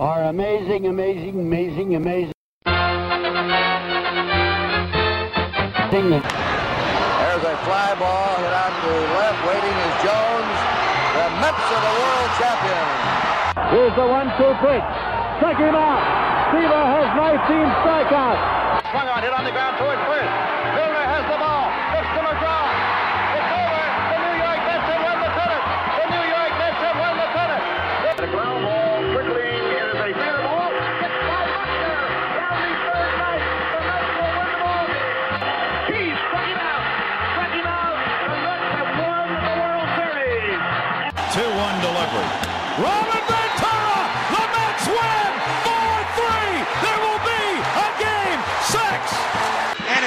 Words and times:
are 0.00 0.32
amazing, 0.32 0.86
amazing, 0.86 1.38
amazing, 1.38 1.94
amazing. 1.94 2.32
There's 5.92 7.44
a 7.44 7.56
fly 7.68 7.92
ball 8.00 8.32
hit 8.40 8.48
out 8.48 8.72
to 8.80 8.92
left. 9.20 9.44
Waiting 9.44 9.76
is 9.76 9.94
Jones. 10.00 10.56
The 11.12 11.26
Mets 11.44 11.68
are 11.68 11.84
the 11.84 11.94
world 12.00 12.32
champions. 12.40 12.96
Here's 13.76 13.92
the 13.92 14.08
one-two 14.08 14.56
pitch. 14.64 14.88
Strike 15.36 15.60
him 15.60 15.76
out. 15.76 16.00
Seaver 16.48 16.80
has 16.80 17.12
19 17.20 17.68
strikeouts. 17.84 18.40
Swung 18.90 19.04
on, 19.04 19.20
hit 19.20 19.34
on 19.36 19.44
the 19.44 19.52
ground 19.52 19.76
towards 19.76 20.00
first. 20.08 20.49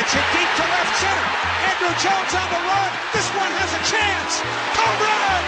And 0.04 0.12
it's 0.12 0.32
deep 0.36 0.52
to 0.60 0.66
left 0.68 1.00
center. 1.00 1.28
Andruw 1.64 1.96
Jones 2.04 2.34
on 2.36 2.48
the 2.52 2.60
run. 2.68 2.92
This 3.16 3.24
one 3.40 3.54
has 3.56 3.72
a 3.72 3.82
chance. 3.88 4.44
Home 4.76 5.00
run! 5.00 5.44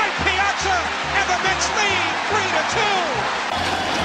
Mike 0.00 0.16
Piazza 0.24 0.78
and 1.12 1.26
the 1.28 1.38
Mets 1.44 1.68
lead 1.76 2.12
3 2.32 2.40
to 2.40 2.64
2. 2.72 2.88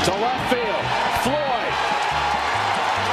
To 0.03 0.13
left 0.19 0.43
field. 0.51 0.83
Floyd. 1.23 1.73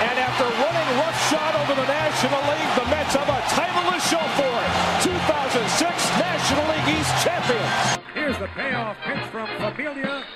And 0.03 0.19
after 0.19 0.51
running 0.51 0.91
roughshod 0.99 1.53
over 1.63 1.79
the 1.79 1.87
National 1.87 2.43
League, 2.51 2.73
the 2.75 2.87
Mets 2.91 3.15
have 3.15 3.31
a 3.31 3.41
title 3.55 3.87
to 3.87 3.99
show 4.11 4.27
for 4.35 4.51
it. 4.51 4.71
2006 5.07 5.95
National 6.19 6.65
League 6.75 6.99
East 6.99 7.15
champions. 7.23 8.03
Here's 8.19 8.39
the 8.43 8.51
payoff 8.59 8.99
pitch 9.07 9.23
from 9.31 9.47
Familia 9.63 10.27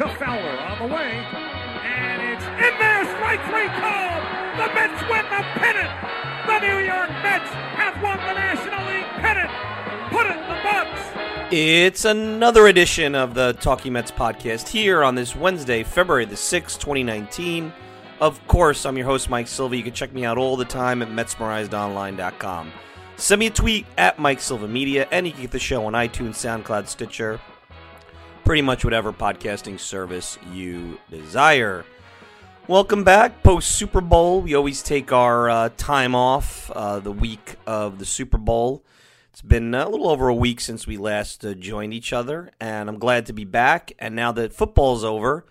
to 0.00 0.08
Fowler 0.16 0.56
on 0.56 0.88
the 0.88 0.94
way. 0.94 1.55
And 1.96 2.22
it's 2.22 2.44
in 2.44 2.74
there, 2.78 3.04
strike 3.16 3.42
three 3.48 3.68
called. 3.80 4.22
The 4.60 4.68
Mets 4.74 5.00
win 5.08 5.24
the 5.32 5.42
pennant. 5.60 5.90
The 6.46 6.58
New 6.60 6.78
York 6.84 7.10
Mets 7.22 7.50
have 7.76 8.00
won 8.02 8.18
the 8.18 8.34
National 8.34 8.86
League 8.86 9.10
pennant. 9.20 9.50
Put 10.12 10.26
it 10.26 10.36
in 10.36 10.48
the 10.48 10.60
books. 10.62 11.52
It's 11.52 12.04
another 12.04 12.66
edition 12.66 13.14
of 13.14 13.34
the 13.34 13.52
Talking 13.60 13.92
Mets 13.94 14.10
podcast 14.10 14.68
here 14.68 15.02
on 15.04 15.14
this 15.14 15.34
Wednesday, 15.34 15.82
February 15.84 16.24
the 16.24 16.34
6th, 16.34 16.78
2019. 16.78 17.72
Of 18.20 18.46
course, 18.46 18.86
I'm 18.86 18.96
your 18.96 19.06
host, 19.06 19.28
Mike 19.30 19.46
Silva. 19.46 19.76
You 19.76 19.82
can 19.82 19.92
check 19.92 20.12
me 20.12 20.24
out 20.24 20.38
all 20.38 20.56
the 20.56 20.64
time 20.64 21.02
at 21.02 21.08
MetsMerizedOnline.com. 21.08 22.72
Send 23.16 23.38
me 23.38 23.46
a 23.46 23.50
tweet 23.50 23.86
at 23.96 24.18
Mike 24.18 24.40
Silva 24.40 24.68
Media, 24.68 25.06
and 25.10 25.26
you 25.26 25.32
can 25.32 25.42
get 25.42 25.50
the 25.50 25.58
show 25.58 25.86
on 25.86 25.92
iTunes, 25.94 26.34
SoundCloud, 26.34 26.86
Stitcher, 26.86 27.40
pretty 28.46 28.62
much 28.62 28.84
whatever 28.84 29.12
podcasting 29.12 29.76
service 29.76 30.38
you 30.52 31.00
desire. 31.10 31.84
Welcome 32.68 33.02
back. 33.02 33.42
Post 33.42 33.72
Super 33.72 34.00
Bowl, 34.00 34.40
we 34.40 34.54
always 34.54 34.84
take 34.84 35.10
our 35.10 35.50
uh, 35.50 35.70
time 35.76 36.14
off 36.14 36.70
uh, 36.70 37.00
the 37.00 37.10
week 37.10 37.56
of 37.66 37.98
the 37.98 38.06
Super 38.06 38.38
Bowl. 38.38 38.84
It's 39.32 39.42
been 39.42 39.74
a 39.74 39.88
little 39.88 40.08
over 40.08 40.28
a 40.28 40.34
week 40.34 40.60
since 40.60 40.86
we 40.86 40.96
last 40.96 41.44
uh, 41.44 41.54
joined 41.54 41.92
each 41.92 42.12
other, 42.12 42.52
and 42.60 42.88
I'm 42.88 43.00
glad 43.00 43.26
to 43.26 43.32
be 43.32 43.44
back. 43.44 43.90
And 43.98 44.14
now 44.14 44.30
that 44.30 44.52
football's 44.52 45.02
over, 45.02 45.44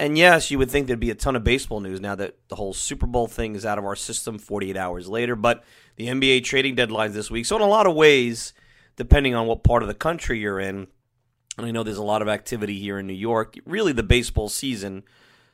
and 0.00 0.18
yes, 0.18 0.50
you 0.50 0.58
would 0.58 0.72
think 0.72 0.88
there'd 0.88 0.98
be 0.98 1.10
a 1.10 1.14
ton 1.14 1.36
of 1.36 1.44
baseball 1.44 1.78
news 1.78 2.00
now 2.00 2.16
that 2.16 2.34
the 2.48 2.56
whole 2.56 2.72
Super 2.72 3.06
Bowl 3.06 3.28
thing 3.28 3.54
is 3.54 3.64
out 3.64 3.78
of 3.78 3.84
our 3.84 3.94
system 3.94 4.40
48 4.40 4.76
hours 4.76 5.06
later, 5.06 5.36
but 5.36 5.62
the 5.94 6.08
NBA 6.08 6.42
trading 6.42 6.74
deadline's 6.74 7.14
this 7.14 7.30
week. 7.30 7.46
So, 7.46 7.54
in 7.54 7.62
a 7.62 7.68
lot 7.68 7.86
of 7.86 7.94
ways, 7.94 8.54
depending 8.96 9.36
on 9.36 9.46
what 9.46 9.62
part 9.62 9.84
of 9.84 9.88
the 9.88 9.94
country 9.94 10.40
you're 10.40 10.58
in, 10.58 10.88
and 11.56 11.66
I 11.66 11.70
know 11.70 11.82
there's 11.82 11.98
a 11.98 12.02
lot 12.02 12.22
of 12.22 12.28
activity 12.28 12.78
here 12.78 12.98
in 12.98 13.06
New 13.06 13.12
York, 13.12 13.56
really 13.64 13.92
the 13.92 14.02
baseball 14.02 14.48
season 14.48 15.04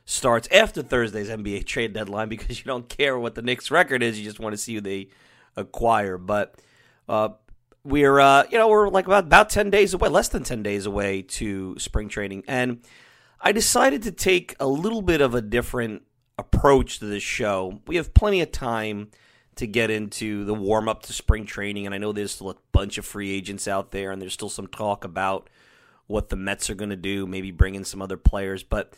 starts 0.05 0.47
after 0.51 0.81
Thursday's 0.81 1.29
NBA 1.29 1.65
trade 1.65 1.93
deadline 1.93 2.29
because 2.35 2.59
you 2.59 2.65
don't 2.65 2.89
care 2.89 3.17
what 3.17 3.35
the 3.35 3.41
Knicks 3.41 3.71
record 3.71 4.03
is, 4.03 4.19
you 4.19 4.25
just 4.25 4.39
want 4.39 4.53
to 4.53 4.57
see 4.57 4.75
who 4.75 4.81
they 4.81 5.09
acquire. 5.55 6.17
But 6.17 6.55
uh, 7.07 7.29
we're 7.83 8.19
uh, 8.19 8.45
you 8.49 8.57
know 8.57 8.67
we're 8.67 8.89
like 8.89 9.05
about 9.05 9.25
about 9.25 9.49
10 9.49 9.69
days 9.69 9.93
away, 9.93 10.09
less 10.09 10.29
than 10.29 10.43
10 10.43 10.63
days 10.63 10.85
away 10.85 11.21
to 11.23 11.75
spring 11.79 12.09
training 12.09 12.43
and 12.47 12.81
I 13.43 13.51
decided 13.51 14.03
to 14.03 14.11
take 14.11 14.55
a 14.59 14.67
little 14.67 15.01
bit 15.01 15.19
of 15.19 15.33
a 15.33 15.41
different 15.41 16.03
approach 16.37 16.99
to 16.99 17.05
this 17.05 17.23
show. 17.23 17.81
We 17.87 17.95
have 17.95 18.13
plenty 18.13 18.41
of 18.41 18.51
time 18.51 19.09
to 19.55 19.65
get 19.65 19.89
into 19.89 20.45
the 20.45 20.53
warm 20.53 20.87
up 20.87 21.03
to 21.03 21.13
spring 21.13 21.45
training, 21.45 21.87
and 21.87 21.95
I 21.95 21.97
know 21.97 22.11
there's 22.11 22.33
still 22.33 22.51
a 22.51 22.55
bunch 22.71 22.99
of 22.99 23.05
free 23.05 23.31
agents 23.31 23.67
out 23.67 23.91
there, 23.91 24.11
and 24.11 24.21
there's 24.21 24.33
still 24.33 24.49
some 24.49 24.67
talk 24.67 25.03
about 25.03 25.49
what 26.11 26.29
the 26.29 26.35
Mets 26.35 26.69
are 26.69 26.75
going 26.75 26.89
to 26.89 26.95
do, 26.95 27.25
maybe 27.25 27.51
bring 27.51 27.75
in 27.75 27.83
some 27.83 28.01
other 28.01 28.17
players. 28.17 28.63
But 28.63 28.93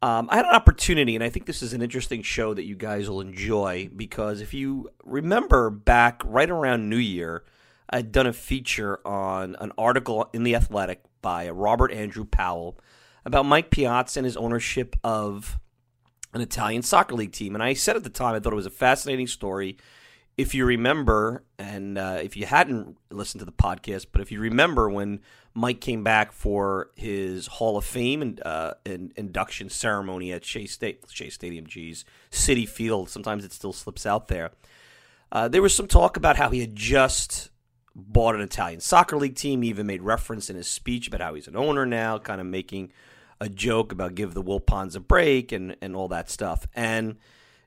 um, 0.00 0.28
I 0.30 0.36
had 0.36 0.46
an 0.46 0.54
opportunity, 0.54 1.14
and 1.14 1.24
I 1.24 1.30
think 1.30 1.46
this 1.46 1.62
is 1.62 1.72
an 1.72 1.82
interesting 1.82 2.22
show 2.22 2.54
that 2.54 2.64
you 2.64 2.76
guys 2.76 3.08
will 3.08 3.20
enjoy 3.20 3.90
because 3.94 4.40
if 4.40 4.54
you 4.54 4.90
remember 5.04 5.70
back 5.70 6.22
right 6.24 6.50
around 6.50 6.88
New 6.88 6.96
Year, 6.96 7.44
I'd 7.90 8.12
done 8.12 8.26
a 8.26 8.32
feature 8.32 9.06
on 9.06 9.56
an 9.60 9.72
article 9.78 10.28
in 10.32 10.42
The 10.42 10.54
Athletic 10.54 11.02
by 11.22 11.48
Robert 11.50 11.92
Andrew 11.92 12.24
Powell 12.24 12.78
about 13.24 13.46
Mike 13.46 13.70
Piazza 13.70 14.20
and 14.20 14.26
his 14.26 14.36
ownership 14.36 14.96
of 15.02 15.58
an 16.34 16.40
Italian 16.40 16.82
soccer 16.82 17.14
league 17.14 17.32
team. 17.32 17.54
And 17.54 17.62
I 17.62 17.74
said 17.74 17.96
at 17.96 18.04
the 18.04 18.10
time 18.10 18.34
I 18.34 18.40
thought 18.40 18.52
it 18.52 18.56
was 18.56 18.66
a 18.66 18.70
fascinating 18.70 19.26
story. 19.26 19.78
If 20.36 20.54
you 20.54 20.64
remember, 20.64 21.44
and 21.58 21.96
uh, 21.96 22.18
if 22.22 22.36
you 22.36 22.44
hadn't 22.44 22.96
listened 23.10 23.38
to 23.40 23.44
the 23.44 23.52
podcast, 23.52 24.06
but 24.10 24.20
if 24.20 24.32
you 24.32 24.40
remember 24.40 24.90
when 24.90 25.20
Mike 25.54 25.80
came 25.80 26.02
back 26.02 26.32
for 26.32 26.90
his 26.96 27.46
Hall 27.46 27.76
of 27.76 27.84
Fame 27.84 28.20
and, 28.20 28.44
uh, 28.44 28.74
induction 28.84 29.70
ceremony 29.70 30.32
at 30.32 30.44
Shea 30.44 30.66
State, 30.66 31.04
Shea 31.08 31.30
Stadium, 31.30 31.66
geez, 31.66 32.04
Citi 32.32 32.68
Field. 32.68 33.08
Sometimes 33.08 33.44
it 33.44 33.52
still 33.52 33.72
slips 33.72 34.04
out 34.04 34.26
there. 34.26 34.50
Uh, 35.30 35.46
there 35.46 35.62
was 35.62 35.74
some 35.74 35.86
talk 35.86 36.16
about 36.16 36.36
how 36.36 36.50
he 36.50 36.60
had 36.60 36.74
just 36.74 37.50
bought 37.94 38.34
an 38.34 38.40
Italian 38.40 38.80
soccer 38.80 39.16
league 39.16 39.36
team. 39.36 39.62
He 39.62 39.68
even 39.68 39.86
made 39.86 40.02
reference 40.02 40.50
in 40.50 40.56
his 40.56 40.68
speech 40.68 41.06
about 41.06 41.20
how 41.20 41.34
he's 41.34 41.46
an 41.46 41.56
owner 41.56 41.86
now, 41.86 42.18
kind 42.18 42.40
of 42.40 42.46
making 42.48 42.92
a 43.40 43.48
joke 43.48 43.92
about 43.92 44.14
give 44.16 44.34
the 44.34 44.42
Wilpons 44.42 44.96
a 44.96 45.00
break 45.00 45.52
and, 45.52 45.76
and 45.80 45.94
all 45.94 46.08
that 46.08 46.28
stuff. 46.28 46.66
And 46.74 47.16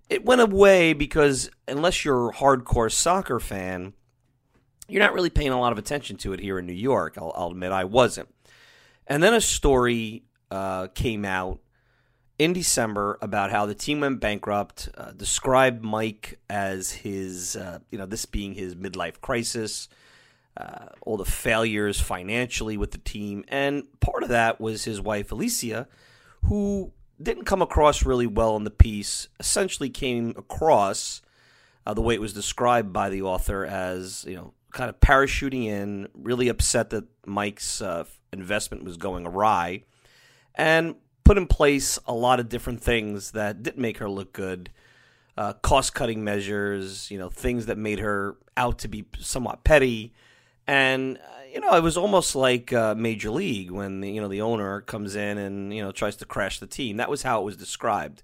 it 0.10 0.26
went 0.26 0.42
away 0.42 0.94
because 0.94 1.50
unless 1.68 2.06
you're 2.06 2.30
a 2.30 2.34
hardcore 2.34 2.92
soccer 2.92 3.40
fan, 3.40 3.94
you're 4.88 5.04
not 5.04 5.14
really 5.14 5.30
paying 5.30 5.52
a 5.52 5.60
lot 5.60 5.72
of 5.74 5.78
attention 5.78 6.18
to 6.18 6.34
it 6.34 6.40
here 6.40 6.58
in 6.60 6.66
New 6.66 6.74
York. 6.74 7.18
I'll, 7.18 7.34
I'll 7.36 7.52
admit 7.52 7.72
I 7.72 7.84
wasn't. 7.84 8.30
And 9.06 9.22
then 9.22 9.34
a 9.34 9.42
story 9.42 10.24
uh, 10.50 10.88
came 10.88 11.26
out 11.26 11.60
in 12.40 12.54
December 12.54 13.18
about 13.22 13.52
how 13.52 13.66
the 13.66 13.76
team 13.76 14.00
went 14.00 14.20
bankrupt, 14.20 14.90
uh, 14.96 15.12
described 15.12 15.84
Mike 15.84 16.40
as 16.50 16.92
his, 16.92 17.56
uh, 17.56 17.80
you 17.90 17.98
know, 17.98 18.06
this 18.06 18.26
being 18.26 18.54
his 18.54 18.76
midlife 18.76 19.20
crisis. 19.20 19.90
uh, 20.58 20.88
all 21.02 21.18
the 21.18 21.26
failures 21.26 22.00
financially 22.00 22.78
with 22.78 22.92
the 22.92 22.98
team. 22.98 23.46
And 23.48 23.84
part 24.00 24.24
of 24.24 24.30
that 24.30 24.60
was 24.60 24.84
his 24.84 25.00
wife, 25.00 25.32
Alicia, 25.32 25.88
who 26.46 26.92
didn't 27.22 27.46
come 27.46 27.62
across 27.62 28.06
really 28.06 28.28
well 28.28 28.56
in 28.56 28.64
the 28.64 28.72
piece, 28.72 29.28
essentially 29.40 29.90
came 29.90 30.34
across 30.38 31.22
uh, 31.86 31.94
the 31.94 32.02
way 32.02 32.14
it 32.14 32.22
was 32.22 32.34
described 32.34 32.94
by 32.94 33.10
the 33.10 33.22
author 33.22 33.66
as, 33.66 34.26
you 34.28 34.36
know, 34.36 34.54
kind 34.72 34.90
of 34.90 35.00
parachuting 35.00 35.66
in, 35.66 36.08
really 36.14 36.50
upset 36.50 36.90
that 36.92 37.06
Mike's 37.26 37.82
uh, 37.82 38.04
investment 38.32 38.84
was 38.84 38.98
going 38.98 39.26
awry, 39.26 39.84
and 40.56 40.96
put 41.24 41.38
in 41.38 41.48
place 41.48 41.98
a 42.06 42.14
lot 42.14 42.40
of 42.40 42.50
different 42.50 42.82
things 42.82 43.32
that 43.32 43.64
didn't 43.64 43.82
make 43.82 43.98
her 43.98 44.10
look 44.10 44.34
good. 44.34 44.70
Uh, 45.38 45.54
cost 45.54 45.94
cutting 45.94 46.24
measures, 46.24 47.12
you 47.12 47.18
know, 47.20 47.30
things 47.30 47.68
that 47.68 47.78
made 47.78 48.00
her 48.00 48.38
out 48.56 48.80
to 48.80 48.88
be 48.88 49.06
somewhat 49.20 49.64
petty. 49.64 50.14
And, 50.68 51.18
uh, 51.18 51.22
you 51.54 51.62
know, 51.62 51.74
it 51.76 51.82
was 51.82 51.98
almost 51.98 52.36
like 52.36 52.74
uh, 52.74 52.94
Major 52.96 53.30
League 53.30 53.72
when, 53.72 54.02
the, 54.02 54.12
you 54.12 54.22
know, 54.22 54.28
the 54.28 54.42
owner 54.42 54.82
comes 54.82 55.16
in 55.16 55.38
and, 55.38 55.74
you 55.74 55.82
know, 55.82 55.92
tries 55.92 56.18
to 56.18 56.26
crash 56.26 56.60
the 56.60 56.68
team. 56.68 56.98
That 56.98 57.10
was 57.10 57.24
how 57.24 57.42
it 57.42 57.46
was 57.46 57.56
described. 57.56 58.22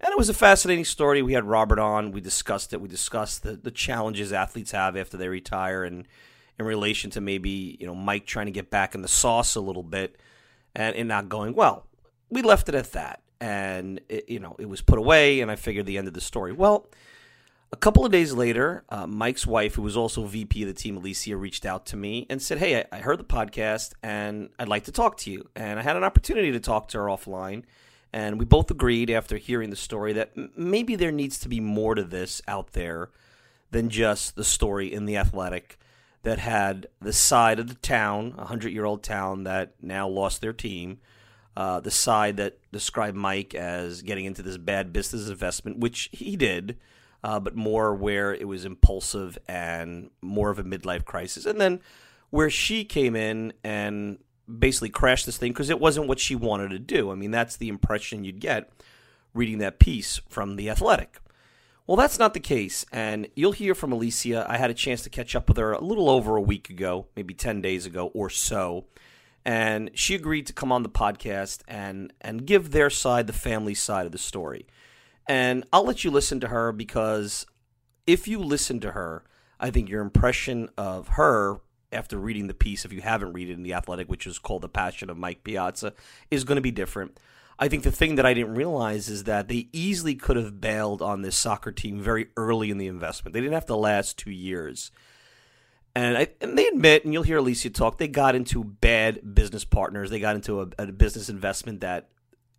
And 0.00 0.10
it 0.10 0.18
was 0.18 0.28
a 0.28 0.34
fascinating 0.34 0.84
story. 0.84 1.22
We 1.22 1.34
had 1.34 1.44
Robert 1.44 1.78
on. 1.78 2.10
We 2.10 2.20
discussed 2.20 2.72
it. 2.72 2.80
We 2.80 2.88
discussed 2.88 3.42
the, 3.42 3.52
the 3.52 3.70
challenges 3.70 4.32
athletes 4.32 4.72
have 4.72 4.96
after 4.96 5.16
they 5.16 5.28
retire 5.28 5.84
and 5.84 6.06
in 6.58 6.64
relation 6.64 7.10
to 7.10 7.20
maybe, 7.20 7.76
you 7.80 7.86
know, 7.86 7.94
Mike 7.94 8.26
trying 8.26 8.46
to 8.46 8.52
get 8.52 8.70
back 8.70 8.94
in 8.94 9.02
the 9.02 9.08
sauce 9.08 9.54
a 9.54 9.60
little 9.60 9.82
bit 9.82 10.16
and 10.74 11.08
not 11.08 11.28
going 11.28 11.54
well. 11.54 11.86
We 12.30 12.42
left 12.42 12.68
it 12.68 12.74
at 12.74 12.92
that. 12.92 13.22
And, 13.40 14.00
it, 14.08 14.28
you 14.28 14.40
know, 14.40 14.56
it 14.58 14.68
was 14.68 14.80
put 14.80 14.98
away 14.98 15.40
and 15.40 15.50
I 15.50 15.56
figured 15.56 15.86
the 15.86 15.98
end 15.98 16.08
of 16.08 16.14
the 16.14 16.20
story. 16.20 16.52
Well, 16.52 16.86
a 17.74 17.76
couple 17.76 18.06
of 18.06 18.12
days 18.12 18.32
later, 18.32 18.84
uh, 18.88 19.04
Mike's 19.04 19.48
wife, 19.48 19.74
who 19.74 19.82
was 19.82 19.96
also 19.96 20.24
VP 20.26 20.62
of 20.62 20.68
the 20.68 20.74
team, 20.74 20.96
Alicia, 20.96 21.36
reached 21.36 21.66
out 21.66 21.86
to 21.86 21.96
me 21.96 22.24
and 22.30 22.40
said, 22.40 22.58
Hey, 22.58 22.78
I, 22.78 22.84
I 22.92 22.98
heard 23.00 23.18
the 23.18 23.24
podcast 23.24 23.94
and 24.00 24.50
I'd 24.60 24.68
like 24.68 24.84
to 24.84 24.92
talk 24.92 25.16
to 25.18 25.30
you. 25.32 25.48
And 25.56 25.80
I 25.80 25.82
had 25.82 25.96
an 25.96 26.04
opportunity 26.04 26.52
to 26.52 26.60
talk 26.60 26.86
to 26.90 26.98
her 26.98 27.06
offline. 27.06 27.64
And 28.12 28.38
we 28.38 28.44
both 28.44 28.70
agreed 28.70 29.10
after 29.10 29.38
hearing 29.38 29.70
the 29.70 29.76
story 29.76 30.12
that 30.12 30.30
m- 30.36 30.52
maybe 30.56 30.94
there 30.94 31.10
needs 31.10 31.36
to 31.40 31.48
be 31.48 31.58
more 31.58 31.96
to 31.96 32.04
this 32.04 32.40
out 32.46 32.74
there 32.74 33.10
than 33.72 33.88
just 33.88 34.36
the 34.36 34.44
story 34.44 34.92
in 34.92 35.06
The 35.06 35.16
Athletic 35.16 35.76
that 36.22 36.38
had 36.38 36.86
the 37.02 37.12
side 37.12 37.58
of 37.58 37.66
the 37.66 37.74
town, 37.74 38.34
a 38.34 38.42
100 38.42 38.72
year 38.72 38.84
old 38.84 39.02
town 39.02 39.42
that 39.44 39.74
now 39.82 40.06
lost 40.06 40.40
their 40.40 40.52
team, 40.52 41.00
uh, 41.56 41.80
the 41.80 41.90
side 41.90 42.36
that 42.36 42.56
described 42.70 43.16
Mike 43.16 43.52
as 43.52 44.02
getting 44.02 44.26
into 44.26 44.42
this 44.42 44.58
bad 44.58 44.92
business 44.92 45.28
investment, 45.28 45.80
which 45.80 46.08
he 46.12 46.36
did, 46.36 46.78
uh, 47.24 47.40
but 47.40 47.56
more 47.56 47.94
where 47.94 48.34
it 48.34 48.46
was 48.46 48.66
impulsive 48.66 49.38
and 49.48 50.10
more 50.20 50.50
of 50.50 50.58
a 50.58 50.62
midlife 50.62 51.06
crisis. 51.06 51.46
And 51.46 51.58
then 51.58 51.80
where 52.28 52.50
she 52.50 52.84
came 52.84 53.16
in 53.16 53.54
and 53.64 54.18
basically 54.58 54.90
crashed 54.90 55.24
this 55.24 55.38
thing 55.38 55.50
because 55.50 55.70
it 55.70 55.80
wasn't 55.80 56.06
what 56.06 56.20
she 56.20 56.36
wanted 56.36 56.68
to 56.68 56.78
do. 56.78 57.10
I 57.10 57.14
mean, 57.14 57.30
that's 57.30 57.56
the 57.56 57.70
impression 57.70 58.24
you'd 58.24 58.40
get 58.40 58.70
reading 59.32 59.56
that 59.58 59.78
piece 59.78 60.20
from 60.28 60.56
The 60.56 60.68
Athletic. 60.68 61.18
Well, 61.86 61.96
that's 61.96 62.18
not 62.18 62.34
the 62.34 62.40
case, 62.40 62.86
and 62.92 63.28
you'll 63.34 63.52
hear 63.52 63.74
from 63.74 63.92
Alicia. 63.92 64.46
I 64.48 64.56
had 64.58 64.70
a 64.70 64.74
chance 64.74 65.02
to 65.02 65.10
catch 65.10 65.34
up 65.34 65.48
with 65.48 65.58
her 65.58 65.72
a 65.72 65.84
little 65.84 66.08
over 66.08 66.36
a 66.36 66.42
week 66.42 66.70
ago, 66.70 67.06
maybe 67.16 67.34
10 67.34 67.60
days 67.60 67.84
ago 67.84 68.10
or 68.14 68.30
so, 68.30 68.86
and 69.44 69.90
she 69.94 70.14
agreed 70.14 70.46
to 70.46 70.54
come 70.54 70.72
on 70.72 70.82
the 70.82 70.88
podcast 70.88 71.60
and, 71.68 72.12
and 72.22 72.46
give 72.46 72.70
their 72.70 72.88
side, 72.88 73.26
the 73.26 73.34
family 73.34 73.74
side 73.74 74.06
of 74.06 74.12
the 74.12 74.18
story. 74.18 74.66
And 75.26 75.64
I'll 75.72 75.84
let 75.84 76.04
you 76.04 76.10
listen 76.10 76.40
to 76.40 76.48
her 76.48 76.72
because 76.72 77.46
if 78.06 78.28
you 78.28 78.38
listen 78.38 78.80
to 78.80 78.92
her, 78.92 79.24
I 79.58 79.70
think 79.70 79.88
your 79.88 80.02
impression 80.02 80.68
of 80.76 81.08
her 81.08 81.60
after 81.92 82.18
reading 82.18 82.48
the 82.48 82.54
piece, 82.54 82.84
if 82.84 82.92
you 82.92 83.00
haven't 83.00 83.32
read 83.32 83.48
it 83.48 83.54
in 83.54 83.62
The 83.62 83.74
Athletic, 83.74 84.08
which 84.08 84.26
is 84.26 84.38
called 84.38 84.62
The 84.62 84.68
Passion 84.68 85.08
of 85.08 85.16
Mike 85.16 85.44
Piazza, 85.44 85.94
is 86.30 86.44
going 86.44 86.56
to 86.56 86.62
be 86.62 86.72
different. 86.72 87.18
I 87.58 87.68
think 87.68 87.84
the 87.84 87.92
thing 87.92 88.16
that 88.16 88.26
I 88.26 88.34
didn't 88.34 88.56
realize 88.56 89.08
is 89.08 89.24
that 89.24 89.46
they 89.48 89.68
easily 89.72 90.16
could 90.16 90.36
have 90.36 90.60
bailed 90.60 91.00
on 91.00 91.22
this 91.22 91.36
soccer 91.36 91.70
team 91.70 92.00
very 92.00 92.26
early 92.36 92.70
in 92.70 92.78
the 92.78 92.88
investment. 92.88 93.32
They 93.32 93.40
didn't 93.40 93.54
have 93.54 93.66
to 93.66 93.76
last 93.76 94.18
two 94.18 94.32
years. 94.32 94.90
And, 95.94 96.18
I, 96.18 96.28
and 96.40 96.58
they 96.58 96.66
admit, 96.66 97.04
and 97.04 97.14
you'll 97.14 97.22
hear 97.22 97.38
Alicia 97.38 97.70
talk, 97.70 97.98
they 97.98 98.08
got 98.08 98.34
into 98.34 98.64
bad 98.64 99.34
business 99.34 99.64
partners. 99.64 100.10
They 100.10 100.18
got 100.18 100.34
into 100.34 100.62
a, 100.62 100.68
a 100.78 100.86
business 100.88 101.28
investment 101.28 101.82
that 101.82 102.08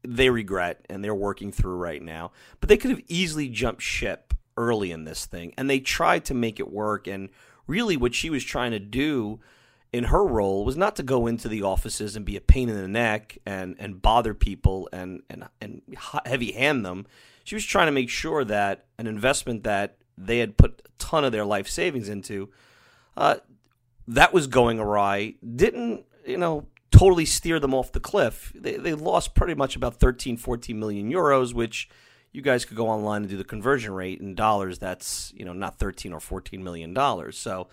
they 0.07 0.30
regret 0.30 0.86
and 0.90 1.04
they're 1.04 1.16
working 1.16 1.52
through 1.52 1.78
right 1.78 2.02
now. 2.02 2.31
But 2.60 2.69
they 2.69 2.78
could 2.78 2.92
have 2.92 3.04
easily 3.07 3.50
jumped 3.50 3.81
ship 3.81 4.34
early 4.57 4.92
in 4.92 5.04
this 5.04 5.25
thing. 5.25 5.54
And 5.57 5.69
they 5.69 5.80
tried 5.80 6.25
to 6.25 6.34
make 6.34 6.60
it 6.60 6.72
work 6.72 7.07
and 7.07 7.30
really 7.68 7.98
what 7.98 8.13
she 8.13 8.30
was 8.30 8.44
trying 8.44 8.72
to 8.72 8.80
do 8.80 9.40
in 9.92 10.06
her 10.06 10.25
role 10.25 10.66
was 10.66 10.75
not 10.75 10.96
to 10.98 11.04
go 11.04 11.25
into 11.25 11.48
the 11.48 11.63
offices 11.63 12.16
and 12.16 12.25
be 12.25 12.36
a 12.36 12.42
pain 12.42 12.69
in 12.69 12.75
the 12.75 12.88
neck 12.88 13.38
and, 13.46 13.75
and 13.80 14.02
bother 14.02 14.34
people 14.34 14.90
and, 14.92 15.24
and, 15.30 15.46
and 15.62 15.81
heavy 16.25 16.52
hand 16.52 16.86
them. 16.86 17.06
She 17.44 17.56
was 17.56 17.66
trying 17.66 17.88
to 17.88 17.92
make 17.92 18.10
sure 18.10 18.44
that 18.44 18.86
an 18.98 19.07
investment 19.07 19.63
that 19.63 19.98
they 20.18 20.40
had 20.40 20.57
put 20.57 20.81
a 20.86 20.90
ton 20.98 21.24
of 21.24 21.31
their 21.31 21.46
life 21.46 21.68
savings 21.68 22.10
into, 22.10 22.50
uh, 23.16 23.36
that 24.07 24.34
was 24.34 24.48
going 24.48 24.80
awry, 24.80 25.36
didn't, 25.56 26.06
you 26.25 26.38
know, 26.38 26.66
totally 26.97 27.25
steer 27.25 27.59
them 27.59 27.74
off 27.74 27.92
the 27.92 28.00
cliff. 28.00 28.51
They, 28.56 28.77
they 28.77 28.94
lost 28.94 29.36
pretty 29.36 29.53
much 29.53 29.75
about 29.75 29.95
13, 29.95 30.38
14 30.38 30.80
million 30.80 31.12
euros, 31.12 31.53
which– 31.53 31.89
you 32.36 32.42
guys 32.42 32.65
could 32.65 32.75
go 32.75 32.89
online 32.89 33.21
and 33.21 33.30
do 33.30 33.38
the 33.38 33.45
conversion 33.45 33.94
rate 33.94 34.19
in 34.19 34.36
dollars. 34.36 34.77
That's 34.77 35.33
you 35.36 35.45
know 35.45 35.53
not 35.53 35.80
13 35.80 36.12
or 36.12 36.19
14 36.19 36.62
million 36.62 36.94
dollars. 36.94 37.38
So 37.38 37.69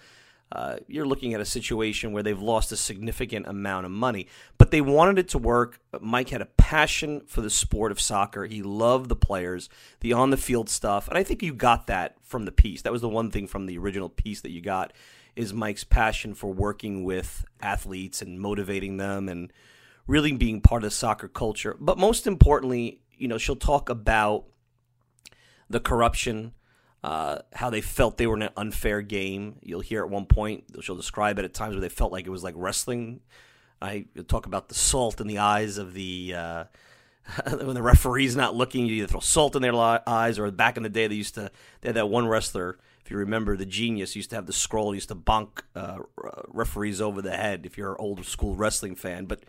uh, 0.53 0.77
you're 0.87 1.07
looking 1.07 1.35
at 1.35 1.41
a 1.41 1.45
situation 1.45 2.13
where 2.13 2.23
they've 2.23 2.41
lost 2.41 2.71
a 2.71 2.77
significant 2.77 3.49
amount 3.49 3.87
of 3.87 3.91
money, 3.91 4.29
but 4.59 4.71
they 4.71 4.81
wanted 4.81 5.19
it 5.19 5.29
to 5.31 5.39
work. 5.39 5.81
Mike 6.01 6.29
had 6.29 6.43
a 6.43 6.47
passion 6.47 7.23
for 7.27 7.41
the 7.41 7.51
sport 7.51 7.91
of 7.91 8.01
soccer. 8.01 8.45
He 8.45 8.63
loved 8.63 9.09
the 9.09 9.17
players, 9.17 9.69
the 10.01 10.13
on 10.13 10.31
the 10.31 10.37
field 10.37 10.71
stuff, 10.71 11.09
and 11.09 11.19
I 11.19 11.25
think 11.25 11.43
you 11.43 11.53
got 11.53 11.89
that 11.89 12.15
from 12.23 12.45
the 12.45 12.53
piece. 12.53 12.83
That 12.83 12.93
was 12.93 13.03
the 13.03 13.09
one 13.09 13.33
thing 13.33 13.49
from 13.49 13.67
the 13.67 13.79
original 13.79 14.09
piece 14.09 14.43
that 14.43 14.53
you 14.53 14.61
got 14.61 14.93
is 15.37 15.53
Mike's 15.53 15.85
passion 15.85 16.35
for 16.35 16.53
working 16.53 17.05
with 17.05 17.45
athletes 17.61 18.23
and 18.23 18.39
motivating 18.39 18.97
them 18.97 19.29
and 19.29 19.53
really 20.07 20.33
being 20.33 20.61
part 20.61 20.85
of 20.85 20.93
soccer 20.93 21.29
culture. 21.29 21.77
But 21.81 21.99
most 21.99 22.27
importantly, 22.27 23.01
you 23.17 23.29
know, 23.29 23.39
she'll 23.39 23.57
talk 23.57 23.89
about 23.89 24.45
the 25.71 25.81
corruption, 25.81 26.53
uh, 27.03 27.39
how 27.53 27.71
they 27.71 27.81
felt 27.81 28.17
they 28.17 28.27
were 28.27 28.37
in 28.37 28.43
an 28.43 28.53
unfair 28.57 29.01
game. 29.01 29.59
You'll 29.63 29.81
hear 29.81 30.05
at 30.05 30.11
one 30.11 30.27
point, 30.27 30.65
she'll 30.81 30.97
describe 30.97 31.39
it 31.39 31.45
at 31.45 31.55
times 31.55 31.75
where 31.75 31.81
they 31.81 31.89
felt 31.89 32.13
like 32.13 32.27
it 32.27 32.31
was 32.31 32.45
like 32.45 32.55
wrestling. 32.57 33.21
I 33.81 34.07
talk 34.29 34.47
about 34.47 34.69
the 34.69 34.75
salt 34.75 35.21
in 35.21 35.27
the 35.27 35.39
eyes 35.39 35.79
of 35.79 35.95
the. 35.95 36.35
Uh, 36.37 36.65
when 37.53 37.75
the 37.75 37.83
referee's 37.83 38.35
not 38.35 38.55
looking, 38.55 38.87
you 38.87 38.97
either 38.97 39.07
throw 39.07 39.21
salt 39.21 39.55
in 39.55 39.63
their 39.63 39.75
eyes, 39.75 40.39
or 40.39 40.51
back 40.51 40.77
in 40.77 40.83
the 40.83 40.89
day, 40.89 41.07
they 41.07 41.15
used 41.15 41.35
to. 41.35 41.51
They 41.81 41.89
had 41.89 41.97
that 41.97 42.09
one 42.09 42.27
wrestler, 42.27 42.79
if 43.05 43.11
you 43.11 43.17
remember, 43.17 43.57
the 43.57 43.67
genius 43.67 44.15
used 44.15 44.31
to 44.31 44.37
have 44.37 44.47
the 44.47 44.53
scroll, 44.53 44.95
used 44.95 45.09
to 45.09 45.15
bonk 45.15 45.63
uh, 45.75 45.99
referees 46.49 47.01
over 47.01 47.21
the 47.21 47.37
head. 47.37 47.67
If 47.67 47.77
you're 47.77 47.93
an 47.93 47.97
old 47.99 48.25
school 48.25 48.55
wrestling 48.55 48.95
fan, 48.95 49.27
but 49.27 49.41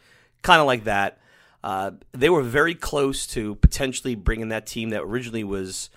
kind 0.42 0.60
of 0.60 0.68
like 0.68 0.84
that. 0.86 1.20
Uh, 1.64 1.92
they 2.12 2.30
were 2.30 2.44
very 2.44 2.76
close 2.76 3.26
to 3.28 3.56
potentially 3.56 4.16
bringing 4.16 4.50
that 4.50 4.66
team 4.66 4.90
that 4.90 5.02
originally 5.02 5.46
was 5.46 5.90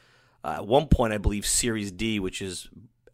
uh, 0.45 0.57
at 0.59 0.67
one 0.67 0.87
point, 0.87 1.13
I 1.13 1.19
believe 1.19 1.45
Series 1.45 1.91
D, 1.91 2.21
which 2.21 2.41
is 2.41 2.69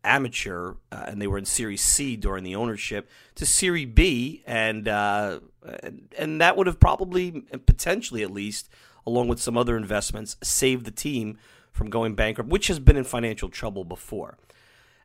amateur, 0.04 0.74
uh, 0.90 1.04
and 1.06 1.22
they 1.22 1.26
were 1.26 1.38
in 1.38 1.46
Series 1.46 1.80
C 1.80 2.16
during 2.16 2.44
the 2.44 2.56
ownership, 2.56 3.08
to 3.36 3.46
Series 3.46 3.86
B, 3.86 4.42
and 4.46 4.86
uh, 4.86 5.40
and 6.18 6.40
that 6.40 6.56
would 6.56 6.66
have 6.66 6.78
probably, 6.78 7.42
potentially 7.64 8.22
at 8.22 8.30
least, 8.30 8.68
along 9.06 9.28
with 9.28 9.40
some 9.40 9.56
other 9.56 9.76
investments, 9.76 10.36
saved 10.42 10.84
the 10.84 10.90
team 10.90 11.38
from 11.72 11.90
going 11.90 12.14
bankrupt, 12.14 12.50
which 12.50 12.68
has 12.68 12.78
been 12.78 12.96
in 12.96 13.04
financial 13.04 13.48
trouble 13.48 13.84
before. 13.84 14.38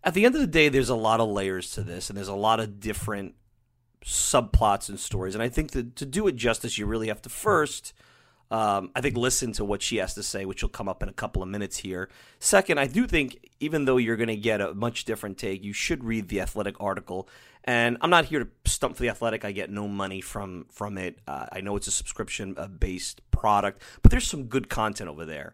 At 0.03 0.13
the 0.13 0.25
end 0.25 0.35
of 0.35 0.41
the 0.41 0.47
day, 0.47 0.69
there's 0.69 0.89
a 0.89 0.95
lot 0.95 1.19
of 1.19 1.29
layers 1.29 1.71
to 1.71 1.81
this, 1.81 2.09
and 2.09 2.17
there's 2.17 2.27
a 2.27 2.35
lot 2.35 2.59
of 2.59 2.79
different 2.79 3.35
subplots 4.05 4.89
and 4.89 4.99
stories. 4.99 5.33
And 5.33 5.41
I 5.41 5.49
think 5.49 5.71
that 5.71 5.95
to 5.95 6.05
do 6.05 6.27
it 6.27 6.35
justice, 6.35 6.77
you 6.77 6.85
really 6.85 7.07
have 7.07 7.21
to 7.23 7.29
first 7.29 7.93
um, 8.49 8.91
I 8.95 9.01
think 9.01 9.17
listen 9.17 9.51
to 9.53 9.65
what 9.65 9.81
she 9.81 9.97
has 9.97 10.13
to 10.13 10.23
say, 10.23 10.45
which 10.45 10.61
will 10.61 10.69
come 10.69 10.87
up 10.87 11.03
in 11.03 11.09
a 11.09 11.13
couple 11.13 11.43
of 11.43 11.49
minutes 11.49 11.77
here. 11.77 12.09
Second, 12.39 12.79
I 12.79 12.87
do 12.87 13.05
think 13.05 13.49
even 13.59 13.85
though 13.85 13.97
you're 13.97 14.15
going 14.15 14.27
to 14.27 14.37
get 14.37 14.61
a 14.61 14.73
much 14.73 15.05
different 15.05 15.37
take, 15.37 15.63
you 15.63 15.73
should 15.73 16.03
read 16.03 16.29
the 16.29 16.39
Athletic 16.39 16.75
article. 16.79 17.27
And 17.65 17.97
I'm 17.99 18.09
not 18.09 18.25
here 18.25 18.39
to 18.39 18.49
stump 18.65 18.95
for 18.95 19.01
the 19.01 19.09
Athletic. 19.09 19.43
I 19.43 19.51
get 19.51 19.69
no 19.69 19.87
money 19.87 20.21
from 20.21 20.65
from 20.71 20.97
it. 20.97 21.19
Uh, 21.27 21.47
I 21.51 21.59
know 21.59 21.75
it's 21.75 21.87
a 21.87 21.91
subscription 21.91 22.55
based 22.79 23.19
product, 23.31 23.81
but 24.01 24.11
there's 24.11 24.27
some 24.27 24.43
good 24.43 24.69
content 24.69 25.09
over 25.09 25.25
there. 25.25 25.53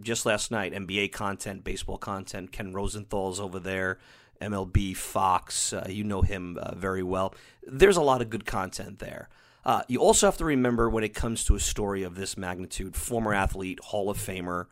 Just 0.00 0.26
last 0.26 0.50
night, 0.50 0.72
NBA 0.72 1.12
content, 1.12 1.64
baseball 1.64 1.98
content. 1.98 2.52
Ken 2.52 2.72
Rosenthal's 2.72 3.40
over 3.40 3.58
there. 3.58 3.98
MLB, 4.40 4.96
Fox, 4.96 5.72
uh, 5.72 5.86
you 5.88 6.04
know 6.04 6.22
him 6.22 6.56
uh, 6.56 6.74
very 6.74 7.02
well. 7.02 7.34
There's 7.66 7.96
a 7.96 8.02
lot 8.02 8.22
of 8.22 8.30
good 8.30 8.46
content 8.46 8.98
there. 8.98 9.28
Uh, 9.64 9.82
you 9.88 10.00
also 10.00 10.26
have 10.26 10.38
to 10.38 10.44
remember 10.44 10.88
when 10.88 11.04
it 11.04 11.14
comes 11.14 11.44
to 11.44 11.54
a 11.54 11.60
story 11.60 12.02
of 12.02 12.14
this 12.14 12.36
magnitude, 12.36 12.96
former 12.96 13.34
athlete, 13.34 13.78
Hall 13.80 14.08
of 14.08 14.16
Famer, 14.16 14.66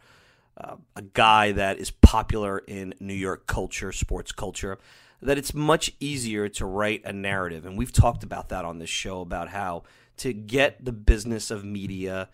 uh, 0.57 0.77
a 0.97 1.03
guy 1.03 1.53
that 1.53 1.79
is 1.79 1.91
popular 1.91 2.59
in 2.59 2.95
New 2.99 3.15
York 3.15 3.47
culture, 3.47 3.93
sports 3.93 4.33
culture. 4.33 4.79
that 5.21 5.37
it's 5.37 5.53
much 5.53 5.93
easier 5.99 6.49
to 6.49 6.65
write 6.65 7.03
a 7.05 7.13
narrative. 7.13 7.67
And 7.67 7.77
we've 7.77 7.93
talked 7.93 8.23
about 8.23 8.51
that 8.51 8.65
on 8.65 8.79
this 8.79 8.89
show 8.89 9.21
about 9.21 9.49
how 9.49 9.83
to 10.19 10.33
get 10.33 10.85
the 10.85 10.93
business 10.93 11.51
of 11.51 11.65
media 11.65 12.29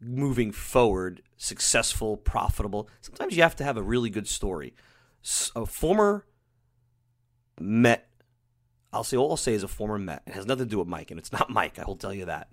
moving 0.00 0.52
forward, 0.52 1.22
successful, 1.36 2.16
profitable, 2.16 2.88
sometimes 3.00 3.36
you 3.36 3.42
have 3.42 3.56
to 3.56 3.64
have 3.64 3.76
a 3.76 3.82
really 3.82 4.10
good 4.10 4.28
story. 4.28 4.74
A 5.54 5.66
former 5.66 6.24
Met, 7.60 8.08
I'll 8.92 9.04
say 9.04 9.16
all 9.16 9.30
I'll 9.30 9.36
say 9.36 9.54
is 9.54 9.64
a 9.64 9.68
former 9.68 9.98
Met. 9.98 10.22
It 10.26 10.34
has 10.34 10.46
nothing 10.46 10.66
to 10.66 10.70
do 10.70 10.78
with 10.78 10.88
Mike, 10.88 11.10
and 11.10 11.18
it's 11.18 11.32
not 11.38 11.50
Mike, 11.50 11.78
I 11.78 11.84
will 11.84 11.96
tell 11.96 12.14
you 12.14 12.26
that. 12.26 12.52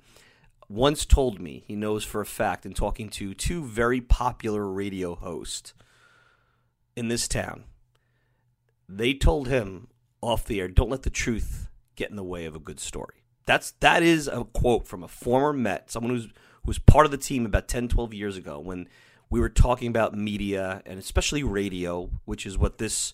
Once 0.68 1.06
told 1.06 1.40
me, 1.40 1.64
he 1.68 1.76
knows 1.76 2.04
for 2.04 2.22
a 2.22 2.26
fact 2.26 2.66
in 2.66 2.74
talking 2.74 3.10
to 3.10 3.36
two 3.36 3.64
very 3.64 4.02
popular 4.02 4.68
radio 4.68 5.14
hosts 5.14 5.74
in 6.96 7.08
this 7.08 7.28
town, 7.28 7.66
they 8.90 9.14
told 9.14 9.48
him 9.48 9.88
off 10.22 10.46
the 10.46 10.60
air, 10.60 10.68
don't 10.68 10.90
let 10.90 11.04
the 11.04 11.10
truth 11.10 11.70
get 11.96 12.10
in 12.10 12.16
the 12.16 12.24
way 12.24 12.46
of 12.46 12.56
a 12.56 12.60
good 12.60 12.80
story. 12.80 13.24
That's 13.46 13.72
that 13.80 14.02
is 14.02 14.28
a 14.28 14.44
quote 14.44 14.88
from 14.88 15.04
a 15.04 15.08
former 15.08 15.54
Met, 15.54 15.92
someone 15.92 16.12
who's 16.14 16.30
who 16.66 16.70
was 16.70 16.80
part 16.80 17.06
of 17.06 17.12
the 17.12 17.18
team 17.18 17.46
about 17.46 17.68
10, 17.68 17.88
12 17.88 18.14
years 18.14 18.38
ago 18.38 18.60
when 18.60 18.88
we 19.30 19.40
were 19.40 19.50
talking 19.50 19.88
about 19.88 20.16
media 20.16 20.82
and 20.86 20.98
especially 20.98 21.44
radio, 21.44 22.10
which 22.26 22.46
is 22.46 22.58
what 22.58 22.80
this, 22.80 23.14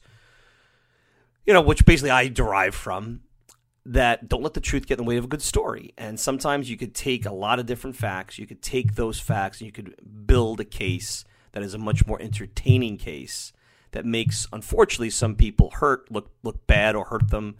you 1.46 1.54
know, 1.54 1.62
which 1.62 1.86
basically 1.86 2.12
I 2.12 2.28
derive 2.28 2.76
from. 2.76 3.22
That 3.84 4.30
don't 4.30 4.44
let 4.44 4.54
the 4.54 4.62
truth 4.62 4.86
get 4.86 5.00
in 5.00 5.06
the 5.06 5.10
way 5.10 5.18
of 5.18 5.24
a 5.24 5.28
good 5.28 5.42
story. 5.42 5.92
And 5.98 6.20
sometimes 6.20 6.70
you 6.70 6.78
could 6.78 6.94
take 6.94 7.26
a 7.26 7.34
lot 7.34 7.58
of 7.58 7.66
different 7.66 7.96
facts, 7.96 8.38
you 8.38 8.46
could 8.46 8.62
take 8.62 8.94
those 8.94 9.20
facts 9.20 9.60
and 9.60 9.66
you 9.66 9.72
could 9.72 9.96
build 10.28 10.60
a 10.60 10.66
case 10.66 11.26
that 11.54 11.64
is 11.64 11.74
a 11.74 11.80
much 11.80 12.06
more 12.06 12.22
entertaining 12.22 12.98
case 12.98 13.54
that 13.92 14.06
makes, 14.06 14.48
unfortunately, 14.54 15.10
some 15.10 15.36
people 15.36 15.72
hurt, 15.72 16.12
look 16.12 16.30
look 16.44 16.68
bad, 16.68 16.96
or 16.96 17.06
hurt 17.06 17.30
them. 17.30 17.56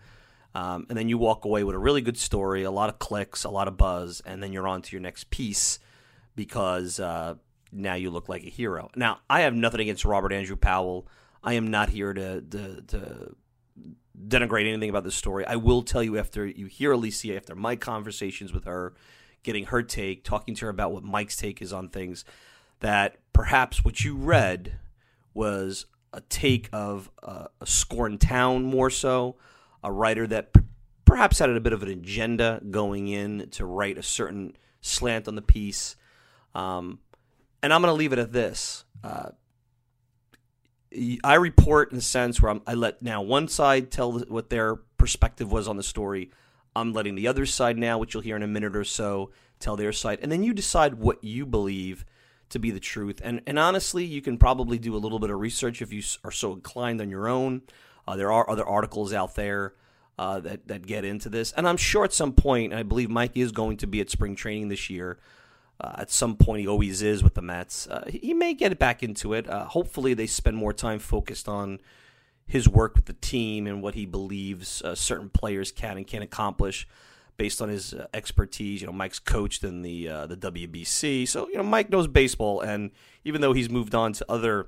Um, 0.54 0.86
and 0.90 0.98
then 0.98 1.08
you 1.08 1.18
walk 1.18 1.46
away 1.46 1.64
with 1.64 1.76
a 1.76 1.80
really 1.80 2.02
good 2.02 2.18
story, 2.18 2.64
a 2.64 2.72
lot 2.72 2.90
of 2.90 3.00
clicks, 3.00 3.44
a 3.44 3.50
lot 3.50 3.68
of 3.68 3.78
buzz, 3.78 4.22
and 4.26 4.44
then 4.44 4.52
you're 4.52 4.68
on 4.68 4.82
to 4.82 4.92
your 4.92 5.02
next 5.02 5.30
piece 5.30 5.80
because 6.36 7.00
uh, 7.00 7.36
now 7.72 7.94
you 7.96 8.10
look 8.10 8.28
like 8.28 8.44
a 8.44 8.50
hero. 8.50 8.90
Now, 8.96 9.20
I 9.30 9.42
have 9.42 9.54
nothing 9.54 9.82
against 9.82 10.04
Robert 10.04 10.34
Andrew 10.34 10.58
Powell. 10.58 11.08
I 11.44 11.54
am 11.54 11.68
not 11.68 11.90
here 11.90 12.14
to, 12.14 12.42
to, 12.42 12.82
to 12.82 13.36
denigrate 14.28 14.68
anything 14.68 14.90
about 14.90 15.04
this 15.04 15.16
story. 15.16 15.46
I 15.46 15.56
will 15.56 15.84
tell 15.84 16.04
you 16.04 16.18
after 16.18 16.46
you 16.46 16.66
hear 16.66 16.92
Alicia, 16.92 17.36
after 17.36 17.56
my 17.56 17.76
conversations 17.76 18.52
with 18.52 18.66
her, 18.66 18.94
getting 19.44 19.66
her 19.66 19.82
take, 19.82 20.24
talking 20.24 20.54
to 20.56 20.66
her 20.66 20.70
about 20.70 20.92
what 20.92 21.04
Mike's 21.04 21.38
take 21.38 21.62
is 21.62 21.72
on 21.72 21.90
things, 21.90 22.26
that 22.82 23.18
perhaps 23.34 23.86
what 23.86 24.04
you 24.04 24.16
read 24.16 24.80
was 25.34 25.86
a 26.14 26.22
take 26.22 26.70
of 26.74 27.10
uh, 27.24 27.46
a 27.62 27.66
scorned 27.66 28.20
town 28.20 28.66
more 28.66 28.90
so 28.90 29.38
a 29.84 29.92
writer 29.92 30.28
that 30.28 30.54
p- 30.54 30.62
perhaps 31.06 31.40
had 31.40 31.50
a 31.50 31.60
bit 31.60 31.74
of 31.74 31.84
an 31.84 31.90
agenda 31.90 32.62
going 32.70 33.08
in 33.08 33.50
to 33.52 33.66
write 33.66 33.98
a 33.98 34.04
certain 34.04 34.56
slant 34.82 35.28
on 35.28 35.36
the 35.36 35.42
piece. 35.42 35.96
Um, 36.56 37.00
and 37.64 37.74
I'm 37.74 37.82
going 37.82 37.92
to 37.92 37.98
leave 37.98 38.14
it 38.14 38.20
at 38.20 38.32
this. 38.32 38.86
Uh, 39.04 39.30
I 41.24 41.36
report 41.36 41.92
in 41.92 41.98
a 41.98 42.02
sense 42.02 42.42
where 42.42 42.52
I'm, 42.52 42.62
i 42.68 42.74
let 42.74 43.02
now 43.02 43.22
one 43.22 43.48
side 43.48 43.92
tell 43.92 44.12
what 44.12 44.50
their 44.50 44.76
perspective 44.76 45.52
was 45.52 45.68
on 45.68 45.78
the 45.78 45.84
story. 45.84 46.32
I'm 46.76 46.94
letting 46.94 47.16
the 47.16 47.28
other 47.28 47.46
side 47.46 47.78
now, 47.78 47.98
which 47.98 48.14
you'll 48.14 48.24
hear 48.24 48.36
in 48.36 48.44
a 48.44 48.48
minute 48.48 48.76
or 48.76 48.84
so, 48.84 49.32
tell 49.60 49.76
their 49.76 49.94
side, 49.94 50.20
and 50.22 50.32
then 50.32 50.44
you 50.44 50.54
decide 50.54 50.96
what 50.96 51.24
you 51.24 51.46
believe 51.46 52.06
to 52.50 52.60
be 52.60 52.72
the 52.72 52.80
truth. 52.80 53.22
And 53.24 53.42
and 53.48 53.58
honestly, 53.58 54.04
you 54.06 54.22
can 54.22 54.38
probably 54.38 54.78
do 54.78 54.96
a 54.96 55.00
little 55.00 55.20
bit 55.20 55.30
of 55.30 55.40
research 55.40 55.82
if 55.82 55.92
you 55.94 56.04
are 56.24 56.32
so 56.32 56.54
inclined 56.54 57.02
on 57.02 57.10
your 57.10 57.28
own. 57.28 57.62
Uh, 58.08 58.16
there 58.16 58.32
are 58.32 58.50
other 58.50 58.66
articles 58.66 59.14
out 59.14 59.36
there 59.36 59.74
uh, 60.18 60.40
that 60.40 60.68
that 60.68 60.86
get 60.86 61.06
into 61.06 61.30
this, 61.30 61.52
and 61.54 61.68
I'm 61.68 61.78
sure 61.78 62.04
at 62.04 62.14
some 62.14 62.34
point, 62.34 62.74
I 62.74 62.84
believe 62.84 63.10
Mike 63.10 63.36
is 63.36 63.52
going 63.52 63.78
to 63.78 63.88
be 63.88 64.02
at 64.02 64.10
spring 64.10 64.36
training 64.36 64.70
this 64.70 64.90
year. 64.90 65.20
Uh, 65.80 65.96
at 65.98 66.12
some 66.12 66.36
point, 66.36 66.62
he 66.62 66.68
always 66.68 67.02
is 67.02 67.24
with 67.24 67.34
the 67.34 67.42
Mets. 67.42 67.88
Uh, 67.88 68.06
he 68.08 68.34
may 68.36 68.54
get 68.54 68.78
back 68.78 69.02
into 69.02 69.34
it. 69.34 69.50
Uh, 69.50 69.66
hopefully, 69.66 70.14
they 70.14 70.28
spend 70.28 70.56
more 70.56 70.74
time 70.74 71.00
focused 71.00 71.48
on 71.48 71.80
his 72.46 72.70
work 72.70 72.96
with 72.96 73.06
the 73.06 73.14
team 73.14 73.66
and 73.66 73.82
what 73.82 73.96
he 73.96 74.06
believes 74.06 74.82
uh, 74.84 74.94
certain 74.94 75.30
players 75.30 75.72
can 75.72 75.98
and 75.98 76.06
can't 76.06 76.24
accomplish 76.24 76.88
based 77.38 77.62
on 77.62 77.70
his 77.70 77.96
expertise. 78.14 78.82
You 78.82 78.88
know, 78.88 78.94
Mike's 78.94 79.18
coached 79.18 79.64
in 79.64 79.82
the 79.82 80.08
uh, 80.08 80.28
the 80.28 80.38
WBC, 80.38 81.28
so 81.28 81.48
you 81.48 81.58
know 81.58 81.64
Mike 81.64 81.90
knows 81.90 82.08
baseball. 82.08 82.62
And 82.62 82.92
even 83.24 83.42
though 83.42 83.54
he's 83.54 83.70
moved 83.70 83.96
on 83.96 84.14
to 84.14 84.26
other 84.30 84.68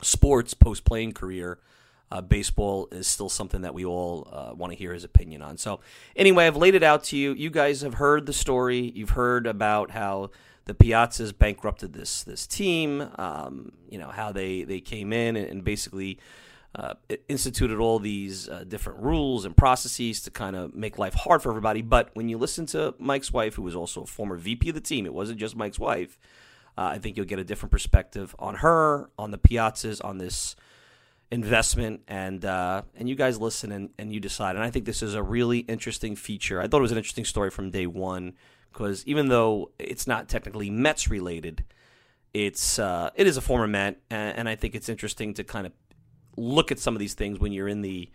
sports 0.00 0.54
post 0.54 0.84
playing 0.84 1.12
career, 1.12 1.60
uh, 2.12 2.20
baseball 2.20 2.88
is 2.92 3.06
still 3.06 3.30
something 3.30 3.62
that 3.62 3.72
we 3.72 3.86
all 3.86 4.28
uh, 4.30 4.52
want 4.54 4.70
to 4.70 4.78
hear 4.78 4.92
his 4.92 5.02
opinion 5.02 5.40
on. 5.40 5.56
So, 5.56 5.80
anyway, 6.14 6.46
I've 6.46 6.58
laid 6.58 6.74
it 6.74 6.82
out 6.82 7.04
to 7.04 7.16
you. 7.16 7.32
You 7.32 7.48
guys 7.48 7.80
have 7.80 7.94
heard 7.94 8.26
the 8.26 8.34
story. 8.34 8.92
You've 8.94 9.10
heard 9.10 9.46
about 9.46 9.92
how 9.92 10.30
the 10.66 10.74
Piazzas 10.74 11.36
bankrupted 11.36 11.94
this 11.94 12.22
this 12.22 12.46
team. 12.46 13.08
Um, 13.16 13.72
you 13.88 13.96
know 13.96 14.10
how 14.10 14.30
they 14.30 14.64
they 14.64 14.78
came 14.80 15.12
in 15.12 15.36
and, 15.36 15.48
and 15.48 15.64
basically. 15.64 16.18
Uh, 16.74 16.94
instituted 17.28 17.78
all 17.78 17.98
these 17.98 18.48
uh, 18.48 18.64
different 18.66 18.98
rules 18.98 19.44
and 19.44 19.54
processes 19.54 20.22
to 20.22 20.30
kind 20.30 20.56
of 20.56 20.74
make 20.74 20.96
life 20.96 21.12
hard 21.12 21.42
for 21.42 21.50
everybody. 21.50 21.82
But 21.82 22.08
when 22.14 22.30
you 22.30 22.38
listen 22.38 22.64
to 22.68 22.94
Mike's 22.98 23.30
wife, 23.30 23.56
who 23.56 23.62
was 23.62 23.76
also 23.76 24.04
a 24.04 24.06
former 24.06 24.38
VP 24.38 24.70
of 24.70 24.74
the 24.74 24.80
team, 24.80 25.04
it 25.04 25.12
wasn't 25.12 25.38
just 25.38 25.54
Mike's 25.54 25.78
wife. 25.78 26.18
Uh, 26.78 26.84
I 26.84 26.96
think 26.96 27.18
you'll 27.18 27.26
get 27.26 27.38
a 27.38 27.44
different 27.44 27.72
perspective 27.72 28.34
on 28.38 28.54
her, 28.54 29.10
on 29.18 29.32
the 29.32 29.36
Piazzas, 29.36 30.02
on 30.02 30.16
this 30.16 30.56
investment 31.32 32.02
and 32.06 32.44
uh, 32.44 32.82
and 32.94 33.08
you 33.08 33.14
guys 33.14 33.40
listen 33.40 33.72
and, 33.72 33.88
and 33.98 34.12
you 34.12 34.20
decide. 34.20 34.54
And 34.54 34.64
I 34.64 34.70
think 34.70 34.84
this 34.84 35.02
is 35.02 35.14
a 35.14 35.22
really 35.22 35.60
interesting 35.60 36.14
feature. 36.14 36.60
I 36.60 36.68
thought 36.68 36.78
it 36.78 36.82
was 36.82 36.92
an 36.92 36.98
interesting 36.98 37.24
story 37.24 37.50
from 37.50 37.70
day 37.70 37.86
one 37.86 38.34
because 38.70 39.04
even 39.06 39.28
though 39.28 39.70
it's 39.78 40.06
not 40.06 40.28
technically 40.28 40.68
Mets 40.68 41.08
related, 41.08 41.64
it's 42.34 42.78
uh, 42.78 43.10
it 43.14 43.26
is 43.26 43.38
a 43.38 43.40
former 43.40 43.66
Met, 43.66 43.98
and, 44.10 44.38
and 44.38 44.48
I 44.48 44.56
think 44.56 44.74
it's 44.74 44.90
interesting 44.90 45.32
to 45.34 45.42
kind 45.42 45.66
of 45.66 45.72
look 46.36 46.70
at 46.70 46.78
some 46.78 46.94
of 46.94 47.00
these 47.00 47.14
things 47.14 47.40
when 47.40 47.50
you're 47.50 47.68
in 47.68 47.80
the 47.80 48.10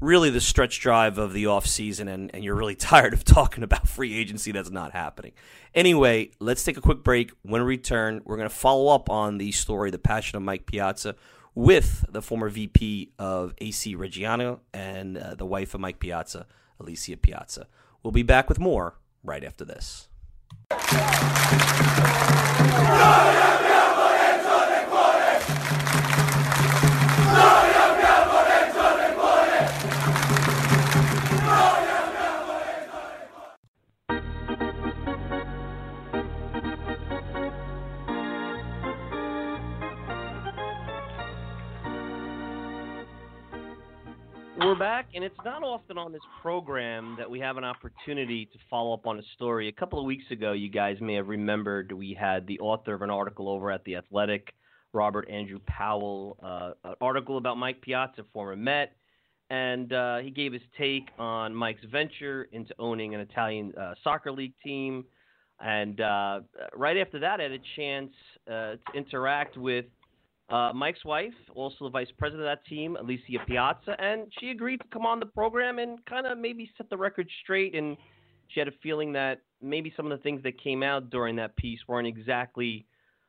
really 0.00 0.30
the 0.30 0.40
stretch 0.40 0.80
drive 0.80 1.18
of 1.18 1.32
the 1.32 1.46
off 1.46 1.66
season 1.66 2.06
and, 2.06 2.32
and 2.32 2.44
you're 2.44 2.54
really 2.54 2.74
tired 2.92 3.12
of 3.12 3.24
talking 3.24 3.62
about 3.62 3.86
free 3.88 4.18
agency 4.18 4.50
that's 4.50 4.70
not 4.70 4.92
happening. 4.92 5.32
Anyway, 5.74 6.30
let's 6.40 6.64
take 6.64 6.76
a 6.76 6.80
quick 6.80 7.04
break. 7.04 7.30
When 7.42 7.62
we 7.62 7.66
return, 7.68 8.20
we're 8.24 8.36
going 8.36 8.48
to 8.48 8.54
follow 8.54 8.92
up 8.94 9.10
on 9.10 9.38
the 9.38 9.52
story, 9.52 9.90
The 9.90 9.98
Passion 9.98 10.36
of 10.36 10.42
Mike 10.42 10.66
Piazza 10.66 11.14
with 11.58 12.04
the 12.08 12.22
former 12.22 12.48
VP 12.48 13.10
of 13.18 13.52
AC 13.58 13.96
Reggiana 13.96 14.60
and 14.72 15.18
uh, 15.18 15.34
the 15.34 15.44
wife 15.44 15.74
of 15.74 15.80
Mike 15.80 15.98
Piazza, 15.98 16.46
Alicia 16.78 17.16
Piazza. 17.16 17.66
We'll 18.00 18.12
be 18.12 18.22
back 18.22 18.48
with 18.48 18.60
more 18.60 18.94
right 19.24 19.42
after 19.42 19.64
this. 19.64 20.06
We're 44.60 44.74
back, 44.74 45.10
and 45.14 45.22
it's 45.22 45.38
not 45.44 45.62
often 45.62 45.98
on 45.98 46.10
this 46.10 46.20
program 46.42 47.14
that 47.16 47.30
we 47.30 47.38
have 47.38 47.58
an 47.58 47.64
opportunity 47.64 48.46
to 48.46 48.58
follow 48.68 48.92
up 48.92 49.06
on 49.06 49.16
a 49.16 49.22
story. 49.36 49.68
A 49.68 49.72
couple 49.72 50.00
of 50.00 50.04
weeks 50.04 50.24
ago, 50.32 50.50
you 50.50 50.68
guys 50.68 50.96
may 51.00 51.14
have 51.14 51.28
remembered 51.28 51.92
we 51.92 52.12
had 52.12 52.44
the 52.48 52.58
author 52.58 52.92
of 52.92 53.02
an 53.02 53.08
article 53.08 53.48
over 53.48 53.70
at 53.70 53.84
The 53.84 53.94
Athletic, 53.94 54.52
Robert 54.92 55.30
Andrew 55.30 55.60
Powell, 55.68 56.38
uh, 56.42 56.72
an 56.82 56.96
article 57.00 57.38
about 57.38 57.56
Mike 57.56 57.80
Piazza, 57.82 58.24
former 58.32 58.56
Met, 58.56 58.96
and 59.48 59.92
uh, 59.92 60.18
he 60.18 60.30
gave 60.30 60.52
his 60.52 60.62
take 60.76 61.06
on 61.20 61.54
Mike's 61.54 61.84
venture 61.92 62.48
into 62.50 62.74
owning 62.80 63.14
an 63.14 63.20
Italian 63.20 63.72
uh, 63.80 63.94
soccer 64.02 64.32
league 64.32 64.54
team. 64.64 65.04
And 65.60 66.00
uh, 66.00 66.40
right 66.74 66.96
after 66.96 67.20
that, 67.20 67.38
I 67.38 67.44
had 67.44 67.52
a 67.52 67.58
chance 67.76 68.10
uh, 68.48 68.50
to 68.50 68.78
interact 68.92 69.56
with 69.56 69.84
uh, 70.50 70.72
Mike's 70.74 71.04
wife, 71.04 71.34
also 71.54 71.84
the 71.84 71.90
vice 71.90 72.08
president 72.16 72.48
of 72.48 72.56
that 72.56 72.64
team, 72.66 72.96
Alicia 72.96 73.38
Piazza, 73.46 73.96
and 73.98 74.32
she 74.40 74.50
agreed 74.50 74.78
to 74.78 74.86
come 74.92 75.04
on 75.04 75.20
the 75.20 75.26
program 75.26 75.78
and 75.78 76.04
kind 76.06 76.26
of 76.26 76.38
maybe 76.38 76.70
set 76.76 76.88
the 76.88 76.96
record 76.96 77.28
straight. 77.42 77.74
And 77.74 77.96
she 78.48 78.60
had 78.60 78.68
a 78.68 78.72
feeling 78.82 79.12
that 79.12 79.42
maybe 79.60 79.92
some 79.96 80.10
of 80.10 80.18
the 80.18 80.22
things 80.22 80.42
that 80.44 80.62
came 80.62 80.82
out 80.82 81.10
during 81.10 81.36
that 81.36 81.54
piece 81.56 81.80
weren't 81.86 82.08
exactly 82.08 82.86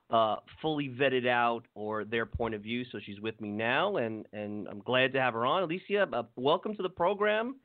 uh, 0.09 0.37
fully 0.61 0.89
vetted 0.89 1.27
out 1.27 1.63
or 1.75 2.05
their 2.05 2.25
point 2.25 2.55
of 2.55 2.61
view. 2.61 2.85
So 2.91 2.99
she's 3.05 3.19
with 3.19 3.39
me 3.41 3.49
now, 3.49 3.97
and, 3.97 4.25
and 4.31 4.67
I'm 4.67 4.79
glad 4.79 5.13
to 5.13 5.21
have 5.21 5.33
her 5.33 5.45
on. 5.45 5.63
Alicia, 5.63 6.07
uh, 6.13 6.23
welcome 6.35 6.73
to 6.75 6.81
the 6.81 6.89
program. 6.89 7.57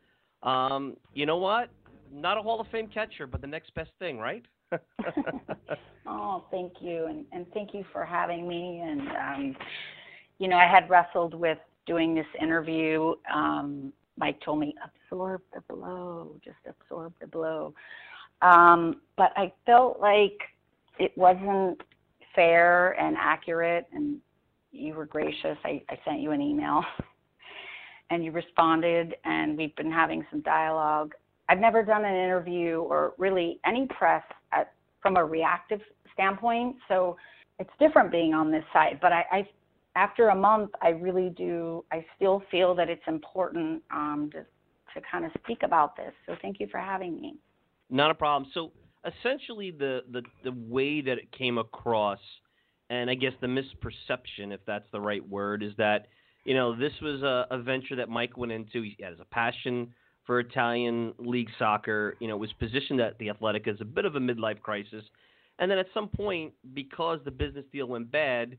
Um, 0.43 0.97
you 1.15 1.27
know 1.27 1.39
what? 1.39 1.71
Not 2.13 2.39
a 2.39 2.43
Hall 2.43 2.61
of 2.61 2.67
Fame 2.69 2.89
catcher, 2.93 3.27
but 3.27 3.41
the 3.41 3.47
next 3.47 3.75
best 3.75 3.91
thing, 3.99 4.19
right? 4.19 4.45
oh, 6.07 6.45
thank 6.51 6.75
you, 6.81 7.07
and, 7.07 7.25
and 7.33 7.47
thank 7.53 7.75
you 7.75 7.85
for 7.93 8.05
having 8.05 8.47
me. 8.49 8.81
And 8.85 9.09
um, 9.09 9.57
you 10.39 10.49
know, 10.49 10.57
I 10.57 10.67
had 10.67 10.89
wrestled 10.91 11.35
with 11.35 11.59
doing 11.87 12.15
this 12.15 12.27
interview. 12.41 13.15
Um, 13.33 13.93
Mike 14.17 14.41
told 14.45 14.61
me 14.61 14.75
absorb 14.85 15.43
the 15.53 15.61
blow, 15.73 16.37
just 16.45 16.57
absorb 16.69 17.13
the 17.21 17.27
blow. 17.27 17.75
Um, 18.43 19.01
but 19.17 19.33
I 19.37 19.53
felt 19.67 20.01
like 20.01 20.39
it 20.99 21.17
wasn't 21.17 21.81
fair 22.35 22.93
and 23.01 23.17
accurate, 23.19 23.87
and 23.93 24.19
you 24.73 24.95
were 24.95 25.07
gracious. 25.07 25.57
I, 25.65 25.83
I 25.89 25.99
sent 26.05 26.21
you 26.21 26.33
an 26.33 26.41
email, 26.41 26.85
and 28.11 28.25
you 28.25 28.33
responded, 28.33 29.15
and 29.25 29.57
we've 29.57 29.75
been 29.77 29.91
having 29.91 30.25
some 30.31 30.41
dialogue. 30.43 31.15
I've 31.49 31.59
never 31.59 31.83
done 31.83 32.05
an 32.05 32.15
interview 32.15 32.79
or 32.79 33.15
really 33.19 33.61
any 33.67 33.87
press 33.87 34.23
from 35.05 35.19
a 35.19 35.25
reactive 35.25 35.83
standpoint, 36.15 36.77
so 36.89 37.15
it's 37.59 37.69
different 37.79 38.11
being 38.11 38.33
on 38.33 38.51
this 38.51 38.65
side. 38.73 38.99
But 39.03 39.13
I, 39.13 39.25
I 39.31 39.49
after 39.97 40.31
a 40.31 40.35
month, 40.35 40.71
I 40.81 40.89
really 40.89 41.29
do. 41.29 41.85
I 41.93 42.05
still 42.17 42.43
feel 42.51 42.75
that 42.77 42.89
it's 42.89 43.03
important 43.07 43.83
um, 43.93 44.31
to 44.33 44.47
to 44.95 45.07
kind 45.11 45.27
of 45.27 45.31
speak 45.43 45.59
about 45.63 45.95
this. 45.95 46.13
So 46.25 46.37
thank 46.41 46.59
you 46.59 46.69
for 46.71 46.79
having 46.79 47.21
me. 47.21 47.35
Not 47.91 48.11
a 48.11 48.15
problem. 48.15 48.51
So 48.55 48.73
essentially, 49.05 49.73
the 49.73 50.01
the 50.11 50.23
the 50.43 50.53
way 50.53 51.03
that 51.03 51.19
it 51.19 51.31
came 51.37 51.59
across, 51.59 52.21
and 52.89 53.11
I 53.11 53.15
guess 53.15 53.33
the 53.43 53.47
misperception, 53.47 54.55
if 54.55 54.61
that's 54.67 54.87
the 54.91 55.01
right 55.01 55.27
word, 55.29 55.63
is 55.63 55.73
that 55.77 56.07
you 56.47 56.55
know 56.55 56.75
this 56.75 56.93
was 57.03 57.23
a, 57.23 57.47
a 57.51 57.59
venture 57.59 57.97
that 57.97 58.09
Mike 58.09 58.39
went 58.39 58.53
into. 58.53 58.85
Has 59.03 59.21
a 59.21 59.27
passion 59.27 59.93
for 60.27 60.41
Italian 60.41 61.15
league 61.19 61.51
soccer. 61.59 62.17
You 62.21 62.29
know, 62.29 62.37
was 62.37 62.53
positioned 62.55 63.01
at 63.01 63.19
the 63.19 63.31
Athletic 63.31 63.69
as 63.69 63.77
a 63.81 63.85
bit 63.85 64.05
of 64.05 64.17
a 64.17 64.21
midlife 64.21 64.61
crisis, 64.61 65.05
and 65.59 65.71
then 65.71 65.79
at 65.79 65.87
some 65.95 66.09
point, 66.09 66.53
because 66.75 67.21
the 67.25 67.31
business 67.31 67.65
deal 67.73 67.87
went 67.87 68.11
bad. 68.11 68.57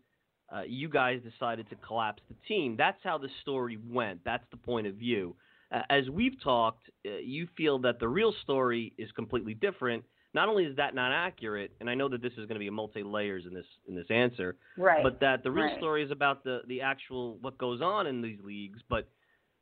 Uh, 0.56 0.62
you 0.68 0.88
guys 0.88 1.20
decided 1.24 1.68
to 1.70 1.76
collapse 1.78 2.22
the 2.30 2.36
team. 2.48 2.76
That's 2.78 3.00
how 3.04 3.18
the 3.18 3.30
story 3.42 3.80
went. 3.90 4.24
That's 4.24 4.46
the 4.52 4.58
point 4.58 4.86
of 4.86 4.94
view. 4.94 5.36
Uh, 5.72 5.82
as 5.90 6.08
we've 6.10 6.42
talked, 6.44 6.90
uh, 7.06 7.18
you 7.18 7.48
feel 7.58 7.80
that 7.80 8.00
the 8.00 8.08
real 8.08 8.34
story 8.44 8.94
is 8.98 9.12
completely 9.14 9.56
different. 9.56 10.04
Not 10.36 10.50
only 10.50 10.66
is 10.66 10.76
that 10.76 10.94
not 10.94 11.12
accurate, 11.12 11.72
and 11.80 11.90
I 11.90 11.96
know 11.96 12.10
that 12.10 12.22
this 12.22 12.34
is 12.34 12.40
going 12.40 12.56
to 12.56 12.60
be 12.60 12.68
a 12.68 12.72
multi 12.72 13.04
layers 13.04 13.46
in 13.46 13.54
this 13.54 13.66
in 13.88 13.96
this 13.96 14.06
answer, 14.10 14.58
right? 14.78 15.02
But 15.02 15.20
that 15.22 15.44
the 15.44 15.52
real 15.52 15.66
right. 15.66 15.78
story 15.78 16.04
is 16.04 16.12
about 16.12 16.44
the 16.44 16.60
the 16.68 16.82
actual 16.82 17.38
what 17.40 17.58
goes 17.58 17.82
on 17.82 18.06
in 18.06 18.22
these 18.22 18.40
leagues. 18.44 18.80
But 18.90 19.08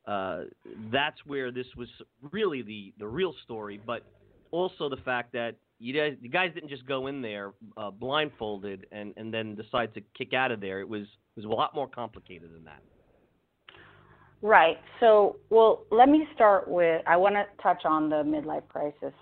uh, 0.06 0.44
that's 0.92 1.18
where 1.26 1.52
this 1.52 1.68
was 1.78 1.88
really 2.32 2.62
the 2.62 2.94
the 3.00 3.08
real 3.08 3.34
story. 3.44 3.80
But 3.86 4.04
also 4.52 4.90
the 4.90 4.98
fact 4.98 5.34
that 5.34 5.56
you 5.80 5.94
guys 5.94 6.18
you 6.22 6.30
guys 6.30 6.52
didn't 6.54 6.70
just 6.70 6.86
go 6.86 7.08
in 7.08 7.22
there 7.22 7.54
uh, 7.78 7.92
blindfolded 7.92 8.88
and 8.92 9.14
and 9.18 9.34
then 9.34 9.56
decide 9.56 9.94
to 9.94 10.02
kick 10.18 10.34
out 10.34 10.52
of 10.52 10.62
there. 10.62 10.80
It 10.80 10.88
was 10.88 11.04
it 11.04 11.44
was 11.44 11.46
a 11.46 11.50
lot 11.50 11.74
more 11.74 11.88
complicated 11.88 12.54
than 12.54 12.64
that. 12.66 12.82
Right. 14.42 14.78
So, 15.00 15.38
well, 15.50 15.86
let 15.90 16.10
me 16.10 16.28
start 16.36 16.68
with. 16.68 17.02
I 17.08 17.16
want 17.16 17.36
to 17.36 17.46
touch 17.64 17.84
on 17.86 18.10
the 18.10 18.18
midlife 18.18 18.68
crisis 18.68 19.14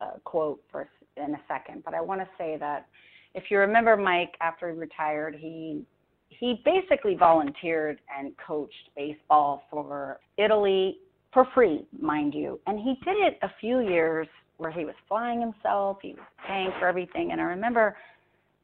uh, 0.00 0.12
quote 0.22 0.62
for 0.70 0.88
in 1.16 1.34
a 1.34 1.40
second, 1.48 1.82
but 1.84 1.94
I 1.94 2.00
want 2.00 2.20
to 2.20 2.28
say 2.38 2.56
that 2.60 2.86
if 3.34 3.50
you 3.50 3.58
remember 3.58 3.96
Mike 3.96 4.36
after 4.40 4.70
he 4.70 4.78
retired, 4.78 5.34
he 5.34 5.82
he 6.28 6.62
basically 6.64 7.14
volunteered 7.14 8.00
and 8.16 8.32
coached 8.44 8.90
baseball 8.96 9.64
for 9.70 10.20
Italy 10.36 10.98
for 11.32 11.46
free, 11.54 11.86
mind 12.00 12.34
you, 12.34 12.58
and 12.66 12.78
he 12.78 12.94
did 13.04 13.16
it 13.18 13.38
a 13.42 13.50
few 13.60 13.80
years 13.80 14.26
where 14.56 14.70
he 14.70 14.84
was 14.84 14.94
flying 15.06 15.40
himself, 15.40 15.98
he 16.02 16.14
was 16.14 16.26
paying 16.46 16.70
for 16.78 16.88
everything, 16.88 17.32
and 17.32 17.40
I 17.40 17.44
remember, 17.44 17.96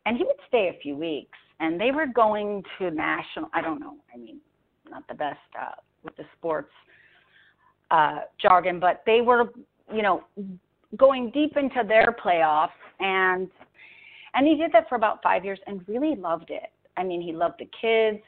and 0.06 0.16
he 0.16 0.24
would 0.24 0.36
stay 0.48 0.72
a 0.74 0.80
few 0.80 0.96
weeks, 0.96 1.38
and 1.60 1.80
they 1.80 1.90
were 1.90 2.06
going 2.06 2.62
to 2.78 2.90
national. 2.90 3.48
I 3.52 3.60
don't 3.60 3.80
know. 3.80 3.96
I 4.12 4.16
mean, 4.16 4.40
not 4.90 5.06
the 5.08 5.14
best. 5.14 5.38
Uh, 5.60 5.72
with 6.04 6.16
the 6.16 6.24
sports 6.38 6.70
uh, 7.90 8.20
jargon, 8.40 8.78
but 8.78 9.02
they 9.06 9.20
were, 9.20 9.50
you 9.92 10.02
know, 10.02 10.24
going 10.96 11.30
deep 11.30 11.56
into 11.56 11.82
their 11.86 12.14
playoffs, 12.24 12.68
and 13.00 13.48
and 14.34 14.46
he 14.46 14.56
did 14.56 14.72
that 14.72 14.88
for 14.88 14.96
about 14.96 15.22
five 15.22 15.44
years 15.44 15.58
and 15.66 15.86
really 15.88 16.14
loved 16.16 16.50
it. 16.50 16.70
I 16.96 17.04
mean, 17.04 17.20
he 17.20 17.32
loved 17.32 17.60
the 17.60 17.68
kids. 17.80 18.22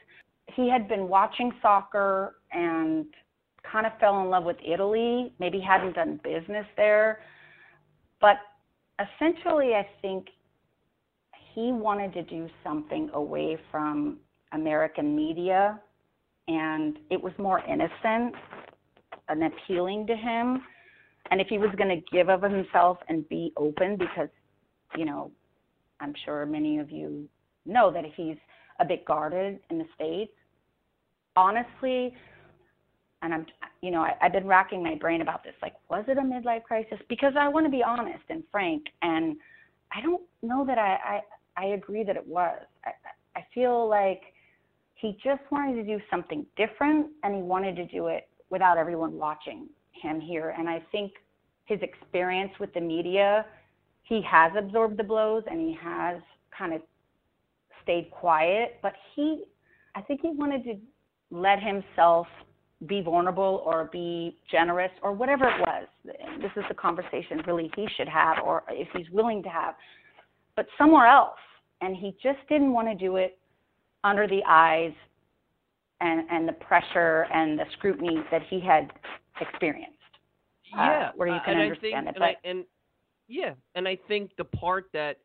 He 0.55 0.69
had 0.69 0.87
been 0.87 1.07
watching 1.07 1.51
soccer 1.61 2.35
and 2.51 3.05
kind 3.69 3.85
of 3.85 3.93
fell 3.99 4.21
in 4.21 4.29
love 4.29 4.43
with 4.43 4.57
Italy. 4.65 5.33
Maybe 5.39 5.59
hadn't 5.59 5.93
done 5.93 6.19
business 6.23 6.65
there, 6.75 7.19
but 8.21 8.37
essentially, 8.99 9.73
I 9.75 9.87
think 10.01 10.27
he 11.53 11.71
wanted 11.71 12.13
to 12.13 12.23
do 12.23 12.47
something 12.63 13.09
away 13.13 13.57
from 13.71 14.17
American 14.53 15.15
media 15.15 15.79
and 16.47 16.97
it 17.09 17.21
was 17.21 17.33
more 17.37 17.59
innocent 17.65 18.35
and 19.27 19.43
appealing 19.43 20.07
to 20.07 20.15
him. 20.15 20.61
And 21.29 21.41
if 21.41 21.47
he 21.47 21.57
was 21.57 21.69
going 21.77 21.89
to 21.89 22.15
give 22.15 22.29
of 22.29 22.41
himself 22.41 22.99
and 23.09 23.27
be 23.27 23.51
open, 23.57 23.97
because, 23.97 24.29
you 24.95 25.03
know, 25.03 25.31
I'm 25.99 26.13
sure 26.23 26.45
many 26.45 26.77
of 26.77 26.89
you 26.89 27.27
know 27.65 27.91
that 27.91 28.05
he's 28.15 28.37
a 28.79 28.85
bit 28.85 29.05
guarded 29.05 29.59
in 29.69 29.77
the 29.77 29.85
States. 29.95 30.31
Honestly, 31.35 32.13
and 33.21 33.33
I'm, 33.33 33.45
you 33.81 33.91
know, 33.91 34.01
I, 34.01 34.15
I've 34.21 34.31
been 34.31 34.47
racking 34.47 34.83
my 34.83 34.95
brain 34.95 35.21
about 35.21 35.43
this. 35.43 35.53
Like, 35.61 35.73
was 35.89 36.05
it 36.07 36.17
a 36.17 36.21
midlife 36.21 36.63
crisis? 36.63 36.99
Because 37.09 37.33
I 37.37 37.47
want 37.47 37.65
to 37.65 37.71
be 37.71 37.83
honest 37.83 38.23
and 38.29 38.43
frank, 38.51 38.83
and 39.01 39.37
I 39.91 40.01
don't 40.01 40.21
know 40.41 40.65
that 40.65 40.77
I, 40.77 41.21
I, 41.57 41.63
I 41.63 41.65
agree 41.69 42.03
that 42.03 42.15
it 42.15 42.27
was. 42.27 42.61
I, 42.85 42.91
I 43.35 43.45
feel 43.53 43.87
like 43.87 44.21
he 44.95 45.17
just 45.23 45.41
wanted 45.51 45.75
to 45.75 45.83
do 45.83 46.03
something 46.09 46.45
different 46.55 47.07
and 47.23 47.35
he 47.35 47.41
wanted 47.41 47.75
to 47.75 47.85
do 47.85 48.07
it 48.07 48.27
without 48.49 48.77
everyone 48.77 49.17
watching 49.17 49.67
him 49.91 50.19
here. 50.19 50.55
And 50.57 50.67
I 50.67 50.83
think 50.91 51.11
his 51.65 51.79
experience 51.81 52.51
with 52.59 52.73
the 52.73 52.81
media, 52.81 53.45
he 54.03 54.21
has 54.23 54.51
absorbed 54.57 54.97
the 54.97 55.03
blows 55.03 55.43
and 55.49 55.59
he 55.59 55.77
has 55.81 56.17
kind 56.57 56.73
of 56.73 56.81
stayed 57.87 58.11
quiet, 58.11 58.79
but 58.81 58.93
he, 59.15 59.45
I 59.95 60.01
think 60.01 60.19
he 60.21 60.31
wanted 60.33 60.63
to 60.65 60.75
let 61.31 61.61
himself 61.63 62.27
be 62.85 63.01
vulnerable 63.01 63.63
or 63.65 63.89
be 63.91 64.37
generous 64.51 64.91
or 65.01 65.13
whatever 65.13 65.45
it 65.45 65.59
was. 65.61 65.87
This 66.41 66.51
is 66.57 66.63
the 66.67 66.75
conversation 66.75 67.41
really 67.47 67.71
he 67.75 67.87
should 67.95 68.09
have 68.09 68.37
or 68.43 68.63
if 68.69 68.87
he's 68.95 69.09
willing 69.11 69.41
to 69.43 69.49
have, 69.49 69.73
but 70.55 70.67
somewhere 70.77 71.07
else. 71.07 71.39
And 71.81 71.95
he 71.95 72.15
just 72.21 72.39
didn't 72.49 72.73
want 72.73 72.87
to 72.87 72.95
do 72.95 73.15
it 73.15 73.39
under 74.03 74.27
the 74.27 74.41
eyes 74.47 74.93
and, 76.01 76.27
and 76.29 76.47
the 76.47 76.53
pressure 76.53 77.25
and 77.33 77.57
the 77.57 77.65
scrutiny 77.77 78.17
that 78.31 78.41
he 78.49 78.59
had 78.59 78.91
experienced. 79.39 79.93
Uh, 80.77 80.81
yeah, 80.81 81.07
uh, 81.07 81.11
where 81.15 81.29
you 81.29 81.39
can 81.45 81.53
and 81.53 81.61
understand 81.63 82.05
think, 82.05 82.17
it. 82.17 82.19
But, 82.19 82.27
and, 82.27 82.35
I, 82.43 82.49
and 82.49 82.65
yeah, 83.27 83.53
and 83.75 83.87
I 83.87 83.97
think 84.07 84.31
the 84.37 84.43
part 84.43 84.85
that 84.93 85.17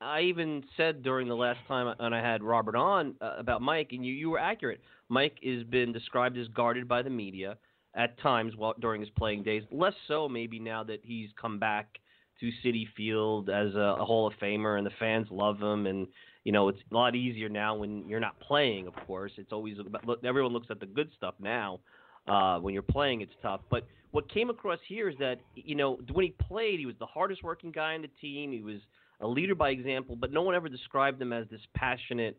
I 0.00 0.22
even 0.22 0.62
said 0.76 1.02
during 1.02 1.28
the 1.28 1.34
last 1.34 1.58
time 1.66 1.92
and 1.98 2.14
I 2.14 2.20
had 2.20 2.42
Robert 2.42 2.76
on 2.76 3.14
uh, 3.20 3.34
about 3.38 3.62
Mike, 3.62 3.88
and 3.92 4.04
you 4.04 4.12
you 4.12 4.30
were 4.30 4.38
accurate. 4.38 4.80
Mike 5.08 5.38
has 5.44 5.64
been 5.64 5.92
described 5.92 6.38
as 6.38 6.46
guarded 6.48 6.86
by 6.86 7.02
the 7.02 7.10
media 7.10 7.56
at 7.96 8.20
times 8.20 8.54
while 8.56 8.74
during 8.80 9.00
his 9.00 9.10
playing 9.10 9.42
days. 9.42 9.62
Less 9.72 9.94
so 10.06 10.28
maybe 10.28 10.58
now 10.58 10.84
that 10.84 11.00
he's 11.02 11.30
come 11.40 11.58
back 11.58 11.98
to 12.40 12.50
Citi 12.64 12.84
Field 12.96 13.50
as 13.50 13.74
a, 13.74 13.96
a 13.98 14.04
Hall 14.04 14.26
of 14.26 14.34
Famer 14.40 14.78
and 14.78 14.86
the 14.86 14.92
fans 15.00 15.26
love 15.30 15.60
him 15.60 15.86
and 15.86 16.06
you 16.44 16.52
know, 16.52 16.68
it's 16.68 16.78
a 16.90 16.94
lot 16.94 17.14
easier 17.14 17.50
now 17.50 17.74
when 17.74 18.08
you're 18.08 18.20
not 18.20 18.40
playing. 18.40 18.86
Of 18.86 18.94
course, 19.06 19.32
it's 19.36 19.52
always 19.52 19.78
about, 19.78 20.06
look, 20.06 20.24
everyone 20.24 20.54
looks 20.54 20.68
at 20.70 20.80
the 20.80 20.86
good 20.86 21.10
stuff 21.14 21.34
now. 21.38 21.80
Uh, 22.26 22.58
when 22.58 22.72
you're 22.72 22.82
playing, 22.82 23.20
it's 23.20 23.34
tough. 23.42 23.60
But 23.68 23.86
what 24.12 24.32
came 24.32 24.48
across 24.48 24.78
here 24.88 25.10
is 25.10 25.16
that 25.18 25.40
you 25.54 25.74
know 25.74 25.98
when 26.12 26.24
he 26.24 26.34
played, 26.48 26.78
he 26.78 26.86
was 26.86 26.94
the 26.98 27.06
hardest 27.06 27.42
working 27.42 27.70
guy 27.70 27.94
on 27.94 28.02
the 28.02 28.08
team. 28.20 28.52
He 28.52 28.62
was 28.62 28.80
a 29.20 29.26
leader 29.26 29.54
by 29.54 29.70
example, 29.70 30.16
but 30.16 30.32
no 30.32 30.42
one 30.42 30.54
ever 30.54 30.68
described 30.68 31.20
him 31.20 31.32
as 31.32 31.46
this 31.50 31.60
passionate 31.74 32.38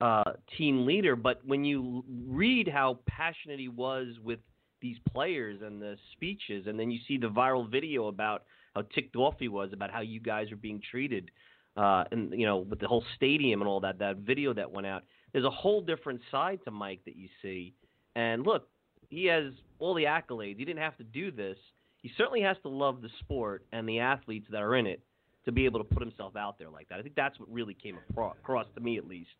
uh, 0.00 0.32
team 0.56 0.86
leader. 0.86 1.16
But 1.16 1.40
when 1.44 1.64
you 1.64 2.04
read 2.26 2.68
how 2.68 3.00
passionate 3.06 3.58
he 3.58 3.68
was 3.68 4.08
with 4.22 4.40
these 4.80 4.96
players 5.10 5.60
and 5.62 5.80
the 5.80 5.96
speeches, 6.12 6.66
and 6.66 6.78
then 6.78 6.90
you 6.90 6.98
see 7.06 7.18
the 7.18 7.28
viral 7.28 7.70
video 7.70 8.08
about 8.08 8.44
how 8.74 8.82
ticked 8.94 9.16
off 9.16 9.34
he 9.38 9.48
was 9.48 9.72
about 9.72 9.90
how 9.90 10.00
you 10.00 10.20
guys 10.20 10.52
are 10.52 10.56
being 10.56 10.80
treated 10.90 11.30
uh, 11.76 12.04
and 12.10 12.32
you 12.32 12.46
know 12.46 12.58
with 12.58 12.78
the 12.78 12.86
whole 12.86 13.04
stadium 13.16 13.60
and 13.60 13.68
all 13.68 13.80
that 13.80 13.98
that 13.98 14.18
video 14.18 14.52
that 14.54 14.70
went 14.70 14.86
out. 14.86 15.04
There's 15.32 15.44
a 15.44 15.50
whole 15.50 15.80
different 15.80 16.20
side 16.30 16.60
to 16.64 16.70
Mike 16.70 17.00
that 17.04 17.16
you 17.16 17.28
see. 17.40 17.74
And 18.16 18.44
look, 18.44 18.68
he 19.08 19.26
has 19.26 19.52
all 19.78 19.94
the 19.94 20.04
accolades. 20.04 20.58
He 20.58 20.64
didn't 20.64 20.82
have 20.82 20.96
to 20.98 21.04
do 21.04 21.30
this. 21.30 21.56
He 22.02 22.10
certainly 22.16 22.42
has 22.42 22.56
to 22.62 22.68
love 22.68 23.00
the 23.00 23.10
sport 23.20 23.64
and 23.72 23.88
the 23.88 24.00
athletes 24.00 24.46
that 24.50 24.62
are 24.62 24.74
in 24.74 24.86
it 24.86 25.02
to 25.44 25.52
be 25.52 25.64
able 25.64 25.78
to 25.78 25.84
put 25.84 26.02
himself 26.02 26.36
out 26.36 26.58
there 26.58 26.70
like 26.70 26.88
that. 26.88 26.98
I 26.98 27.02
think 27.02 27.14
that's 27.14 27.38
what 27.40 27.50
really 27.50 27.74
came 27.74 27.98
across 28.10 28.66
to 28.74 28.80
me, 28.80 28.98
at 28.98 29.06
least. 29.06 29.30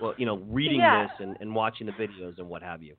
Well, 0.00 0.14
you 0.18 0.26
know, 0.26 0.38
reading 0.48 0.80
yeah. 0.80 1.04
this 1.06 1.26
and, 1.26 1.36
and 1.40 1.54
watching 1.54 1.86
the 1.86 1.92
videos 1.92 2.38
and 2.38 2.48
what 2.48 2.62
have 2.62 2.82
you. 2.82 2.96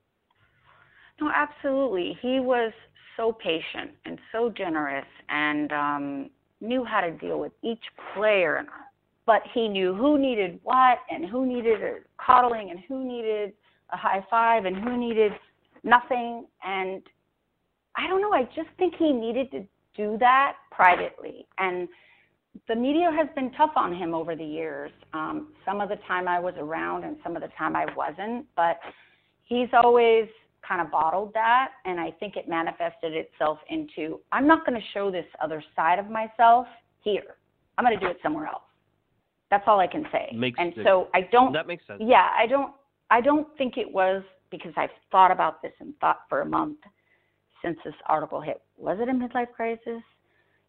No, 1.20 1.30
absolutely. 1.34 2.16
He 2.22 2.40
was 2.40 2.72
so 3.16 3.32
patient 3.32 3.90
and 4.04 4.18
so 4.32 4.50
generous, 4.56 5.06
and 5.28 5.72
um, 5.72 6.30
knew 6.60 6.84
how 6.84 7.00
to 7.00 7.10
deal 7.10 7.38
with 7.38 7.52
each 7.62 7.82
player, 8.14 8.64
but 9.26 9.42
he 9.52 9.68
knew 9.68 9.94
who 9.94 10.18
needed 10.18 10.60
what 10.62 10.98
and 11.10 11.28
who 11.28 11.44
needed 11.46 11.82
a 11.82 11.96
coddling 12.16 12.70
and 12.70 12.80
who 12.88 13.06
needed 13.06 13.52
a 13.92 13.96
high 13.96 14.24
five 14.30 14.64
and 14.64 14.76
who 14.76 14.96
needed 14.96 15.32
nothing. 15.84 16.46
And 16.64 17.02
I 17.96 18.06
don't 18.06 18.20
know, 18.20 18.32
I 18.32 18.44
just 18.54 18.68
think 18.78 18.94
he 18.98 19.12
needed 19.12 19.50
to 19.52 19.66
do 19.96 20.16
that 20.18 20.54
privately. 20.70 21.46
And 21.58 21.88
the 22.66 22.74
media 22.74 23.10
has 23.16 23.28
been 23.34 23.52
tough 23.52 23.72
on 23.76 23.94
him 23.94 24.14
over 24.14 24.34
the 24.34 24.44
years. 24.44 24.90
Um, 25.12 25.48
some 25.64 25.80
of 25.80 25.88
the 25.88 25.96
time 26.08 26.28
I 26.28 26.38
was 26.38 26.54
around 26.58 27.04
and 27.04 27.16
some 27.22 27.36
of 27.36 27.42
the 27.42 27.48
time 27.58 27.76
I 27.76 27.86
wasn't, 27.94 28.46
but 28.56 28.78
he's 29.44 29.68
always 29.72 30.28
kind 30.66 30.80
of 30.80 30.90
bottled 30.90 31.32
that. 31.34 31.72
And 31.84 32.00
I 32.00 32.10
think 32.12 32.36
it 32.36 32.48
manifested 32.48 33.12
itself 33.12 33.58
into 33.68 34.20
I'm 34.32 34.46
not 34.46 34.66
going 34.66 34.78
to 34.80 34.86
show 34.92 35.10
this 35.10 35.26
other 35.42 35.62
side 35.76 35.98
of 35.98 36.10
myself 36.10 36.66
here. 37.02 37.36
I'm 37.76 37.84
going 37.84 37.98
to 37.98 38.04
do 38.04 38.10
it 38.10 38.18
somewhere 38.22 38.46
else. 38.46 38.62
That's 39.50 39.64
all 39.66 39.80
I 39.80 39.86
can 39.86 40.04
say. 40.12 40.30
Makes 40.34 40.58
and 40.60 40.74
sense. 40.74 40.86
so 40.86 41.08
I 41.14 41.22
don't. 41.32 41.52
That 41.52 41.66
makes 41.66 41.86
sense. 41.86 42.02
Yeah, 42.04 42.28
I 42.38 42.46
don't. 42.46 42.72
I 43.10 43.20
don't 43.20 43.48
think 43.56 43.78
it 43.78 43.90
was 43.90 44.22
because 44.50 44.72
I've 44.76 44.90
thought 45.10 45.30
about 45.30 45.62
this 45.62 45.72
and 45.80 45.94
thought 45.98 46.20
for 46.28 46.42
a 46.42 46.46
month 46.46 46.78
since 47.64 47.78
this 47.84 47.94
article 48.06 48.40
hit. 48.40 48.60
Was 48.76 48.98
it 49.00 49.08
a 49.08 49.12
midlife 49.12 49.52
crisis? 49.52 50.02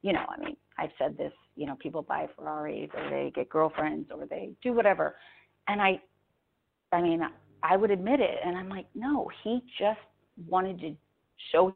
You 0.02 0.14
know, 0.14 0.26
I 0.30 0.44
mean, 0.44 0.56
I've 0.78 0.92
said 0.98 1.18
this. 1.18 1.34
You 1.56 1.66
know, 1.66 1.76
people 1.76 2.02
buy 2.02 2.28
Ferraris 2.38 2.90
or 2.96 3.10
they 3.10 3.32
get 3.36 3.50
girlfriends 3.50 4.10
or 4.14 4.26
they 4.26 4.52
do 4.64 4.74
whatever, 4.74 5.16
and 5.68 5.82
I, 5.82 6.00
I 6.92 7.02
mean, 7.02 7.22
I 7.64 7.76
would 7.76 7.92
admit 7.92 8.22
it, 8.22 8.38
and 8.46 8.58
I'm 8.58 8.70
like, 8.70 8.86
no, 8.96 9.30
he 9.44 9.62
just 9.78 10.00
wanted 10.48 10.80
to 10.80 10.96
show 11.52 11.76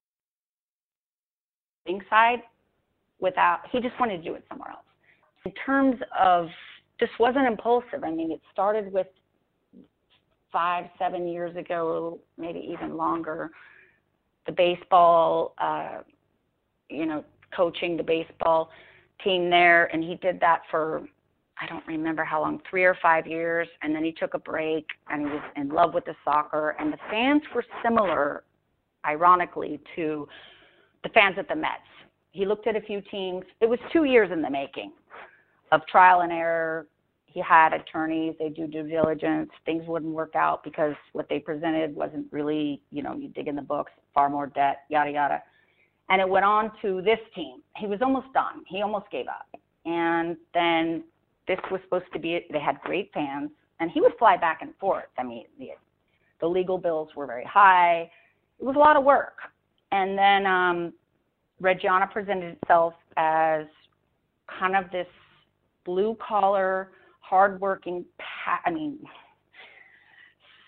side 2.09 2.39
without. 3.19 3.59
He 3.71 3.81
just 3.81 3.99
wanted 3.99 4.17
to 4.17 4.23
do 4.23 4.35
it 4.35 4.45
somewhere 4.47 4.69
else. 4.69 4.85
In 5.45 5.51
terms 5.65 5.97
of 6.17 6.47
this 6.99 7.09
wasn't 7.19 7.45
impulsive. 7.45 8.03
I 8.03 8.11
mean, 8.11 8.31
it 8.31 8.41
started 8.51 8.91
with 8.91 9.07
five, 10.51 10.85
seven 10.97 11.27
years 11.27 11.55
ago, 11.57 12.19
maybe 12.37 12.59
even 12.71 12.95
longer. 12.95 13.51
The 14.45 14.51
baseball, 14.51 15.53
uh, 15.57 15.99
you 16.89 17.05
know, 17.05 17.25
coaching 17.55 17.97
the 17.97 18.03
baseball 18.03 18.69
team 19.23 19.49
there, 19.49 19.85
and 19.93 20.03
he 20.03 20.15
did 20.15 20.39
that 20.39 20.61
for 20.69 21.07
I 21.61 21.67
don't 21.67 21.85
remember 21.87 22.23
how 22.23 22.41
long, 22.41 22.59
three 22.69 22.83
or 22.83 22.97
five 23.01 23.27
years, 23.27 23.67
and 23.81 23.95
then 23.95 24.03
he 24.03 24.11
took 24.11 24.33
a 24.33 24.39
break, 24.39 24.87
and 25.09 25.21
he 25.21 25.27
was 25.27 25.43
in 25.55 25.69
love 25.69 25.93
with 25.93 26.05
the 26.05 26.15
soccer, 26.25 26.75
and 26.79 26.91
the 26.91 26.97
fans 27.09 27.41
were 27.53 27.63
similar, 27.83 28.43
ironically, 29.05 29.79
to 29.95 30.27
the 31.03 31.09
fans 31.09 31.35
at 31.37 31.47
the 31.47 31.55
Mets. 31.55 31.81
He 32.31 32.45
looked 32.45 32.65
at 32.67 32.75
a 32.75 32.81
few 32.81 33.01
teams. 33.11 33.43
It 33.61 33.69
was 33.69 33.79
two 33.91 34.05
years 34.05 34.31
in 34.31 34.41
the 34.41 34.49
making 34.49 34.91
of 35.71 35.85
trial 35.87 36.21
and 36.21 36.31
error. 36.31 36.87
He 37.25 37.39
had 37.39 37.73
attorneys, 37.73 38.35
they 38.39 38.49
do 38.49 38.67
due 38.67 38.87
diligence. 38.87 39.49
Things 39.65 39.83
wouldn't 39.87 40.13
work 40.13 40.35
out 40.35 40.63
because 40.63 40.95
what 41.13 41.29
they 41.29 41.39
presented 41.39 41.95
wasn't 41.95 42.27
really, 42.31 42.81
you 42.91 43.03
know, 43.03 43.15
you 43.15 43.27
dig 43.29 43.47
in 43.47 43.55
the 43.55 43.61
books, 43.61 43.91
far 44.13 44.29
more 44.29 44.47
debt, 44.47 44.81
yada, 44.89 45.11
yada. 45.11 45.43
And 46.09 46.21
it 46.21 46.27
went 46.27 46.45
on 46.45 46.71
to 46.81 47.01
this 47.01 47.19
team. 47.33 47.61
He 47.77 47.87
was 47.87 48.01
almost 48.01 48.27
done. 48.33 48.63
He 48.67 48.81
almost 48.81 49.09
gave 49.11 49.27
up. 49.27 49.47
And 49.85 50.37
then 50.53 51.03
this 51.47 51.59
was 51.71 51.81
supposed 51.83 52.11
to 52.13 52.19
be, 52.19 52.45
they 52.51 52.59
had 52.59 52.79
great 52.81 53.11
fans, 53.13 53.49
and 53.79 53.91
he 53.91 53.99
would 54.01 54.13
fly 54.17 54.37
back 54.37 54.59
and 54.61 54.73
forth. 54.79 55.09
I 55.17 55.23
mean, 55.23 55.45
the, 55.59 55.69
the 56.39 56.47
legal 56.47 56.77
bills 56.77 57.09
were 57.15 57.25
very 57.25 57.45
high. 57.45 58.11
It 58.59 58.65
was 58.65 58.75
a 58.75 58.79
lot 58.79 58.95
of 58.95 59.03
work. 59.03 59.37
And 59.91 60.17
then 60.17 60.45
um, 60.45 60.93
Reggiana 61.61 62.11
presented 62.11 62.57
itself 62.61 62.93
as 63.17 63.65
kind 64.59 64.75
of 64.75 64.89
this 64.91 65.07
blue 65.85 66.17
collar, 66.25 66.91
hardworking, 67.19 68.05
pa- 68.19 68.61
I 68.65 68.71
mean, 68.71 68.99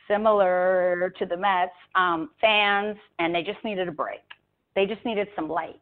similar 0.07 1.13
to 1.17 1.25
the 1.25 1.37
Mets 1.37 1.71
um, 1.95 2.29
fans, 2.39 2.97
and 3.19 3.33
they 3.33 3.43
just 3.43 3.63
needed 3.63 3.87
a 3.87 3.91
break. 3.91 4.21
They 4.75 4.85
just 4.85 5.03
needed 5.05 5.27
some 5.35 5.49
light. 5.49 5.79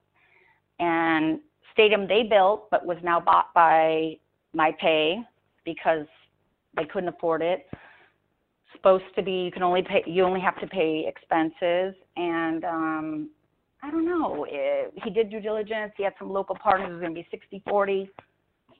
And 0.79 1.39
stadium 1.71 2.07
they 2.07 2.23
built, 2.23 2.69
but 2.69 2.85
was 2.85 2.97
now 3.03 3.19
bought 3.19 3.53
by 3.53 4.17
Mapei 4.55 5.23
because 5.65 6.05
they 6.75 6.85
couldn't 6.85 7.09
afford 7.09 7.41
it. 7.41 7.67
Supposed 8.73 9.03
to 9.15 9.21
be 9.21 9.31
you 9.31 9.51
can 9.51 9.63
only 9.63 9.81
pay 9.81 10.03
you 10.05 10.23
only 10.23 10.41
have 10.41 10.59
to 10.59 10.67
pay 10.67 11.05
expenses 11.07 11.93
and 12.17 12.65
um 12.65 13.29
I 13.83 13.91
don't 13.91 14.05
know. 14.05 14.45
It, 14.49 14.93
he 15.03 15.09
did 15.09 15.29
due 15.29 15.41
diligence. 15.41 15.91
He 15.97 16.03
had 16.03 16.13
some 16.17 16.31
local 16.31 16.55
partners. 16.55 16.87
It 16.89 16.93
was 16.93 17.01
going 17.01 17.13
to 17.13 17.21
be 17.21 17.61
60-40. 17.69 18.07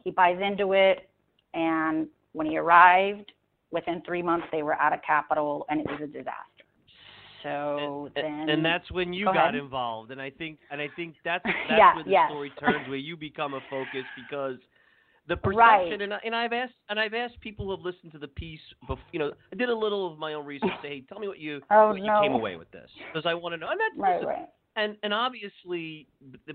He 0.06 0.12
buys 0.12 0.39
into 0.41 0.71
it, 0.71 1.10
and 1.54 2.08
when 2.32 2.47
he 2.47 2.58
arrived, 2.58 3.34
within 3.71 4.02
three 4.06 4.21
months 4.21 4.47
they 4.52 4.63
were 4.63 4.76
out 4.76 4.93
of 4.93 5.02
capital, 5.06 5.65
and 5.69 5.82
it 5.82 5.88
was 5.88 5.99
a 6.04 6.08
disaster. 6.08 6.53
So 7.43 8.10
and, 8.15 8.25
then, 8.25 8.49
and 8.49 8.65
that's 8.65 8.89
when 8.91 9.13
you 9.13 9.25
Go 9.25 9.34
got 9.34 9.49
ahead. 9.49 9.56
involved, 9.56 10.12
and 10.12 10.21
I 10.21 10.29
think, 10.29 10.60
and 10.71 10.82
I 10.82 10.88
think 10.95 11.15
that's 11.23 11.43
that's 11.69 11.69
Yeah, 11.69 11.93
where 11.95 12.03
the 12.03 12.12
yes. 12.12 12.29
story 12.29 12.51
turns, 12.51 12.88
where 12.88 12.97
you 12.97 13.15
become 13.17 13.53
a 13.53 13.62
focus 13.69 14.06
because 14.15 14.58
the 15.27 15.38
perception, 15.38 15.58
Right. 15.58 16.01
and 16.01 16.13
I, 16.13 16.19
and 16.25 16.36
I've 16.36 16.53
asked 16.53 16.73
and 16.89 16.99
I've 16.99 17.13
asked 17.13 17.39
people 17.39 17.65
who 17.65 17.71
have 17.71 17.82
listened 17.82 18.12
to 18.13 18.17
the 18.19 18.27
piece, 18.27 18.60
bef- 18.89 18.97
you 19.12 19.19
know, 19.19 19.32
I 19.51 19.56
did 19.56 19.69
a 19.69 19.75
little 19.75 20.12
of 20.12 20.19
my 20.19 20.34
own 20.34 20.45
research. 20.45 20.71
Say, 20.82 20.88
hey, 20.89 21.03
tell 21.08 21.19
me 21.19 21.27
what 21.27 21.39
you 21.39 21.62
Oh, 21.71 21.89
what 21.89 22.01
you 22.01 22.12
came 22.21 22.34
away 22.34 22.56
with 22.56 22.69
this, 22.71 22.89
because 23.12 23.25
I 23.25 23.34
want 23.34 23.53
to 23.53 23.58
know. 23.58 23.69
And 23.69 23.79
that's 23.79 23.97
right, 23.97 24.15
listen, 24.15 24.27
right. 24.27 24.49
and 24.75 24.97
and 25.03 25.13
obviously 25.13 26.08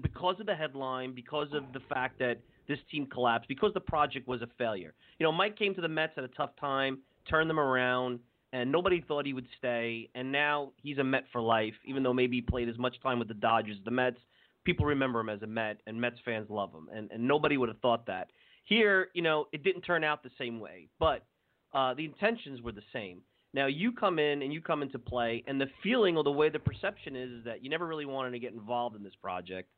because 0.02 0.40
of 0.40 0.46
the 0.46 0.54
headline, 0.54 1.14
because 1.14 1.48
of 1.52 1.64
the 1.72 1.80
fact 1.92 2.18
that 2.18 2.38
this 2.68 2.78
team 2.90 3.06
collapsed, 3.06 3.48
because 3.48 3.72
the 3.72 3.80
project 3.80 4.28
was 4.28 4.42
a 4.42 4.48
failure. 4.58 4.92
You 5.18 5.24
know, 5.24 5.32
Mike 5.32 5.56
came 5.58 5.74
to 5.74 5.80
the 5.80 5.88
Mets 5.88 6.12
at 6.18 6.24
a 6.24 6.28
tough 6.28 6.50
time, 6.60 6.98
turned 7.28 7.48
them 7.48 7.58
around, 7.58 8.20
and 8.52 8.70
nobody 8.72 9.02
thought 9.06 9.26
he 9.26 9.32
would 9.32 9.46
stay. 9.58 10.08
And 10.14 10.32
now 10.32 10.72
he's 10.82 10.98
a 10.98 11.04
Met 11.04 11.24
for 11.32 11.40
life, 11.40 11.74
even 11.84 12.02
though 12.02 12.14
maybe 12.14 12.36
he 12.36 12.42
played 12.42 12.68
as 12.68 12.78
much 12.78 13.00
time 13.02 13.18
with 13.18 13.28
the 13.28 13.34
Dodgers 13.34 13.76
the 13.84 13.90
Mets. 13.90 14.18
People 14.64 14.86
remember 14.86 15.20
him 15.20 15.28
as 15.28 15.42
a 15.42 15.46
Met, 15.46 15.78
and 15.86 16.00
Mets 16.00 16.18
fans 16.24 16.48
love 16.50 16.72
him, 16.72 16.88
and 16.92 17.10
and 17.10 17.26
nobody 17.26 17.56
would 17.56 17.68
have 17.68 17.78
thought 17.80 18.06
that. 18.06 18.28
Here, 18.64 19.08
you 19.14 19.22
know, 19.22 19.46
it 19.52 19.64
didn't 19.64 19.82
turn 19.82 20.04
out 20.04 20.22
the 20.22 20.30
same 20.38 20.60
way, 20.60 20.88
but 20.98 21.24
uh, 21.72 21.94
the 21.94 22.04
intentions 22.04 22.60
were 22.60 22.72
the 22.72 22.82
same. 22.92 23.22
Now 23.54 23.66
you 23.66 23.92
come 23.92 24.18
in 24.18 24.42
and 24.42 24.52
you 24.52 24.60
come 24.60 24.82
into 24.82 24.98
play, 24.98 25.42
and 25.46 25.60
the 25.60 25.68
feeling 25.82 26.16
or 26.16 26.24
the 26.24 26.30
way 26.30 26.50
the 26.50 26.58
perception 26.58 27.16
is 27.16 27.30
is 27.30 27.44
that 27.44 27.64
you 27.64 27.70
never 27.70 27.86
really 27.86 28.04
wanted 28.04 28.32
to 28.32 28.38
get 28.38 28.52
involved 28.52 28.94
in 28.94 29.02
this 29.02 29.14
project. 29.22 29.70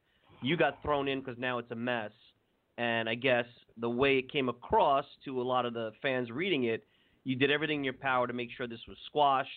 You 0.43 0.57
got 0.57 0.83
thrown 0.83 1.07
in 1.07 1.21
because 1.21 1.39
now 1.39 1.59
it's 1.59 1.71
a 1.71 1.77
mess, 1.77 2.13
and 2.79 3.09
I 3.09 3.15
guess 3.15 3.45
the 3.77 3.91
way 3.91 4.19
it 4.19 4.33
came 4.33 4.49
across 4.49 5.05
to 5.25 5.41
a 5.41 5.45
lot 5.45 5.67
of 5.67 5.75
the 5.75 5.93
fans 6.03 6.31
reading 6.31 6.65
it, 6.65 6.85
you 7.25 7.37
did 7.37 7.51
everything 7.51 7.79
in 7.79 7.85
your 7.85 7.93
power 7.95 8.27
to 8.27 8.33
make 8.33 8.51
sure 8.57 8.67
this 8.67 8.81
was 8.89 8.97
squashed, 9.07 9.51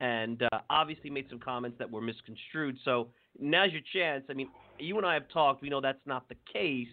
and 0.00 0.42
uh, 0.42 0.58
obviously 0.70 1.10
made 1.10 1.26
some 1.28 1.38
comments 1.38 1.78
that 1.78 1.90
were 1.90 2.00
misconstrued. 2.00 2.76
So 2.84 3.08
now's 3.38 3.72
your 3.72 3.82
chance. 3.92 4.24
I 4.28 4.34
mean, 4.34 4.48
you 4.78 4.96
and 4.96 5.06
I 5.06 5.14
have 5.14 5.28
talked. 5.32 5.62
We 5.62 5.68
know 5.68 5.80
that's 5.80 6.06
not 6.06 6.28
the 6.28 6.36
case, 6.52 6.88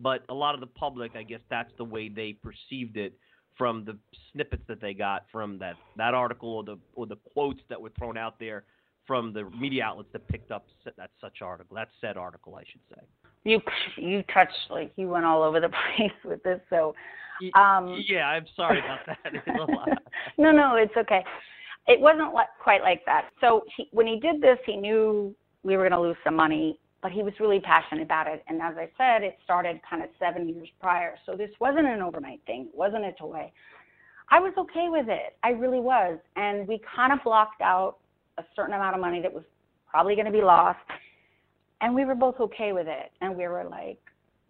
but 0.00 0.24
a 0.28 0.34
lot 0.34 0.54
of 0.54 0.60
the 0.60 0.66
public, 0.66 1.12
I 1.16 1.22
guess, 1.22 1.40
that's 1.50 1.70
the 1.78 1.84
way 1.84 2.08
they 2.08 2.34
perceived 2.34 2.96
it 2.96 3.14
from 3.56 3.84
the 3.84 3.96
snippets 4.32 4.62
that 4.66 4.80
they 4.80 4.94
got 4.94 5.26
from 5.30 5.58
that 5.58 5.76
that 5.96 6.14
article 6.14 6.48
or 6.48 6.64
the 6.64 6.78
or 6.94 7.06
the 7.06 7.16
quotes 7.32 7.60
that 7.68 7.80
were 7.80 7.90
thrown 7.98 8.16
out 8.16 8.38
there 8.38 8.64
from 9.06 9.32
the 9.32 9.44
media 9.50 9.84
outlets 9.84 10.08
that 10.12 10.26
picked 10.28 10.50
up 10.50 10.66
that 10.96 11.10
such 11.20 11.42
article, 11.42 11.76
that 11.76 11.88
said 12.00 12.16
article, 12.16 12.54
I 12.54 12.62
should 12.70 12.80
say. 12.94 13.02
You 13.44 13.60
you 13.96 14.22
touched 14.32 14.70
like 14.70 14.92
you 14.96 15.08
went 15.08 15.24
all 15.24 15.42
over 15.42 15.60
the 15.60 15.68
place 15.96 16.12
with 16.24 16.42
this. 16.42 16.60
So, 16.70 16.94
um, 17.54 18.02
yeah, 18.08 18.26
I'm 18.26 18.46
sorry 18.56 18.78
about 18.78 19.00
that. 19.06 19.18
It's 19.34 19.46
a 19.46 19.72
lot. 19.72 19.88
no, 20.38 20.50
no, 20.50 20.76
it's 20.76 20.96
okay. 20.96 21.24
It 21.88 22.00
wasn't 22.00 22.32
like, 22.34 22.48
quite 22.62 22.82
like 22.82 23.04
that. 23.06 23.30
So 23.40 23.64
he, 23.76 23.88
when 23.92 24.06
he 24.06 24.20
did 24.20 24.40
this, 24.40 24.58
he 24.66 24.76
knew 24.76 25.34
we 25.62 25.76
were 25.76 25.88
going 25.88 25.92
to 25.92 26.00
lose 26.00 26.16
some 26.24 26.36
money, 26.36 26.78
but 27.02 27.12
he 27.12 27.22
was 27.22 27.32
really 27.40 27.60
passionate 27.60 28.02
about 28.02 28.28
it. 28.28 28.44
And 28.48 28.60
as 28.60 28.74
I 28.76 28.88
said, 28.96 29.24
it 29.24 29.38
started 29.44 29.80
kind 29.88 30.02
of 30.02 30.08
seven 30.18 30.48
years 30.48 30.68
prior. 30.80 31.14
So 31.26 31.36
this 31.36 31.50
wasn't 31.60 31.86
an 31.86 32.02
overnight 32.02 32.40
thing. 32.46 32.68
It 32.72 32.78
wasn't 32.78 33.04
a 33.04 33.12
toy. 33.12 33.50
I 34.30 34.40
was 34.40 34.52
okay 34.56 34.88
with 34.88 35.08
it. 35.08 35.36
I 35.42 35.50
really 35.50 35.80
was. 35.80 36.18
And 36.36 36.66
we 36.66 36.80
kind 36.94 37.12
of 37.12 37.18
blocked 37.24 37.60
out 37.60 37.96
a 38.38 38.44
certain 38.56 38.74
amount 38.74 38.94
of 38.94 39.00
money 39.00 39.20
that 39.20 39.32
was 39.32 39.44
probably 39.88 40.14
going 40.14 40.26
to 40.26 40.32
be 40.32 40.42
lost. 40.42 40.78
And 41.80 41.94
we 41.94 42.04
were 42.04 42.14
both 42.14 42.36
okay 42.40 42.72
with 42.72 42.86
it. 42.86 43.12
And 43.20 43.36
we 43.36 43.46
were 43.48 43.64
like, 43.68 43.98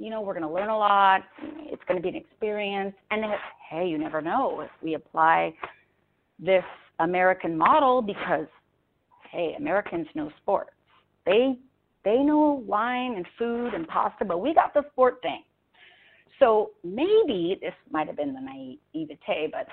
you 0.03 0.11
know, 0.11 0.21
we're 0.21 0.35
going 0.35 0.47
to 0.47 0.53
learn 0.53 0.69
a 0.69 0.77
lot. 0.77 1.23
It's 1.61 1.83
going 1.87 1.97
to 1.97 2.03
be 2.03 2.09
an 2.09 2.17
experience. 2.17 2.93
And 3.13 3.23
then, 3.23 3.31
hey, 3.71 3.87
you 3.87 3.99
never 3.99 4.21
know 4.21 4.61
if 4.61 4.71
we 4.83 4.95
apply 4.95 5.55
this 6.41 6.65
American 6.99 7.57
model 7.57 8.03
because, 8.03 8.49
hey, 9.31 9.55
Americans 9.57 10.09
know 10.17 10.31
sports. 10.43 10.73
They 11.25 11.57
they 12.05 12.19
know 12.19 12.65
wine 12.67 13.15
and 13.15 13.25
food 13.39 13.75
and 13.75 13.87
pasta, 13.87 14.25
but 14.25 14.39
we 14.39 14.53
got 14.53 14.75
the 14.75 14.83
sport 14.91 15.23
thing. 15.23 15.45
So 16.41 16.73
maybe 16.83 17.57
this 17.61 17.75
might 17.93 18.09
have 18.09 18.17
been 18.17 18.35
the 18.35 18.41
naivete, 18.41 19.53
but 19.53 19.69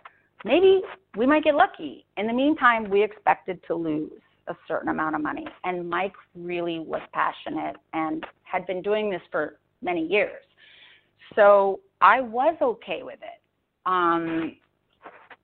maybe 0.46 0.82
we 1.18 1.26
might 1.26 1.44
get 1.44 1.56
lucky. 1.56 2.06
In 2.18 2.28
the 2.28 2.34
meantime, 2.34 2.88
we 2.88 3.02
expected 3.04 3.60
to 3.66 3.74
lose 3.74 4.12
a 4.48 4.56
certain 4.68 4.90
amount 4.90 5.16
of 5.16 5.24
money, 5.24 5.48
and 5.64 5.90
Mike 5.90 6.14
really 6.36 6.78
was 6.78 7.02
passionate 7.14 7.78
and 7.94 8.24
had 8.44 8.68
been 8.68 8.84
doing 8.84 9.10
this 9.10 9.22
for 9.32 9.58
many 9.82 10.06
years. 10.06 10.44
So 11.36 11.80
I 12.02 12.22
was 12.22 12.56
okay 12.62 13.02
with 13.04 13.20
it. 13.22 13.42
Um, 13.86 14.56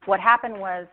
what 0.05 0.19
happened 0.19 0.59
was 0.59 0.87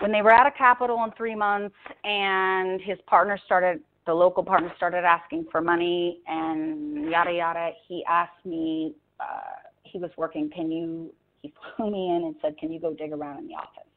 when 0.00 0.12
they 0.12 0.22
were 0.22 0.32
out 0.32 0.46
of 0.46 0.54
capital 0.54 1.02
in 1.04 1.12
three 1.12 1.34
months, 1.34 1.74
and 2.04 2.80
his 2.80 2.98
partner 3.06 3.38
started, 3.44 3.80
the 4.06 4.12
local 4.12 4.42
partner 4.42 4.72
started 4.76 5.04
asking 5.04 5.46
for 5.50 5.60
money 5.60 6.20
and 6.26 7.10
yada 7.10 7.32
yada. 7.32 7.70
He 7.88 8.04
asked 8.08 8.44
me, 8.44 8.94
uh, 9.20 9.70
he 9.84 9.98
was 9.98 10.10
working. 10.16 10.50
Can 10.50 10.70
you? 10.70 11.12
He 11.42 11.52
flew 11.76 11.90
me 11.90 12.08
in 12.10 12.24
and 12.24 12.34
said, 12.42 12.58
"Can 12.58 12.72
you 12.72 12.80
go 12.80 12.92
dig 12.92 13.12
around 13.12 13.38
in 13.38 13.48
the 13.48 13.54
office?" 13.54 13.88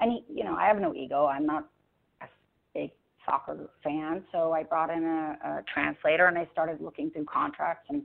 And 0.00 0.12
he, 0.12 0.24
you 0.28 0.44
know, 0.44 0.54
I 0.54 0.66
have 0.66 0.78
no 0.78 0.94
ego. 0.94 1.26
I'm 1.26 1.46
not 1.46 1.68
a 2.20 2.26
big 2.74 2.90
soccer 3.26 3.70
fan, 3.82 4.24
so 4.32 4.52
I 4.52 4.62
brought 4.62 4.90
in 4.90 5.04
a, 5.04 5.38
a 5.44 5.64
translator 5.72 6.26
and 6.26 6.38
I 6.38 6.48
started 6.52 6.80
looking 6.80 7.10
through 7.10 7.24
contracts 7.24 7.86
and 7.88 8.02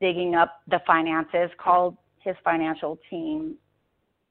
digging 0.00 0.34
up 0.34 0.60
the 0.68 0.80
finances. 0.86 1.50
Called 1.58 1.96
his 2.20 2.36
financial 2.44 2.98
team 3.10 3.56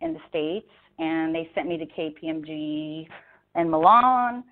in 0.01 0.13
the 0.13 0.19
states, 0.29 0.69
and 0.99 1.33
they 1.33 1.49
sent 1.55 1.67
me 1.67 1.77
to 1.77 1.85
KPMG 1.85 3.07
in 3.55 3.69
Milan. 3.69 4.43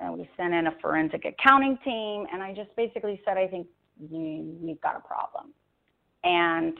And 0.00 0.18
we 0.18 0.28
sent 0.36 0.52
in 0.52 0.66
a 0.66 0.74
forensic 0.80 1.24
accounting 1.24 1.78
team, 1.84 2.26
and 2.32 2.42
I 2.42 2.52
just 2.52 2.74
basically 2.76 3.20
said, 3.24 3.38
I 3.38 3.46
think 3.46 3.68
you, 4.10 4.56
we've 4.60 4.80
got 4.80 4.96
a 4.96 5.00
problem. 5.00 5.52
And 6.24 6.74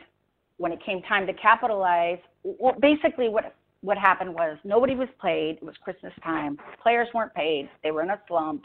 when 0.57 0.73
it 0.73 0.81
came 0.85 1.01
time 1.03 1.27
to 1.27 1.33
capitalize, 1.35 2.19
well, 2.43 2.75
basically 2.81 3.29
what 3.29 3.55
what 3.85 3.99
happened 3.99 4.35
was 4.35 4.57
nobody 4.65 4.95
was 4.95 5.09
paid. 5.21 5.59
It 5.61 5.63
was 5.63 5.75
Christmas 5.85 6.13
time. 6.23 6.59
Players 6.83 7.07
weren't 7.13 7.35
paid. 7.35 7.69
They 7.83 7.91
were 7.91 8.03
in 8.03 8.11
a 8.11 8.21
slump. 8.27 8.65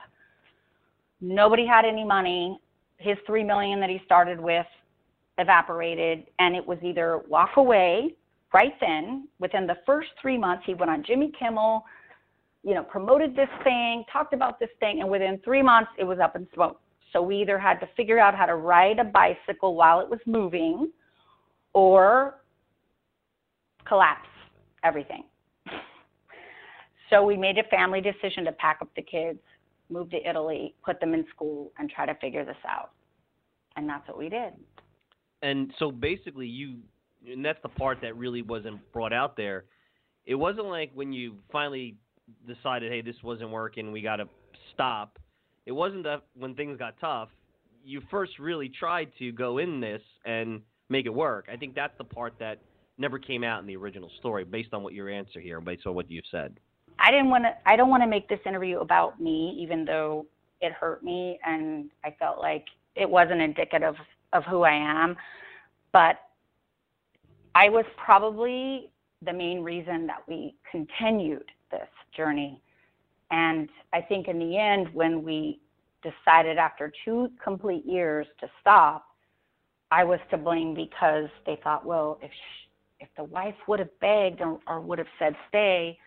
Nobody 1.19 1.67
had 1.67 1.83
any 1.83 2.05
money. 2.05 2.57
His 2.97 3.17
three 3.27 3.43
million 3.43 3.81
that 3.81 3.89
he 3.89 3.99
started 4.05 4.39
with 4.39 4.65
evaporated, 5.37 6.25
and 6.39 6.55
it 6.55 6.65
was 6.65 6.77
either 6.81 7.19
walk 7.27 7.57
away 7.57 8.15
right 8.53 8.73
then. 8.79 9.27
Within 9.39 9.67
the 9.67 9.75
first 9.85 10.07
three 10.21 10.37
months, 10.37 10.63
he 10.65 10.73
went 10.73 10.89
on 10.89 11.03
Jimmy 11.05 11.33
Kimmel, 11.37 11.83
you 12.63 12.73
know, 12.73 12.83
promoted 12.83 13.35
this 13.35 13.49
thing, 13.65 14.05
talked 14.11 14.33
about 14.33 14.57
this 14.57 14.69
thing, 14.79 15.01
and 15.01 15.09
within 15.09 15.39
three 15.43 15.61
months, 15.61 15.91
it 15.97 16.05
was 16.05 16.19
up 16.19 16.37
in 16.37 16.47
smoke. 16.53 16.79
So 17.11 17.21
we 17.21 17.41
either 17.41 17.59
had 17.59 17.79
to 17.79 17.89
figure 17.97 18.19
out 18.19 18.35
how 18.35 18.45
to 18.45 18.55
ride 18.55 18.99
a 18.99 19.03
bicycle 19.03 19.75
while 19.75 19.99
it 19.99 20.09
was 20.09 20.19
moving, 20.25 20.91
or 21.73 22.35
collapse 23.85 24.27
everything. 24.83 25.23
so 27.09 27.23
we 27.23 27.37
made 27.37 27.57
a 27.57 27.63
family 27.63 28.01
decision 28.01 28.45
to 28.45 28.51
pack 28.53 28.79
up 28.81 28.89
the 28.95 29.01
kids, 29.01 29.39
move 29.89 30.09
to 30.11 30.29
Italy, 30.29 30.75
put 30.83 30.99
them 30.99 31.13
in 31.13 31.25
school, 31.33 31.71
and 31.77 31.89
try 31.89 32.05
to 32.05 32.15
figure 32.15 32.45
this 32.45 32.57
out. 32.67 32.91
And 33.75 33.87
that's 33.87 34.07
what 34.07 34.17
we 34.17 34.29
did. 34.29 34.53
And 35.41 35.71
so 35.79 35.91
basically, 35.91 36.47
you, 36.47 36.77
and 37.29 37.43
that's 37.43 37.61
the 37.63 37.69
part 37.69 37.99
that 38.01 38.15
really 38.17 38.41
wasn't 38.41 38.79
brought 38.91 39.13
out 39.13 39.37
there. 39.37 39.65
It 40.25 40.35
wasn't 40.35 40.67
like 40.67 40.91
when 40.93 41.13
you 41.13 41.35
finally 41.51 41.95
decided, 42.47 42.91
hey, 42.91 43.01
this 43.01 43.15
wasn't 43.23 43.49
working, 43.49 43.91
we 43.91 44.01
got 44.01 44.17
to 44.17 44.25
stop. 44.73 45.17
It 45.65 45.71
wasn't 45.71 46.03
that 46.03 46.23
when 46.37 46.55
things 46.55 46.77
got 46.77 46.95
tough, 46.99 47.29
you 47.83 48.01
first 48.11 48.37
really 48.39 48.69
tried 48.69 49.11
to 49.19 49.31
go 49.31 49.57
in 49.57 49.79
this 49.79 50.01
and 50.25 50.61
make 50.89 51.05
it 51.05 51.13
work. 51.13 51.47
I 51.51 51.55
think 51.55 51.75
that's 51.75 51.97
the 51.97 52.03
part 52.03 52.33
that 52.39 52.59
never 52.99 53.17
came 53.17 53.43
out 53.43 53.61
in 53.61 53.67
the 53.67 53.75
original 53.75 54.11
story, 54.19 54.43
based 54.43 54.73
on 54.73 54.83
what 54.83 54.93
your 54.93 55.09
answer 55.09 55.39
here, 55.39 55.61
based 55.61 55.87
on 55.87 55.95
what 55.95 56.09
you've 56.09 56.25
said. 56.29 56.59
I 56.99 57.11
didn't 57.11 57.29
want 57.29 57.45
to. 57.45 57.53
I 57.65 57.75
don't 57.75 57.89
want 57.89 58.03
to 58.03 58.07
make 58.07 58.27
this 58.27 58.39
interview 58.45 58.79
about 58.79 59.19
me, 59.21 59.57
even 59.59 59.85
though 59.85 60.25
it 60.61 60.73
hurt 60.73 61.03
me, 61.03 61.39
and 61.45 61.89
I 62.03 62.15
felt 62.19 62.39
like 62.39 62.65
it 62.95 63.09
wasn't 63.09 63.41
indicative 63.41 63.95
of 64.33 64.43
who 64.43 64.63
I 64.63 64.73
am. 64.73 65.15
But 65.93 66.19
I 67.55 67.69
was 67.69 67.85
probably 67.97 68.91
the 69.25 69.33
main 69.33 69.63
reason 69.63 70.07
that 70.07 70.23
we 70.27 70.55
continued 70.69 71.45
this 71.71 71.87
journey. 72.15 72.61
And 73.31 73.69
I 73.93 74.01
think 74.01 74.27
in 74.27 74.39
the 74.39 74.57
end, 74.57 74.89
when 74.93 75.23
we 75.23 75.59
decided 76.01 76.57
after 76.57 76.91
two 77.05 77.29
complete 77.43 77.85
years 77.85 78.27
to 78.39 78.49
stop, 78.61 79.05
I 79.91 80.03
was 80.03 80.19
to 80.31 80.37
blame 80.37 80.73
because 80.73 81.29
they 81.45 81.59
thought, 81.63 81.85
well, 81.85 82.19
if 82.21 82.31
she, 82.31 82.68
if 82.99 83.09
the 83.17 83.23
wife 83.23 83.55
would 83.67 83.79
have 83.79 83.99
begged 83.99 84.41
or, 84.41 84.59
or 84.67 84.81
would 84.81 84.99
have 84.99 85.07
said 85.17 85.33
stay 85.47 85.97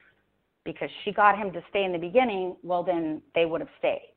because 0.64 0.88
she 1.04 1.12
got 1.12 1.36
him 1.36 1.52
to 1.52 1.62
stay 1.70 1.84
in 1.84 1.92
the 1.92 1.98
beginning, 1.98 2.56
well 2.62 2.82
then 2.82 3.20
they 3.34 3.44
would 3.46 3.60
have 3.60 3.70
stayed. 3.78 4.12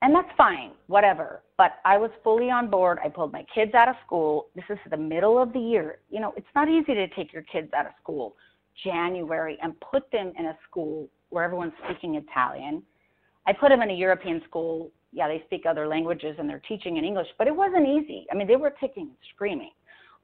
And 0.00 0.14
that's 0.14 0.28
fine, 0.36 0.72
whatever. 0.86 1.42
But 1.56 1.78
I 1.84 1.98
was 1.98 2.10
fully 2.22 2.50
on 2.50 2.70
board. 2.70 2.98
I 3.04 3.08
pulled 3.08 3.32
my 3.32 3.44
kids 3.52 3.74
out 3.74 3.88
of 3.88 3.96
school. 4.06 4.46
This 4.54 4.64
is 4.70 4.78
the 4.90 4.96
middle 4.96 5.42
of 5.42 5.52
the 5.52 5.58
year. 5.58 5.98
You 6.08 6.20
know, 6.20 6.32
it's 6.36 6.46
not 6.54 6.68
easy 6.68 6.94
to 6.94 7.08
take 7.08 7.32
your 7.32 7.42
kids 7.42 7.72
out 7.76 7.86
of 7.86 7.92
school 8.00 8.36
January 8.84 9.58
and 9.60 9.74
put 9.80 10.10
them 10.12 10.32
in 10.38 10.46
a 10.46 10.58
school 10.68 11.08
where 11.30 11.42
everyone's 11.44 11.72
speaking 11.84 12.14
Italian. 12.14 12.82
I 13.46 13.52
put 13.52 13.70
them 13.70 13.82
in 13.82 13.90
a 13.90 13.94
European 13.94 14.40
school. 14.48 14.92
Yeah, 15.12 15.26
they 15.26 15.42
speak 15.46 15.66
other 15.66 15.88
languages 15.88 16.36
and 16.38 16.48
they're 16.48 16.62
teaching 16.68 16.96
in 16.98 17.04
English, 17.04 17.28
but 17.36 17.48
it 17.48 17.56
wasn't 17.56 17.88
easy. 17.88 18.26
I 18.30 18.36
mean, 18.36 18.46
they 18.46 18.56
were 18.56 18.70
kicking 18.70 19.04
and 19.04 19.16
screaming. 19.34 19.70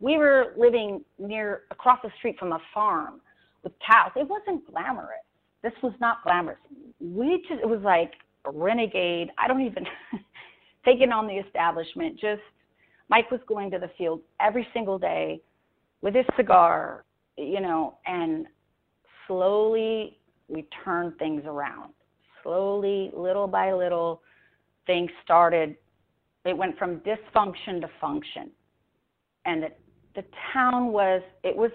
We 0.00 0.18
were 0.18 0.52
living 0.56 1.04
near 1.18 1.62
across 1.70 2.00
the 2.02 2.10
street 2.18 2.36
from 2.38 2.52
a 2.52 2.58
farm 2.72 3.20
with 3.62 3.72
cows. 3.86 4.12
It 4.16 4.28
wasn't 4.28 4.70
glamorous. 4.70 5.24
This 5.62 5.72
was 5.82 5.94
not 6.00 6.22
glamorous. 6.22 6.58
We 7.00 7.44
just 7.48 7.62
it 7.62 7.68
was 7.68 7.80
like 7.82 8.12
a 8.44 8.50
renegade. 8.50 9.30
I 9.38 9.48
don't 9.48 9.62
even 9.62 9.86
taking 10.84 11.10
on 11.10 11.26
the 11.26 11.34
establishment. 11.34 12.18
Just 12.20 12.42
Mike 13.08 13.30
was 13.30 13.40
going 13.46 13.70
to 13.70 13.78
the 13.78 13.90
field 13.96 14.20
every 14.40 14.66
single 14.72 14.98
day 14.98 15.40
with 16.02 16.14
his 16.14 16.26
cigar, 16.36 17.04
you 17.38 17.60
know, 17.60 17.98
and 18.06 18.46
slowly 19.26 20.18
we 20.48 20.66
turned 20.84 21.16
things 21.18 21.42
around. 21.46 21.92
Slowly, 22.42 23.10
little 23.16 23.46
by 23.46 23.72
little, 23.72 24.20
things 24.86 25.10
started. 25.24 25.76
It 26.44 26.56
went 26.56 26.76
from 26.76 27.00
dysfunction 27.00 27.80
to 27.80 27.88
function, 28.00 28.50
and 29.46 29.62
the, 29.62 29.68
the 30.14 30.24
town 30.52 30.92
was. 30.92 31.22
It 31.42 31.56
was. 31.56 31.70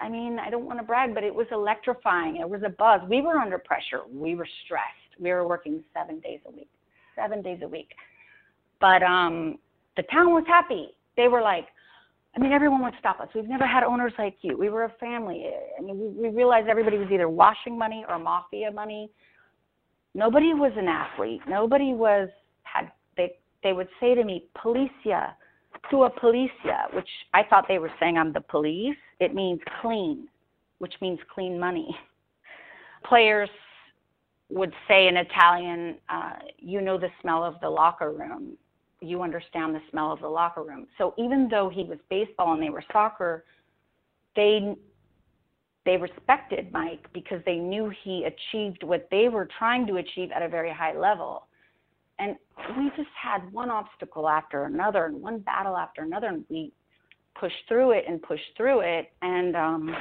I 0.00 0.08
mean, 0.08 0.38
I 0.38 0.48
don't 0.50 0.64
want 0.64 0.78
to 0.78 0.84
brag, 0.84 1.14
but 1.14 1.24
it 1.24 1.34
was 1.34 1.46
electrifying. 1.50 2.36
It 2.36 2.48
was 2.48 2.62
a 2.64 2.68
buzz. 2.68 3.00
We 3.08 3.20
were 3.20 3.38
under 3.38 3.58
pressure. 3.58 4.02
We 4.08 4.36
were 4.36 4.46
stressed. 4.64 5.20
We 5.20 5.32
were 5.32 5.46
working 5.46 5.82
seven 5.92 6.20
days 6.20 6.38
a 6.46 6.50
week 6.52 6.68
seven 7.18 7.42
days 7.42 7.60
a 7.62 7.68
week. 7.68 7.90
But 8.80 9.02
um, 9.02 9.58
the 9.96 10.04
town 10.04 10.32
was 10.32 10.44
happy. 10.46 10.88
They 11.16 11.28
were 11.28 11.42
like, 11.42 11.66
I 12.36 12.40
mean, 12.40 12.52
everyone 12.52 12.82
would 12.82 12.94
stop 13.00 13.20
us. 13.20 13.28
We've 13.34 13.48
never 13.48 13.66
had 13.66 13.82
owners 13.82 14.12
like 14.18 14.36
you. 14.42 14.56
We 14.56 14.68
were 14.68 14.84
a 14.84 14.92
family. 15.00 15.50
I 15.76 15.82
mean, 15.82 15.98
we, 15.98 16.28
we 16.28 16.36
realized 16.36 16.68
everybody 16.68 16.98
was 16.98 17.08
either 17.12 17.28
washing 17.28 17.76
money 17.76 18.04
or 18.08 18.18
mafia 18.18 18.70
money. 18.70 19.10
Nobody 20.14 20.54
was 20.54 20.72
an 20.76 20.86
athlete. 20.86 21.40
Nobody 21.48 21.94
was 21.94 22.28
had. 22.62 22.90
They 23.16 23.32
they 23.62 23.72
would 23.72 23.88
say 24.00 24.14
to 24.14 24.24
me, 24.24 24.46
"Policia, 24.56 25.32
tua 25.90 26.10
policia," 26.10 26.92
which 26.92 27.08
I 27.34 27.42
thought 27.42 27.66
they 27.68 27.78
were 27.78 27.92
saying 28.00 28.16
I'm 28.16 28.32
the 28.32 28.40
police. 28.40 28.96
It 29.20 29.34
means 29.34 29.60
clean, 29.80 30.28
which 30.78 30.94
means 31.00 31.18
clean 31.32 31.58
money. 31.58 31.96
Players 33.04 33.50
would 34.50 34.72
say 34.86 35.08
in 35.08 35.16
Italian, 35.16 35.96
uh, 36.08 36.34
you 36.58 36.80
know 36.80 36.98
the 36.98 37.10
smell 37.20 37.44
of 37.44 37.54
the 37.60 37.68
locker 37.68 38.12
room. 38.12 38.56
You 39.00 39.22
understand 39.22 39.74
the 39.74 39.82
smell 39.90 40.12
of 40.12 40.20
the 40.20 40.28
locker 40.28 40.62
room. 40.62 40.86
So 40.96 41.14
even 41.18 41.48
though 41.48 41.68
he 41.68 41.84
was 41.84 41.98
baseball 42.10 42.54
and 42.54 42.62
they 42.62 42.70
were 42.70 42.84
soccer, 42.92 43.44
they 44.34 44.74
they 45.84 45.96
respected 45.96 46.70
Mike 46.70 47.06
because 47.14 47.40
they 47.46 47.56
knew 47.56 47.90
he 48.04 48.24
achieved 48.24 48.82
what 48.82 49.08
they 49.10 49.28
were 49.28 49.48
trying 49.58 49.86
to 49.86 49.96
achieve 49.96 50.30
at 50.32 50.42
a 50.42 50.48
very 50.48 50.70
high 50.70 50.94
level. 50.94 51.47
And 52.18 52.36
we 52.76 52.90
just 52.96 53.10
had 53.20 53.50
one 53.52 53.70
obstacle 53.70 54.28
after 54.28 54.64
another 54.64 55.06
and 55.06 55.22
one 55.22 55.38
battle 55.38 55.76
after 55.76 56.02
another, 56.02 56.26
and 56.28 56.44
we 56.48 56.72
pushed 57.38 57.54
through 57.68 57.92
it 57.92 58.04
and 58.08 58.20
pushed 58.20 58.56
through 58.56 58.80
it. 58.80 59.12
And 59.22 59.54
um, 59.54 59.94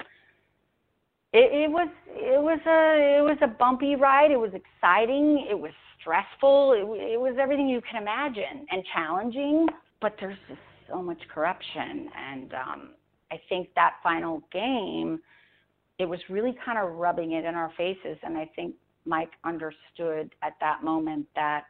it, 1.34 1.52
it 1.54 1.72
was 1.72 1.90
it 2.10 2.42
was 2.42 2.60
a 2.66 3.20
it 3.20 3.24
was 3.24 3.38
a 3.42 3.48
bumpy 3.48 3.96
ride. 3.96 4.32
It 4.32 4.40
was 4.40 4.52
exciting. 4.54 5.48
It 5.50 5.60
was 5.60 5.72
stressful. 6.00 6.74
It, 6.74 7.14
it 7.14 7.20
was 7.20 7.36
everything 7.40 7.68
you 7.68 7.82
can 7.82 8.02
imagine 8.02 8.66
and 8.72 8.84
challenging. 8.94 9.68
But 10.02 10.16
there's 10.20 10.38
just 10.48 10.60
so 10.90 11.02
much 11.02 11.20
corruption, 11.34 12.10
and 12.16 12.54
um, 12.54 12.90
I 13.32 13.40
think 13.50 13.70
that 13.76 13.96
final 14.04 14.42
game, 14.52 15.20
it 16.00 16.06
was 16.06 16.20
really 16.30 16.56
kind 16.64 16.78
of 16.78 16.96
rubbing 16.96 17.34
it 17.34 17.46
in 17.46 17.56
our 17.56 17.72
faces. 17.78 18.18
And 18.24 18.38
I 18.38 18.50
think 18.56 18.76
Mike 19.06 19.32
understood 19.44 20.34
at 20.44 20.54
that 20.62 20.84
moment 20.84 21.26
that 21.36 21.66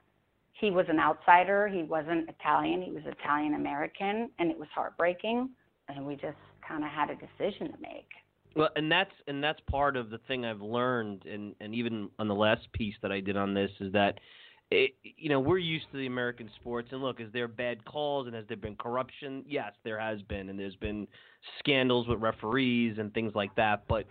he 0.60 0.72
was 0.72 0.86
an 0.89 1.00
outsider. 1.00 1.67
He 1.67 1.84
wasn't 1.84 2.30
Italian. 2.30 2.82
He 2.82 2.91
was 2.91 3.04
Italian 3.06 3.54
American, 3.54 4.30
and 4.39 4.50
it 4.50 4.58
was 4.58 4.67
heartbreaking. 4.74 5.50
And 5.89 6.06
we 6.06 6.15
just 6.15 6.38
kind 6.67 6.84
of 6.84 6.89
had 6.89 7.10
a 7.10 7.15
decision 7.15 7.72
to 7.72 7.78
make. 7.82 8.10
Well, 8.56 8.70
and 8.76 8.91
that's 8.91 9.12
and 9.28 9.43
that's 9.43 9.60
part 9.70 9.96
of 9.96 10.10
the 10.10 10.17
thing 10.28 10.43
I've 10.43 10.62
learned, 10.62 11.26
and 11.26 11.54
and 11.62 11.76
even 11.76 12.10
on 12.17 12.28
the 12.28 12.36
last 12.36 12.72
piece 12.74 12.96
that 13.02 13.12
I 13.12 13.20
did 13.20 13.38
on 13.38 13.54
this 13.54 13.70
is 13.80 13.93
that, 13.93 14.20
it, 14.72 14.96
you 15.04 15.30
know, 15.30 15.39
we're 15.39 15.60
used 15.60 15.86
to 15.91 15.98
the 15.98 16.08
American 16.08 16.50
sports, 16.60 16.89
and 16.91 17.02
look, 17.02 17.22
is 17.22 17.32
there 17.34 17.48
bad 17.48 17.86
calls 17.86 18.26
and 18.26 18.36
has 18.36 18.46
there 18.48 18.58
been 18.58 18.76
corruption? 18.76 19.43
Yes, 19.48 19.74
there 19.84 20.00
has 20.00 20.22
been, 20.24 20.50
and 20.50 20.60
there's 20.60 20.76
been 20.76 21.08
scandals 21.60 22.08
with 22.08 22.20
referees 22.20 22.98
and 22.98 23.13
things 23.13 23.34
like 23.36 23.54
that. 23.56 23.84
But 23.88 24.08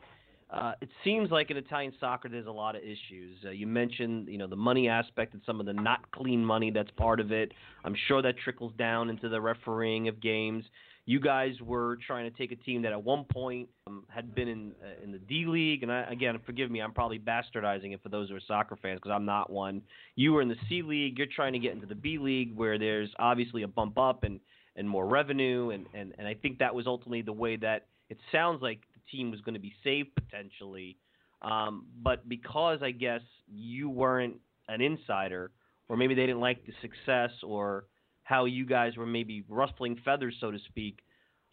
uh, 0.50 0.72
it 0.80 0.88
seems 1.02 1.30
like 1.30 1.50
in 1.50 1.56
Italian 1.56 1.92
soccer 1.98 2.28
there's 2.28 2.46
a 2.46 2.50
lot 2.52 2.76
of 2.76 2.82
issues. 2.82 3.38
Uh, 3.44 3.50
you 3.50 3.66
mentioned, 3.66 4.28
you 4.28 4.38
know, 4.38 4.46
the 4.46 4.56
money 4.56 4.88
aspect 4.88 5.35
and 5.35 5.42
some 5.44 5.59
of 5.59 5.66
the 5.66 5.72
not 5.72 6.09
clean 6.12 6.44
money 6.44 6.70
that's 6.70 6.90
part 6.92 7.18
of 7.18 7.32
it. 7.32 7.52
I'm 7.85 7.96
sure 8.06 8.22
that 8.22 8.38
trickles 8.38 8.72
down 8.78 9.11
into 9.11 9.28
the 9.28 9.40
refereeing 9.40 10.06
of 10.09 10.20
games. 10.20 10.64
You 11.04 11.20
guys 11.20 11.54
were 11.61 11.98
trying 12.04 12.30
to 12.30 12.37
take 12.37 12.50
a 12.50 12.56
team 12.56 12.82
that 12.82 12.92
at 12.92 13.02
one 13.02 13.24
point 13.24 13.68
um, 13.87 14.04
had 14.09 14.35
been 14.35 14.48
in 14.48 14.72
uh, 14.82 15.02
in 15.02 15.12
the 15.12 15.18
D 15.18 15.46
League, 15.46 15.82
and 15.82 15.90
I, 15.90 16.02
again, 16.02 16.38
forgive 16.44 16.70
me, 16.70 16.80
I'm 16.80 16.92
probably 16.92 17.18
bastardizing 17.18 17.94
it 17.94 18.02
for 18.02 18.09
those 18.09 18.28
who 18.28 18.37
are 18.37 18.40
soccer 18.46 18.76
fans 18.76 18.98
because 19.02 19.14
I'm 19.14 19.24
not 19.24 19.50
one. 19.50 19.82
You 20.16 20.32
were 20.32 20.42
in 20.42 20.48
the 20.48 20.56
C 20.68 20.82
League. 20.82 21.18
You're 21.18 21.28
trying 21.35 21.52
to 21.52 21.61
get 21.61 21.72
into 21.72 21.87
the 21.87 21.94
B 21.94 22.18
League, 22.18 22.56
where 22.56 22.76
there's 22.76 23.11
obviously 23.18 23.62
a 23.62 23.68
bump 23.68 23.98
up 23.98 24.24
and 24.24 24.40
and 24.74 24.88
more 24.88 25.06
revenue, 25.06 25.70
and 25.70 25.87
and 25.94 26.12
and 26.18 26.26
I 26.26 26.35
think 26.35 26.59
that 26.59 26.74
was 26.74 26.87
ultimately 26.88 27.22
the 27.22 27.32
way 27.32 27.56
that 27.56 27.87
it 28.11 28.18
sounds 28.32 28.61
like 28.61 28.80
team 29.10 29.30
was 29.30 29.40
going 29.40 29.54
to 29.54 29.60
be 29.60 29.74
saved 29.84 30.10
potentially. 30.14 30.96
Um, 31.42 31.86
but 32.02 32.28
because 32.28 32.78
I 32.82 32.90
guess 32.90 33.20
you 33.46 33.90
weren't 33.90 34.36
an 34.68 34.80
insider, 34.80 35.50
or 35.88 35.96
maybe 35.96 36.14
they 36.14 36.26
didn't 36.26 36.40
like 36.40 36.64
the 36.66 36.72
success, 36.80 37.30
or 37.42 37.84
how 38.24 38.44
you 38.44 38.66
guys 38.66 38.96
were 38.96 39.06
maybe 39.06 39.44
rustling 39.48 39.96
feathers, 40.04 40.34
so 40.40 40.50
to 40.50 40.58
speak. 40.68 40.98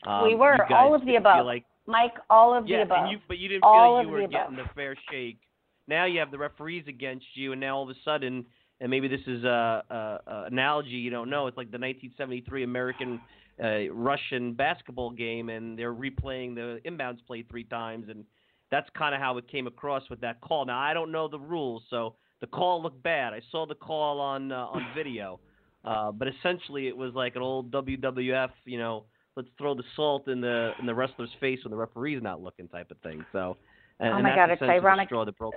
Um, 0.07 0.25
we 0.25 0.35
were 0.35 0.71
all 0.73 0.95
of 0.95 1.05
the 1.05 1.15
above. 1.15 1.45
Like, 1.45 1.65
Mike, 1.85 2.15
all 2.29 2.57
of 2.57 2.67
yeah, 2.67 2.77
the 2.77 2.83
above. 2.83 3.11
You, 3.11 3.17
but 3.27 3.37
you 3.37 3.47
didn't 3.47 3.63
all 3.63 3.73
feel 3.73 3.93
like 3.95 4.05
you 4.07 4.11
were 4.11 4.27
getting 4.27 4.55
the 4.55 4.69
fair 4.73 4.95
shake. 5.11 5.39
Now 5.87 6.05
you 6.05 6.19
have 6.19 6.31
the 6.31 6.37
referees 6.37 6.85
against 6.87 7.25
you, 7.35 7.51
and 7.51 7.61
now 7.61 7.77
all 7.77 7.83
of 7.83 7.89
a 7.89 7.99
sudden, 8.03 8.45
and 8.81 8.89
maybe 8.89 9.07
this 9.07 9.21
is 9.27 9.43
a, 9.43 9.83
a, 9.89 10.19
a 10.27 10.43
analogy 10.47 10.89
you 10.89 11.09
don't 11.09 11.29
know. 11.29 11.47
It's 11.47 11.57
like 11.57 11.71
the 11.71 11.77
1973 11.77 12.63
American 12.63 13.21
uh, 13.63 13.91
Russian 13.91 14.53
basketball 14.53 15.11
game, 15.11 15.49
and 15.49 15.77
they're 15.77 15.93
replaying 15.93 16.55
the 16.55 16.79
inbounds 16.85 17.25
play 17.25 17.43
three 17.49 17.63
times, 17.63 18.07
and 18.09 18.25
that's 18.71 18.89
kind 18.97 19.13
of 19.13 19.21
how 19.21 19.37
it 19.37 19.47
came 19.47 19.67
across 19.67 20.09
with 20.09 20.21
that 20.21 20.41
call. 20.41 20.65
Now 20.65 20.79
I 20.79 20.93
don't 20.93 21.11
know 21.11 21.27
the 21.27 21.39
rules, 21.39 21.83
so 21.89 22.15
the 22.41 22.47
call 22.47 22.81
looked 22.81 23.01
bad. 23.03 23.33
I 23.33 23.41
saw 23.51 23.65
the 23.65 23.75
call 23.75 24.19
on 24.19 24.51
uh, 24.51 24.65
on 24.65 24.85
video, 24.95 25.39
uh, 25.85 26.11
but 26.11 26.27
essentially 26.27 26.87
it 26.87 26.97
was 26.97 27.13
like 27.13 27.35
an 27.35 27.41
old 27.41 27.71
WWF, 27.71 28.49
you 28.65 28.77
know, 28.77 29.05
let's 29.35 29.49
throw 29.57 29.73
the 29.73 29.83
salt 29.95 30.27
in 30.27 30.41
the 30.41 30.71
in 30.79 30.85
the 30.85 30.93
wrestler's 30.93 31.29
face 31.39 31.59
when 31.63 31.71
the 31.71 31.77
referee's 31.77 32.21
not 32.21 32.41
looking 32.41 32.67
type 32.67 32.91
of 32.91 32.97
thing. 32.99 33.25
So, 33.31 33.57
and, 33.99 34.09
oh 34.09 34.15
and 34.15 34.23
my 34.23 34.29
that's 34.29 34.39
God, 34.39 34.51
it's 34.51 34.61
ironic. 34.61 35.07
The 35.07 35.09
straw 35.09 35.25
that 35.25 35.37
broke 35.37 35.55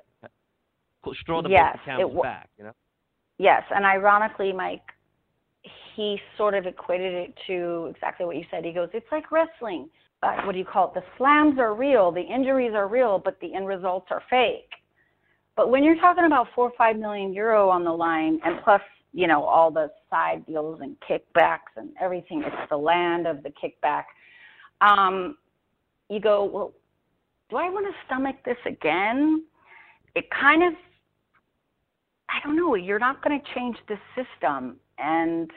straw 1.21 1.43
that 1.43 1.51
yes, 1.51 1.63
broke 1.63 1.73
the 1.73 1.91
camel's 1.91 2.11
w- 2.11 2.23
back. 2.23 2.51
You 2.59 2.65
know. 2.65 2.73
Yes, 3.39 3.63
and 3.75 3.85
ironically, 3.85 4.53
Mike, 4.53 4.83
he 5.95 6.19
sort 6.37 6.55
of 6.55 6.67
equated 6.67 7.13
it 7.13 7.35
to 7.47 7.93
exactly 7.95 8.27
what 8.27 8.37
you 8.37 8.45
said. 8.51 8.65
He 8.65 8.73
goes, 8.73 8.89
"It's 8.93 9.11
like 9.11 9.31
wrestling. 9.31 9.91
Uh, 10.23 10.43
what 10.43 10.53
do 10.53 10.59
you 10.59 10.65
call 10.65 10.89
it? 10.89 10.95
The 10.95 11.05
slams 11.19 11.59
are 11.59 11.75
real, 11.75 12.11
the 12.11 12.23
injuries 12.23 12.73
are 12.75 12.89
real, 12.89 13.19
but 13.19 13.39
the 13.41 13.55
end 13.55 13.67
results 13.67 14.07
are 14.11 14.23
fake." 14.31 14.71
But 15.57 15.71
when 15.71 15.83
you're 15.83 15.97
talking 15.97 16.25
about 16.25 16.49
four 16.55 16.69
or 16.69 16.73
five 16.77 16.97
million 16.97 17.33
euro 17.33 17.69
on 17.69 17.85
the 17.85 17.93
line, 17.93 18.41
and 18.45 18.61
plus, 18.63 18.83
you 19.13 19.27
know, 19.27 19.43
all 19.43 19.71
the 19.71 19.91
side 20.11 20.45
deals 20.47 20.81
and 20.83 20.97
kickbacks 21.01 21.73
and 21.77 21.91
everything, 22.01 22.43
it's 22.45 22.69
the 22.71 22.77
land 22.77 23.27
of 23.27 23.43
the 23.43 23.51
kickback. 23.51 24.05
Um, 24.83 25.39
you 26.11 26.21
go, 26.21 26.45
well, 26.45 26.73
do 27.49 27.57
I 27.57 27.71
want 27.71 27.87
to 27.87 27.93
stomach 28.07 28.37
this 28.45 28.59
again? 28.67 29.45
It 30.15 30.27
kind 30.31 30.63
of 30.63 30.75
I 32.37 32.47
don't 32.47 32.57
know, 32.57 32.75
you're 32.75 32.99
not 32.99 33.23
going 33.23 33.41
to 33.41 33.55
change 33.55 33.77
the 33.89 33.97
system. 34.15 34.77
And 34.99 35.51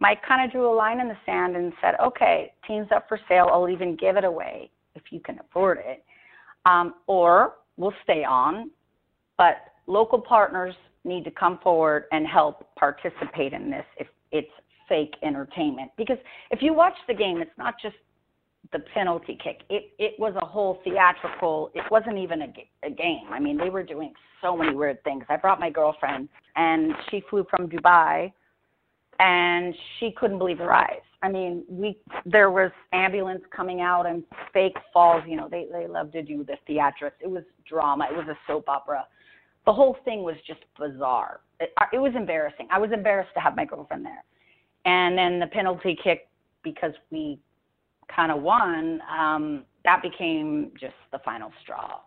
Mike 0.00 0.20
kind 0.26 0.44
of 0.44 0.52
drew 0.52 0.72
a 0.72 0.74
line 0.74 1.00
in 1.00 1.08
the 1.08 1.16
sand 1.24 1.56
and 1.56 1.72
said, 1.80 1.94
okay, 2.02 2.52
team's 2.66 2.88
up 2.94 3.06
for 3.08 3.18
sale. 3.28 3.48
I'll 3.52 3.68
even 3.68 3.96
give 3.96 4.16
it 4.16 4.24
away 4.24 4.70
if 4.94 5.02
you 5.10 5.20
can 5.20 5.38
afford 5.38 5.78
it. 5.84 6.04
Um, 6.66 6.94
or 7.06 7.54
we'll 7.76 7.94
stay 8.02 8.24
on. 8.24 8.70
But 9.36 9.56
local 9.86 10.20
partners 10.20 10.74
need 11.04 11.24
to 11.24 11.30
come 11.30 11.58
forward 11.62 12.04
and 12.12 12.26
help 12.26 12.66
participate 12.76 13.52
in 13.52 13.70
this 13.70 13.84
if 13.98 14.08
it's 14.32 14.50
fake 14.88 15.14
entertainment. 15.22 15.90
Because 15.96 16.18
if 16.50 16.60
you 16.60 16.74
watch 16.74 16.94
the 17.06 17.14
game, 17.14 17.40
it's 17.40 17.50
not 17.56 17.74
just 17.80 17.96
the 18.72 18.80
penalty 18.94 19.38
kick. 19.42 19.62
It 19.70 19.92
it 19.98 20.14
was 20.18 20.34
a 20.40 20.44
whole 20.44 20.80
theatrical. 20.84 21.70
It 21.74 21.84
wasn't 21.90 22.18
even 22.18 22.42
a, 22.42 22.52
a 22.84 22.90
game. 22.90 23.26
I 23.30 23.38
mean, 23.38 23.56
they 23.56 23.70
were 23.70 23.82
doing 23.82 24.12
so 24.42 24.56
many 24.56 24.74
weird 24.74 25.02
things. 25.04 25.24
I 25.28 25.36
brought 25.36 25.60
my 25.60 25.70
girlfriend, 25.70 26.28
and 26.56 26.92
she 27.10 27.22
flew 27.28 27.46
from 27.50 27.68
Dubai, 27.68 28.32
and 29.18 29.74
she 29.98 30.10
couldn't 30.12 30.38
believe 30.38 30.58
her 30.58 30.72
eyes. 30.72 31.00
I 31.22 31.28
mean, 31.28 31.64
we 31.68 31.98
there 32.24 32.50
was 32.50 32.70
ambulance 32.92 33.42
coming 33.54 33.80
out 33.80 34.06
and 34.06 34.22
fake 34.52 34.76
falls. 34.92 35.22
You 35.26 35.36
know, 35.36 35.48
they 35.48 35.66
they 35.72 35.86
love 35.86 36.12
to 36.12 36.22
do 36.22 36.44
the 36.44 36.56
theatrics. 36.68 37.18
It 37.20 37.30
was 37.30 37.42
drama. 37.68 38.06
It 38.10 38.16
was 38.16 38.26
a 38.28 38.38
soap 38.46 38.68
opera. 38.68 39.06
The 39.66 39.72
whole 39.72 39.96
thing 40.04 40.22
was 40.22 40.36
just 40.46 40.60
bizarre. 40.78 41.40
It, 41.60 41.72
it 41.92 41.98
was 41.98 42.12
embarrassing. 42.14 42.68
I 42.70 42.78
was 42.78 42.90
embarrassed 42.92 43.34
to 43.34 43.40
have 43.40 43.56
my 43.56 43.64
girlfriend 43.64 44.04
there, 44.04 44.24
and 44.84 45.18
then 45.18 45.40
the 45.40 45.48
penalty 45.48 45.98
kick 46.02 46.28
because 46.62 46.92
we 47.10 47.38
kind 48.14 48.32
of 48.32 48.42
won, 48.42 49.00
um, 49.10 49.64
that 49.84 50.02
became 50.02 50.72
just 50.78 50.94
the 51.12 51.18
final 51.24 51.50
straw. 51.62 52.00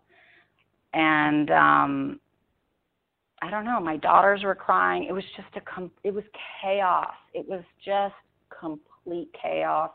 And 0.94 1.50
um, 1.52 2.20
I 3.42 3.50
don't 3.50 3.66
know, 3.66 3.80
my 3.80 3.98
daughters 3.98 4.44
were 4.44 4.56
crying. 4.56 5.06
It 5.06 5.14
was 5.14 5.24
just 5.36 5.48
a 5.56 5.62
com- 5.62 5.92
it 6.04 6.14
was 6.14 6.24
chaos. 6.62 7.14
It 7.34 7.48
was 7.48 7.64
just 7.84 8.14
complete 8.60 9.30
chaos. 9.42 9.92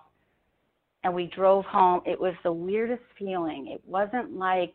And 1.05 1.15
we 1.15 1.27
drove 1.27 1.65
home. 1.67 2.01
It 2.07 2.19
was 2.19 2.35
the 2.43 2.53
weirdest 2.53 3.03
feeling. 3.19 3.69
It 3.73 3.81
wasn't 3.87 4.37
like 4.37 4.75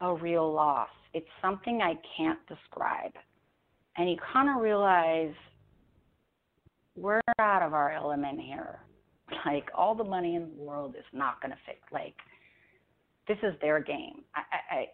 a 0.00 0.12
real 0.12 0.52
loss. 0.52 0.90
It's 1.14 1.28
something 1.40 1.80
I 1.80 1.94
can't 2.16 2.40
describe. 2.48 3.12
And 3.96 4.10
you 4.10 4.16
kind 4.32 4.48
of 4.50 4.62
realize 4.62 5.32
we're 6.96 7.20
out 7.38 7.62
of 7.62 7.72
our 7.72 7.92
element 7.92 8.40
here 8.40 8.80
like 9.46 9.68
all 9.74 9.94
the 9.94 10.04
money 10.04 10.36
in 10.36 10.42
the 10.42 10.62
world 10.62 10.94
is 10.98 11.04
not 11.12 11.40
going 11.40 11.52
to 11.52 11.58
fix. 11.66 11.78
Like 11.92 12.14
this 13.28 13.38
is 13.42 13.54
their 13.60 13.80
game. 13.80 14.22
I, 14.34 14.76
I 14.76 14.86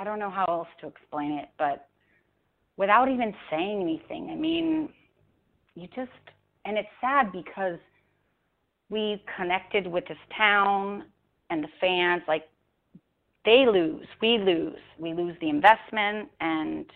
I 0.00 0.04
don't 0.04 0.18
know 0.18 0.30
how 0.30 0.44
else 0.44 0.68
to 0.80 0.86
explain 0.86 1.32
it, 1.32 1.48
but 1.58 1.88
without 2.76 3.08
even 3.08 3.34
saying 3.50 3.82
anything, 3.82 4.30
I 4.30 4.36
mean, 4.36 4.90
you 5.74 5.88
just 5.94 6.10
and 6.64 6.76
it's 6.78 6.88
sad 7.00 7.32
because 7.32 7.78
we 8.90 9.22
connected 9.36 9.86
with 9.86 10.06
this 10.06 10.18
town 10.36 11.04
and 11.50 11.62
the 11.62 11.68
fans. 11.80 12.22
Like 12.28 12.44
they 13.44 13.66
lose, 13.66 14.06
we 14.20 14.38
lose, 14.38 14.78
we 14.98 15.14
lose 15.14 15.36
the 15.40 15.48
investment, 15.48 16.28
and 16.40 16.86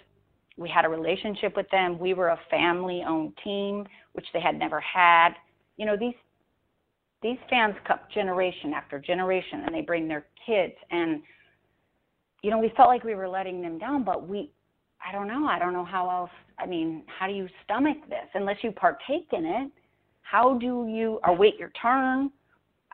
we 0.57 0.69
had 0.69 0.85
a 0.85 0.89
relationship 0.89 1.57
with 1.57 1.69
them. 1.71 1.99
We 1.99 2.15
were 2.15 2.29
a 2.29 2.41
family-owned 2.51 3.33
team, 3.43 3.87
which 4.13 4.27
they 4.33 4.41
had 4.41 4.59
never 4.59 4.81
had. 4.81 5.31
You 5.77 5.87
know, 5.87 5.97
these 5.97 6.15
these 7.23 7.39
fans 7.49 7.75
come 7.87 7.99
generation 8.13 8.73
after 8.75 8.99
generation 8.99 9.63
and 9.65 9.75
they 9.75 9.81
bring 9.81 10.09
their 10.09 10.27
kids 10.45 10.75
and 10.91 11.23
you 12.43 12.51
know 12.51 12.59
we 12.59 12.73
felt 12.77 12.89
like 12.89 13.05
we 13.05 13.15
were 13.15 13.29
letting 13.29 13.63
them 13.63 13.79
down 13.79 14.05
but 14.05 14.29
we 14.29 14.51
i 15.07 15.13
don't 15.13 15.29
know 15.29 15.47
i 15.47 15.59
don't 15.59 15.73
know 15.73 15.85
how 15.85 16.11
else 16.11 16.31
i 16.59 16.67
mean 16.67 17.03
how 17.07 17.27
do 17.27 17.33
you 17.33 17.49
stomach 17.65 17.97
this? 18.09 18.27
Unless 18.35 18.57
you 18.63 18.73
partake 18.73 19.29
in 19.33 19.45
it 19.45 19.71
how 20.23 20.57
do 20.59 20.87
you 20.89 21.21
await 21.25 21.59
your 21.59 21.71
turn? 21.81 22.31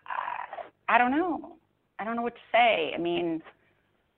I, 0.07 0.95
I 0.95 0.99
don't 0.99 1.13
know. 1.13 1.57
I 2.01 2.05
don't 2.05 2.17
know 2.17 2.23
what 2.23 2.35
to 2.35 2.41
say. 2.51 2.93
I 2.95 2.99
mean 2.99 3.43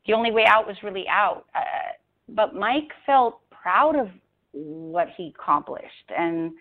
the 0.07 0.15
only 0.15 0.31
way 0.31 0.45
out 0.47 0.67
was 0.67 0.77
really 0.83 1.07
out. 1.09 1.45
Uh, 1.55 1.93
but 2.29 2.55
mike 2.55 2.91
felt 3.07 3.41
proud 3.51 3.97
of 3.97 4.09
what 4.53 5.09
he 5.17 5.33
accomplished 5.39 6.11
and 6.17 6.53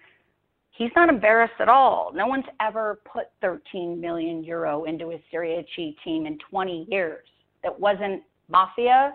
he's 0.79 0.91
not 0.95 1.09
embarrassed 1.09 1.59
at 1.59 1.69
all. 1.69 2.11
No 2.15 2.25
one's 2.25 2.45
ever 2.59 2.99
put 3.11 3.25
13 3.41 4.01
million 4.01 4.43
euro 4.43 4.85
into 4.85 5.11
a 5.11 5.23
Serie 5.29 5.67
C 5.75 5.95
team 6.03 6.25
in 6.25 6.39
20 6.49 6.87
years 6.89 7.25
that 7.61 7.77
wasn't 7.79 8.23
mafia 8.47 9.13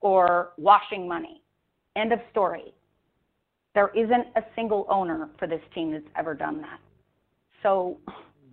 or 0.00 0.52
washing 0.56 1.06
money. 1.06 1.42
End 1.96 2.12
of 2.12 2.20
story. 2.30 2.72
There 3.74 3.90
isn't 3.94 4.26
a 4.36 4.42
single 4.56 4.86
owner 4.88 5.28
for 5.38 5.46
this 5.46 5.60
team 5.74 5.92
that's 5.92 6.04
ever 6.16 6.32
done 6.32 6.62
that. 6.62 6.78
So 7.62 7.98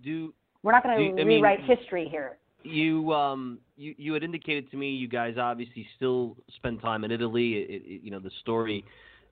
do 0.02 0.34
we're 0.62 0.72
not 0.72 0.82
going 0.82 1.16
to 1.16 1.24
rewrite 1.24 1.60
mean, 1.60 1.76
history 1.76 2.08
here. 2.10 2.38
You 2.64 3.12
um 3.12 3.60
you 3.76 3.94
you 3.96 4.12
had 4.12 4.24
indicated 4.24 4.70
to 4.72 4.76
me 4.76 4.90
you 4.90 5.08
guys 5.08 5.36
obviously 5.38 5.86
still 5.96 6.36
spend 6.56 6.82
time 6.82 7.04
in 7.04 7.12
Italy. 7.12 7.54
It, 7.54 7.82
it, 7.84 8.00
you 8.02 8.10
know 8.10 8.18
the 8.18 8.32
story 8.40 8.84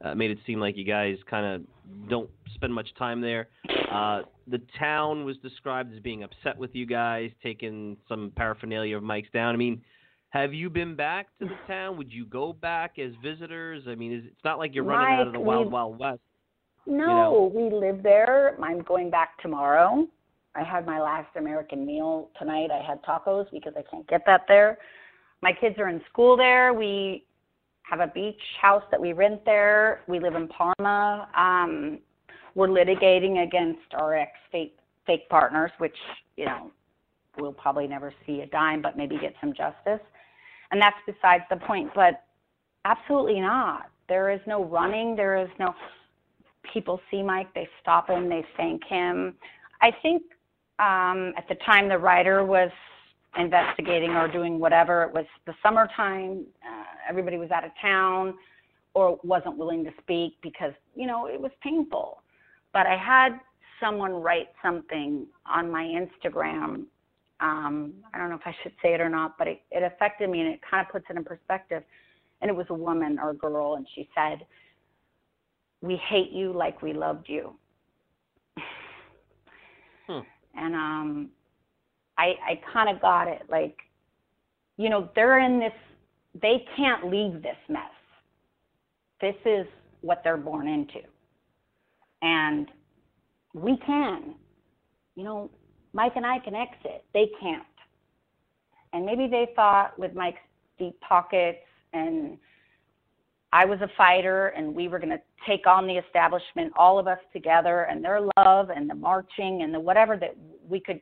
uh, 0.04 0.14
made 0.14 0.30
it 0.30 0.38
seem 0.46 0.60
like 0.60 0.76
you 0.76 0.84
guys 0.84 1.16
kind 1.28 1.46
of 1.46 2.08
don't 2.08 2.30
spend 2.54 2.72
much 2.72 2.88
time 2.98 3.20
there. 3.20 3.48
Uh, 3.90 4.22
the 4.48 4.60
town 4.78 5.24
was 5.24 5.36
described 5.38 5.92
as 5.94 6.00
being 6.00 6.22
upset 6.22 6.56
with 6.56 6.74
you 6.74 6.86
guys, 6.86 7.30
taking 7.42 7.96
some 8.08 8.32
paraphernalia 8.36 8.96
of 8.96 9.02
Mike's 9.02 9.30
down. 9.32 9.54
I 9.54 9.58
mean, 9.58 9.82
have 10.30 10.52
you 10.52 10.68
been 10.68 10.94
back 10.94 11.28
to 11.38 11.46
the 11.46 11.56
town? 11.66 11.96
Would 11.96 12.12
you 12.12 12.26
go 12.26 12.52
back 12.52 12.98
as 12.98 13.12
visitors? 13.22 13.84
I 13.88 13.94
mean, 13.94 14.12
is, 14.12 14.24
it's 14.26 14.44
not 14.44 14.58
like 14.58 14.74
you're 14.74 14.84
running 14.84 15.10
Mike, 15.10 15.20
out 15.20 15.26
of 15.28 15.32
the 15.32 15.40
wild, 15.40 15.72
wild 15.72 15.98
west. 15.98 16.20
No, 16.86 16.94
you 16.94 16.98
know? 16.98 17.52
we 17.54 17.70
live 17.74 18.02
there. 18.02 18.56
I'm 18.62 18.82
going 18.82 19.10
back 19.10 19.40
tomorrow. 19.40 20.06
I 20.54 20.62
had 20.62 20.86
my 20.86 21.00
last 21.00 21.28
American 21.36 21.84
meal 21.86 22.30
tonight. 22.38 22.68
I 22.70 22.82
had 22.86 23.02
tacos 23.02 23.46
because 23.52 23.74
I 23.76 23.82
can't 23.90 24.06
get 24.08 24.22
that 24.26 24.42
there. 24.48 24.78
my 25.42 25.52
kids 25.52 25.76
are 25.78 25.88
in 25.88 26.00
school 26.10 26.36
there. 26.36 26.72
We 26.72 27.24
have 27.88 28.00
a 28.00 28.08
beach 28.08 28.40
house 28.60 28.82
that 28.90 29.00
we 29.00 29.12
rent 29.12 29.44
there. 29.44 30.00
We 30.08 30.18
live 30.18 30.34
in 30.34 30.48
Parma. 30.48 31.28
Um, 31.36 31.98
we're 32.54 32.68
litigating 32.68 33.44
against 33.44 33.94
our 33.94 34.14
ex 34.14 34.32
fake 34.50 34.76
fake 35.06 35.28
partners, 35.28 35.70
which 35.78 35.96
you 36.36 36.46
know 36.46 36.70
we'll 37.38 37.52
probably 37.52 37.86
never 37.86 38.12
see 38.26 38.40
a 38.40 38.46
dime, 38.46 38.82
but 38.82 38.96
maybe 38.96 39.18
get 39.18 39.34
some 39.40 39.52
justice. 39.52 40.04
And 40.72 40.80
that's 40.80 40.96
besides 41.06 41.44
the 41.48 41.56
point. 41.56 41.90
But 41.94 42.24
absolutely 42.84 43.40
not. 43.40 43.90
There 44.08 44.30
is 44.30 44.40
no 44.46 44.64
running. 44.64 45.14
There 45.14 45.36
is 45.36 45.48
no. 45.58 45.74
People 46.72 47.00
see 47.10 47.22
Mike, 47.22 47.54
they 47.54 47.68
stop 47.80 48.10
him, 48.10 48.28
they 48.28 48.44
thank 48.56 48.82
him. 48.84 49.36
I 49.80 49.92
think 50.02 50.22
um, 50.80 51.32
at 51.36 51.46
the 51.48 51.54
time 51.64 51.88
the 51.88 51.96
writer 51.96 52.44
was 52.44 52.70
investigating 53.38 54.10
or 54.10 54.26
doing 54.26 54.58
whatever. 54.58 55.04
It 55.04 55.14
was 55.14 55.26
the 55.46 55.54
summertime. 55.62 56.44
Uh, 56.64 56.85
everybody 57.08 57.38
was 57.38 57.50
out 57.50 57.64
of 57.64 57.70
town 57.80 58.34
or 58.94 59.18
wasn't 59.22 59.56
willing 59.56 59.84
to 59.84 59.90
speak 60.00 60.34
because, 60.42 60.72
you 60.94 61.06
know, 61.06 61.26
it 61.26 61.40
was 61.40 61.50
painful. 61.62 62.22
But 62.72 62.86
I 62.86 62.96
had 62.96 63.38
someone 63.80 64.12
write 64.12 64.48
something 64.62 65.26
on 65.44 65.70
my 65.70 65.82
Instagram. 65.82 66.84
Um, 67.40 67.94
I 68.14 68.18
don't 68.18 68.30
know 68.30 68.36
if 68.36 68.46
I 68.46 68.54
should 68.62 68.72
say 68.82 68.94
it 68.94 69.00
or 69.00 69.10
not, 69.10 69.36
but 69.38 69.46
it, 69.46 69.62
it 69.70 69.82
affected 69.82 70.30
me 70.30 70.40
and 70.40 70.48
it 70.48 70.60
kind 70.68 70.84
of 70.84 70.90
puts 70.90 71.04
it 71.10 71.16
in 71.16 71.24
perspective. 71.24 71.82
And 72.40 72.50
it 72.50 72.56
was 72.56 72.66
a 72.70 72.74
woman 72.74 73.18
or 73.18 73.30
a 73.30 73.34
girl, 73.34 73.76
and 73.76 73.86
she 73.94 74.08
said, 74.14 74.46
We 75.80 75.96
hate 75.96 76.32
you 76.32 76.52
like 76.52 76.82
we 76.82 76.92
loved 76.92 77.28
you. 77.28 77.54
Hmm. 80.06 80.20
And 80.54 80.74
um, 80.74 81.30
I 82.18 82.34
I 82.46 82.60
kind 82.72 82.94
of 82.94 83.00
got 83.00 83.28
it. 83.28 83.42
Like, 83.48 83.76
you 84.76 84.88
know, 84.88 85.08
they're 85.14 85.40
in 85.40 85.58
this. 85.58 85.72
They 86.42 86.64
can't 86.76 87.10
leave 87.10 87.42
this 87.42 87.56
mess. 87.68 87.82
This 89.20 89.36
is 89.44 89.66
what 90.02 90.20
they're 90.22 90.36
born 90.36 90.68
into, 90.68 91.00
and 92.22 92.68
we 93.54 93.78
can. 93.86 94.34
You 95.14 95.24
know, 95.24 95.50
Mike 95.94 96.12
and 96.16 96.26
I 96.26 96.38
can 96.38 96.54
exit. 96.54 97.04
They 97.14 97.30
can't. 97.40 97.64
And 98.92 99.06
maybe 99.06 99.26
they 99.28 99.48
thought 99.56 99.98
with 99.98 100.14
Mike's 100.14 100.38
deep 100.78 101.00
pockets 101.00 101.58
and 101.92 102.36
I 103.52 103.64
was 103.64 103.80
a 103.80 103.88
fighter 103.96 104.48
and 104.48 104.74
we 104.74 104.88
were 104.88 104.98
going 104.98 105.10
to 105.10 105.20
take 105.46 105.66
on 105.66 105.86
the 105.86 105.94
establishment, 105.94 106.72
all 106.76 106.98
of 106.98 107.06
us 107.06 107.18
together, 107.32 107.84
and 107.84 108.04
their 108.04 108.20
love 108.36 108.70
and 108.70 108.90
the 108.90 108.94
marching 108.94 109.62
and 109.62 109.72
the 109.72 109.80
whatever 109.80 110.16
that 110.18 110.36
we 110.68 110.80
could 110.80 111.00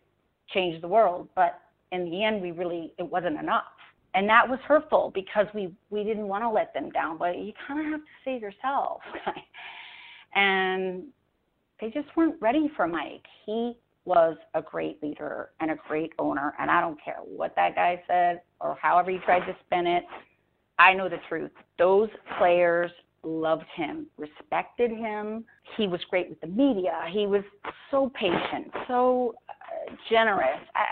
change 0.53 0.81
the 0.81 0.89
world. 0.89 1.29
But 1.35 1.59
in 1.91 2.11
the 2.11 2.23
end, 2.23 2.41
we 2.41 2.53
really, 2.53 2.93
it 2.99 3.11
wasn't 3.11 3.39
enough. 3.41 3.65
And 4.15 4.29
that 4.29 4.49
was 4.49 4.61
hurtful 4.67 5.11
because 5.15 5.47
we, 5.55 5.75
we 5.91 6.05
didn't 6.05 6.29
want 6.29 6.45
to 6.45 6.49
let 6.49 6.73
them 6.73 6.91
down, 6.91 7.19
but 7.19 7.37
you 7.37 7.53
kind 7.67 7.81
of 7.81 7.87
have 7.87 8.01
to 8.01 8.07
save 8.25 8.41
yourself. 8.41 9.01
and 10.35 11.05
they 11.81 11.91
just 11.91 12.09
weren't 12.17 12.41
ready 12.41 12.71
for 12.77 12.87
Mike. 12.87 13.25
He 13.45 13.77
was 14.05 14.37
a 14.55 14.63
great 14.63 15.03
leader 15.03 15.51
and 15.61 15.71
a 15.71 15.77
great 15.89 16.13
owner, 16.19 16.55
and 16.61 16.71
I 16.71 16.81
don't 16.81 17.03
care 17.03 17.19
what 17.25 17.55
that 17.57 17.75
guy 17.75 18.03
said 18.07 18.43
or 18.61 18.77
however 18.81 19.11
he 19.11 19.19
tried 19.19 19.47
to 19.47 19.57
spin 19.67 19.87
it. 19.87 20.05
I 20.79 20.93
know 20.93 21.09
the 21.09 21.19
truth. 21.29 21.51
Those 21.79 22.09
players 22.39 22.91
loved 23.23 23.65
him, 23.75 24.07
respected 24.19 24.91
him. 24.91 25.45
He 25.77 25.87
was 25.87 26.01
great 26.11 26.29
with 26.29 26.41
the 26.41 26.47
media. 26.47 27.05
He 27.11 27.27
was 27.27 27.43
so 27.91 28.13
patient, 28.15 28.71
so 28.87 29.35
uh, 29.49 29.95
generous. 30.11 30.61
I, 30.75 30.85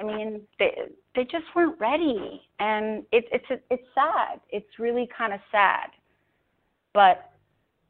I 0.00 0.02
mean, 0.02 0.40
they 0.58 0.70
they 1.14 1.24
just 1.24 1.44
weren't 1.54 1.78
ready, 1.78 2.42
and 2.58 3.04
it, 3.12 3.24
it's 3.32 3.62
it's 3.70 3.82
sad. 3.94 4.40
It's 4.50 4.78
really 4.78 5.08
kind 5.16 5.32
of 5.32 5.40
sad, 5.52 5.90
but 6.94 7.32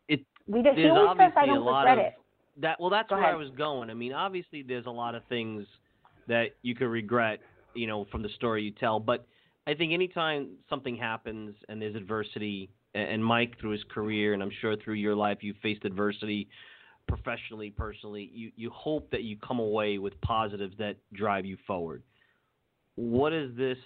it 0.08 0.20
we 0.46 0.62
did. 0.62 0.76
He 0.76 0.88
always 0.88 1.16
says 1.18 1.32
I 1.36 1.46
don't 1.46 1.64
lot 1.64 1.84
regret 1.84 1.98
of 1.98 2.04
it. 2.06 2.14
that. 2.62 2.80
Well, 2.80 2.90
that's 2.90 3.08
Go 3.08 3.16
where 3.16 3.26
I 3.26 3.34
was 3.34 3.50
going. 3.56 3.90
I 3.90 3.94
mean, 3.94 4.12
obviously, 4.12 4.62
there's 4.62 4.86
a 4.86 4.90
lot 4.90 5.14
of 5.14 5.22
things 5.28 5.66
that 6.26 6.56
you 6.62 6.74
could 6.74 6.88
regret, 6.88 7.40
you 7.74 7.86
know, 7.86 8.06
from 8.10 8.22
the 8.22 8.28
story 8.30 8.62
you 8.62 8.72
tell. 8.72 8.98
But 8.98 9.26
I 9.66 9.74
think 9.74 9.92
anytime 9.92 10.50
something 10.68 10.96
happens 10.96 11.54
and 11.68 11.80
there's 11.80 11.94
adversity, 11.94 12.70
and 12.94 13.24
Mike 13.24 13.58
through 13.60 13.70
his 13.70 13.84
career, 13.92 14.34
and 14.34 14.42
I'm 14.42 14.52
sure 14.60 14.76
through 14.76 14.94
your 14.94 15.14
life, 15.14 15.38
you 15.42 15.54
faced 15.62 15.84
adversity 15.84 16.48
professionally, 17.10 17.70
personally. 17.70 18.30
You 18.32 18.50
you 18.56 18.70
hope 18.70 19.10
that 19.10 19.22
you 19.22 19.36
come 19.36 19.58
away 19.58 19.98
with 19.98 20.18
positives 20.20 20.74
that 20.78 20.96
drive 21.12 21.44
you 21.44 21.56
forward. 21.66 22.02
What 22.94 23.32
has 23.32 23.50
this 23.56 23.78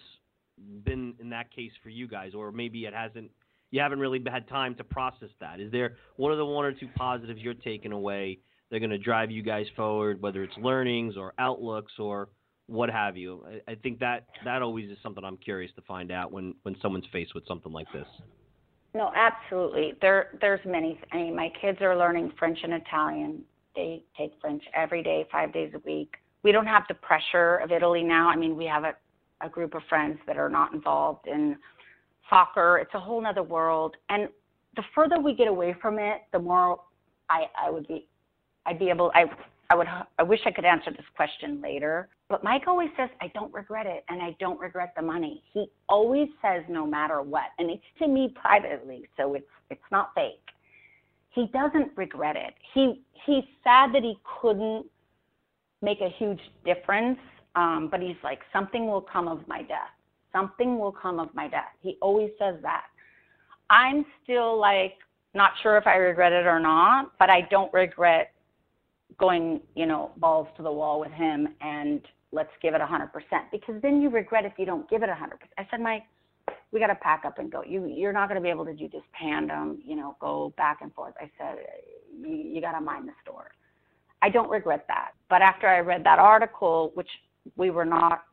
been 0.85 1.15
in 1.21 1.31
that 1.31 1.51
case 1.55 1.73
for 1.83 1.89
you 1.89 2.07
guys, 2.07 2.35
or 2.35 2.53
maybe 2.53 2.85
it 2.85 2.95
hasn't? 2.95 3.31
You 3.71 3.81
haven't 3.81 3.99
really 3.99 4.23
had 4.31 4.47
time 4.49 4.77
to 4.77 4.85
process 4.85 5.31
that. 5.41 5.61
Is 5.61 5.73
there 5.73 5.97
what 6.17 6.31
are 6.31 6.37
the 6.37 6.45
one 6.45 6.65
or 6.65 6.73
two 6.73 6.89
positives 6.95 7.41
you're 7.41 7.55
taking 7.55 7.93
away? 7.93 8.39
They're 8.71 8.81
going 8.81 8.91
to 8.91 8.99
drive 8.99 9.31
you 9.31 9.43
guys 9.43 9.67
forward, 9.77 10.23
whether 10.23 10.43
it's 10.43 10.57
learnings 10.59 11.17
or 11.17 11.35
outlooks 11.39 11.93
or 11.99 12.29
what 12.67 12.91
have 12.91 13.17
you. 13.17 13.45
I, 13.47 13.73
I 13.73 13.75
think 13.77 13.99
that 14.01 14.27
that 14.45 14.63
always 14.63 14.91
is 14.91 14.99
something 15.03 15.25
I'm 15.25 15.37
curious 15.37 15.73
to 15.77 15.83
find 15.83 16.11
out 16.13 16.33
when 16.33 16.55
when 16.63 16.77
someone's 16.81 17.07
faced 17.13 17.35
with 17.35 17.47
something 17.47 17.73
like 17.73 17.89
this. 17.93 18.07
No, 18.95 19.11
absolutely. 19.17 19.95
There, 20.01 20.39
there's 20.41 20.61
many. 20.65 20.99
I 21.13 21.17
mean, 21.17 21.37
my 21.37 21.51
kids 21.61 21.79
are 21.81 21.97
learning 21.99 22.33
French 22.39 22.59
and 22.63 22.73
Italian. 22.73 23.43
They 23.75 24.05
take 24.17 24.33
French 24.41 24.63
every 24.73 25.03
day, 25.03 25.27
five 25.33 25.53
days 25.53 25.73
a 25.75 25.81
week. 25.81 26.15
We 26.45 26.53
don't 26.53 26.67
have 26.67 26.85
the 26.89 26.95
pressure 26.95 27.57
of 27.57 27.73
Italy 27.73 28.05
now. 28.05 28.29
I 28.29 28.37
mean, 28.37 28.57
we 28.57 28.67
have 28.67 28.85
a, 28.85 28.95
a 29.41 29.49
group 29.49 29.75
of 29.75 29.83
friends 29.89 30.19
that 30.29 30.37
are 30.37 30.49
not 30.49 30.73
involved 30.73 31.27
in 31.27 31.57
soccer. 32.31 32.79
It's 32.79 32.95
a 32.95 33.01
whole 33.01 33.21
nother 33.21 33.43
world. 33.43 33.97
And 34.11 34.29
the 34.77 34.83
further 34.95 35.19
we 35.19 35.35
get 35.35 35.49
away 35.49 35.75
from 35.83 35.99
it, 35.99 36.23
the 36.33 36.39
more 36.39 36.81
I, 37.29 37.47
I 37.61 37.71
would 37.71 37.89
be, 37.89 38.07
I'd 38.65 38.79
be 38.79 38.91
able. 38.91 39.11
I, 39.15 39.25
I 39.71 39.75
would. 39.75 39.87
I 40.19 40.23
wish 40.23 40.41
I 40.47 40.51
could 40.51 40.65
answer 40.65 40.91
this 40.91 41.07
question 41.17 41.61
later. 41.63 42.09
But 42.29 42.45
Mike 42.45 42.65
always 42.67 42.91
says, 42.97 43.09
I 43.21 43.29
don't 43.29 43.53
regret 43.53 43.87
it, 43.87 44.05
and 44.09 44.23
I 44.23 44.37
don't 44.41 44.59
regret 44.59 44.93
the 44.97 45.03
money. 45.03 45.43
He 45.53 45.67
always 45.89 46.29
says, 46.43 46.63
no 46.69 46.87
matter 46.87 47.23
what, 47.23 47.47
and 47.59 47.71
it's 47.71 47.83
to 47.99 48.09
me 48.09 48.35
privately, 48.41 49.09
so 49.17 49.35
it's 49.35 49.47
it's 49.71 49.91
not 49.91 50.11
fake. 50.15 50.41
He 51.31 51.47
doesn't 51.53 51.93
regret 51.97 52.37
it. 52.37 52.55
He 52.75 53.03
he's 53.27 53.45
sad 53.63 53.95
that 53.95 54.03
he 54.03 54.19
couldn't 54.41 54.87
make 55.83 56.01
a 56.01 56.09
huge 56.19 56.41
difference, 56.65 57.19
um, 57.55 57.89
but 57.91 58.01
he's 58.01 58.17
like, 58.23 58.41
something 58.53 58.87
will 58.87 59.03
come 59.03 59.29
of 59.29 59.47
my 59.47 59.63
death. 59.63 59.93
Something 60.33 60.79
will 60.79 60.93
come 60.93 61.21
of 61.21 61.35
my 61.35 61.49
death. 61.49 61.73
He 61.81 61.97
always 62.01 62.31
says 62.39 62.57
that. 62.63 62.85
I'm 63.71 64.05
still 64.23 64.59
like 64.59 64.95
not 65.35 65.53
sure 65.63 65.77
if 65.77 65.87
I 65.87 65.97
regret 65.97 66.33
it 66.33 66.47
or 66.47 66.61
not, 66.61 67.13
but 67.19 67.31
I 67.31 67.43
don't 67.51 67.73
regret 67.73 68.34
going, 69.19 69.61
you 69.75 69.87
know, 69.87 70.13
balls 70.17 70.49
to 70.57 70.63
the 70.63 70.73
wall 70.73 71.01
with 71.01 71.13
him 71.13 71.49
and 71.61 72.01
let's 72.33 72.51
give 72.61 72.75
it 72.75 72.81
100% 72.81 73.11
because 73.53 73.75
then 73.83 74.01
you 74.01 74.11
regret 74.11 74.45
if 74.45 74.53
you 74.59 74.67
don't 74.67 74.89
give 74.91 75.03
it 75.03 75.09
100%. 75.09 75.15
I 75.59 75.67
said, 75.71 75.81
Mike, 75.81 76.03
we 76.73 76.81
got 76.81 76.89
to 76.89 76.97
pack 76.97 77.25
up 77.25 77.39
and 77.39 77.51
go. 77.51 77.63
You 77.63 77.87
you're 77.87 78.13
not 78.13 78.29
going 78.29 78.41
to 78.41 78.43
be 78.43 78.51
able 78.51 78.65
to 78.65 78.75
do 78.75 78.89
this 78.89 79.03
tandem, 79.21 79.81
you 79.85 79.95
know, 79.95 80.17
go 80.21 80.53
back 80.57 80.79
and 80.83 80.93
forth. 80.93 81.15
I 81.21 81.31
said, 81.39 81.59
you, 82.21 82.35
you 82.35 82.61
got 82.61 82.73
to 82.73 82.81
mind 82.81 83.09
the 83.09 83.13
store. 83.23 83.53
I 84.21 84.29
don't 84.29 84.51
regret 84.51 84.85
that. 84.89 85.11
But 85.31 85.43
after 85.43 85.69
I 85.69 85.79
read 85.81 86.03
that 86.05 86.19
article, 86.19 86.91
which 86.95 87.09
we 87.57 87.71
were 87.71 87.85
not 87.85 88.25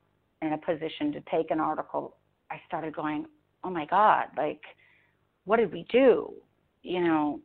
in 0.41 0.53
a 0.53 0.57
position 0.57 1.11
to 1.11 1.21
take 1.29 1.51
an 1.51 1.59
article, 1.59 2.15
I 2.49 2.59
started 2.67 2.95
going, 2.95 3.25
oh 3.63 3.69
my 3.69 3.85
God, 3.85 4.25
like, 4.35 4.61
what 5.45 5.57
did 5.57 5.71
we 5.71 5.85
do? 5.91 6.33
You 6.81 7.03
know, 7.03 7.39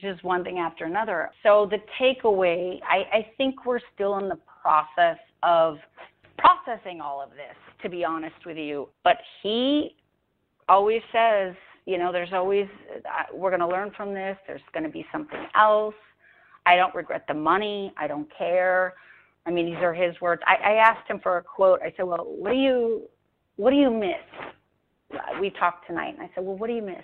just 0.00 0.22
one 0.24 0.44
thing 0.44 0.58
after 0.58 0.84
another. 0.84 1.30
So 1.42 1.68
the 1.70 1.78
takeaway, 2.00 2.80
I, 2.88 3.18
I 3.18 3.26
think 3.36 3.66
we're 3.66 3.80
still 3.94 4.18
in 4.18 4.28
the 4.28 4.38
process 4.62 5.18
of 5.42 5.78
processing 6.38 7.00
all 7.00 7.20
of 7.20 7.30
this, 7.30 7.56
to 7.82 7.88
be 7.88 8.04
honest 8.04 8.36
with 8.46 8.56
you. 8.56 8.88
But 9.02 9.16
he 9.42 9.96
always 10.68 11.02
says, 11.12 11.54
you 11.86 11.98
know, 11.98 12.12
there's 12.12 12.32
always, 12.32 12.66
uh, 12.96 13.34
we're 13.34 13.50
going 13.50 13.60
to 13.60 13.66
learn 13.66 13.90
from 13.96 14.14
this. 14.14 14.36
There's 14.46 14.60
going 14.72 14.84
to 14.84 14.90
be 14.90 15.04
something 15.10 15.46
else. 15.56 15.94
I 16.66 16.76
don't 16.76 16.94
regret 16.94 17.24
the 17.26 17.34
money. 17.34 17.92
I 17.96 18.06
don't 18.06 18.28
care. 18.36 18.94
I 19.46 19.50
mean, 19.50 19.66
these 19.66 19.82
are 19.82 19.94
his 19.94 20.14
words. 20.20 20.42
I, 20.46 20.72
I 20.72 20.74
asked 20.74 21.08
him 21.08 21.18
for 21.22 21.38
a 21.38 21.42
quote. 21.42 21.80
I 21.82 21.92
said, 21.96 22.04
well, 22.04 22.26
what 22.26 22.50
do 22.50 22.58
you, 22.58 23.02
what 23.56 23.70
do 23.70 23.76
you 23.76 23.90
miss? 23.90 25.20
We 25.40 25.48
talked 25.50 25.86
tonight, 25.86 26.14
and 26.14 26.22
I 26.22 26.30
said, 26.34 26.44
well, 26.44 26.58
what 26.58 26.66
do 26.66 26.74
you 26.74 26.82
miss? 26.82 27.02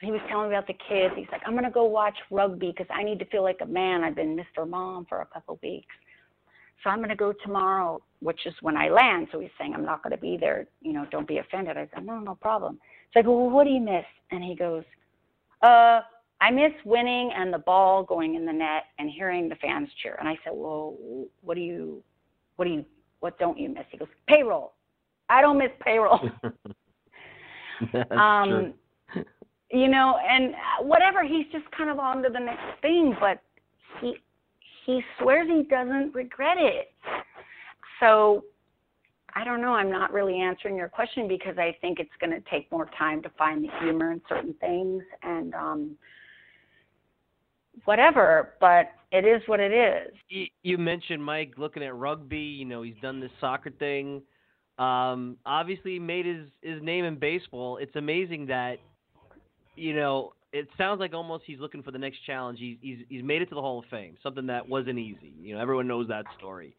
He 0.00 0.10
was 0.10 0.20
telling 0.28 0.50
me 0.50 0.56
about 0.56 0.66
the 0.66 0.76
kids. 0.88 1.14
He's 1.16 1.28
like, 1.30 1.42
I'm 1.46 1.54
gonna 1.54 1.70
go 1.70 1.84
watch 1.84 2.16
rugby 2.30 2.68
because 2.70 2.86
I 2.90 3.02
need 3.02 3.18
to 3.18 3.26
feel 3.26 3.42
like 3.42 3.58
a 3.60 3.66
man. 3.66 4.02
I've 4.02 4.16
been 4.16 4.36
Mr. 4.36 4.68
Mom 4.68 5.06
for 5.08 5.20
a 5.20 5.26
couple 5.26 5.54
of 5.54 5.62
weeks, 5.62 5.94
so 6.82 6.90
I'm 6.90 7.00
gonna 7.00 7.16
go 7.16 7.32
tomorrow, 7.44 8.00
which 8.20 8.46
is 8.46 8.54
when 8.62 8.76
I 8.76 8.88
land. 8.88 9.28
So 9.32 9.40
he's 9.40 9.50
saying 9.58 9.74
I'm 9.74 9.84
not 9.84 10.02
gonna 10.02 10.16
be 10.16 10.36
there. 10.38 10.66
You 10.80 10.92
know, 10.92 11.06
don't 11.10 11.28
be 11.28 11.38
offended. 11.38 11.76
I 11.76 11.88
said, 11.94 12.06
no, 12.06 12.18
no 12.18 12.34
problem. 12.34 12.78
So 13.12 13.20
I 13.20 13.22
go, 13.22 13.32
well, 13.32 13.50
what 13.50 13.64
do 13.64 13.70
you 13.70 13.80
miss? 13.80 14.04
And 14.30 14.42
he 14.42 14.54
goes, 14.54 14.84
uh, 15.62 16.00
I 16.40 16.50
miss 16.50 16.72
winning 16.84 17.30
and 17.36 17.52
the 17.52 17.58
ball 17.58 18.02
going 18.02 18.34
in 18.34 18.46
the 18.46 18.52
net 18.52 18.84
and 18.98 19.10
hearing 19.10 19.48
the 19.48 19.56
fans 19.56 19.88
cheer. 20.02 20.16
And 20.18 20.28
I 20.28 20.38
said, 20.42 20.52
well, 20.54 20.96
what 21.42 21.54
do 21.54 21.60
you, 21.60 22.02
what 22.56 22.64
do 22.64 22.70
you, 22.70 22.84
what 23.20 23.38
don't 23.38 23.58
you 23.58 23.68
miss? 23.68 23.84
He 23.90 23.98
goes, 23.98 24.08
payroll. 24.26 24.72
I 25.28 25.42
don't 25.42 25.58
miss 25.58 25.70
payroll. 25.80 26.30
That's 27.92 28.10
um, 28.10 28.48
true. 28.48 28.74
You 29.70 29.88
know, 29.88 30.18
and 30.28 30.54
whatever, 30.80 31.22
he's 31.22 31.46
just 31.52 31.70
kind 31.76 31.90
of 31.90 31.98
on 31.98 32.22
to 32.22 32.28
the 32.28 32.40
next 32.40 32.80
thing, 32.82 33.14
but 33.20 33.40
he 34.00 34.16
he 34.86 35.00
swears 35.18 35.48
he 35.48 35.62
doesn't 35.64 36.14
regret 36.14 36.56
it. 36.58 36.92
So 38.00 38.44
I 39.34 39.44
don't 39.44 39.60
know. 39.60 39.74
I'm 39.74 39.90
not 39.90 40.12
really 40.12 40.40
answering 40.40 40.76
your 40.76 40.88
question 40.88 41.28
because 41.28 41.56
I 41.58 41.76
think 41.80 42.00
it's 42.00 42.10
going 42.20 42.32
to 42.32 42.42
take 42.50 42.70
more 42.72 42.90
time 42.98 43.22
to 43.22 43.30
find 43.38 43.62
the 43.62 43.68
humor 43.80 44.12
in 44.12 44.20
certain 44.28 44.54
things 44.54 45.02
and 45.22 45.54
um 45.54 45.96
whatever, 47.84 48.54
but 48.60 48.90
it 49.12 49.24
is 49.24 49.42
what 49.46 49.60
it 49.60 49.72
is. 49.72 50.14
You, 50.28 50.46
you 50.62 50.78
mentioned 50.78 51.24
Mike 51.24 51.54
looking 51.56 51.82
at 51.82 51.94
rugby. 51.94 52.38
You 52.38 52.64
know, 52.64 52.82
he's 52.82 52.96
done 53.00 53.20
this 53.20 53.30
soccer 53.40 53.70
thing. 53.70 54.22
Um, 54.78 55.36
obviously, 55.44 55.92
he 55.92 55.98
made 55.98 56.26
his 56.26 56.46
his 56.62 56.82
name 56.82 57.04
in 57.04 57.16
baseball. 57.16 57.76
It's 57.76 57.94
amazing 57.96 58.46
that, 58.46 58.78
you 59.80 59.94
know, 59.94 60.34
it 60.52 60.68
sounds 60.76 61.00
like 61.00 61.14
almost 61.14 61.44
he's 61.46 61.58
looking 61.58 61.82
for 61.82 61.90
the 61.90 61.98
next 61.98 62.18
challenge. 62.26 62.58
He's 62.60 62.76
he's 62.82 62.98
he's 63.08 63.22
made 63.22 63.40
it 63.40 63.46
to 63.46 63.54
the 63.54 63.60
Hall 63.60 63.78
of 63.78 63.86
Fame, 63.90 64.16
something 64.22 64.46
that 64.46 64.68
wasn't 64.68 64.98
easy. 64.98 65.32
You 65.40 65.54
know, 65.54 65.60
everyone 65.60 65.88
knows 65.88 66.08
that 66.08 66.26
story. 66.36 66.76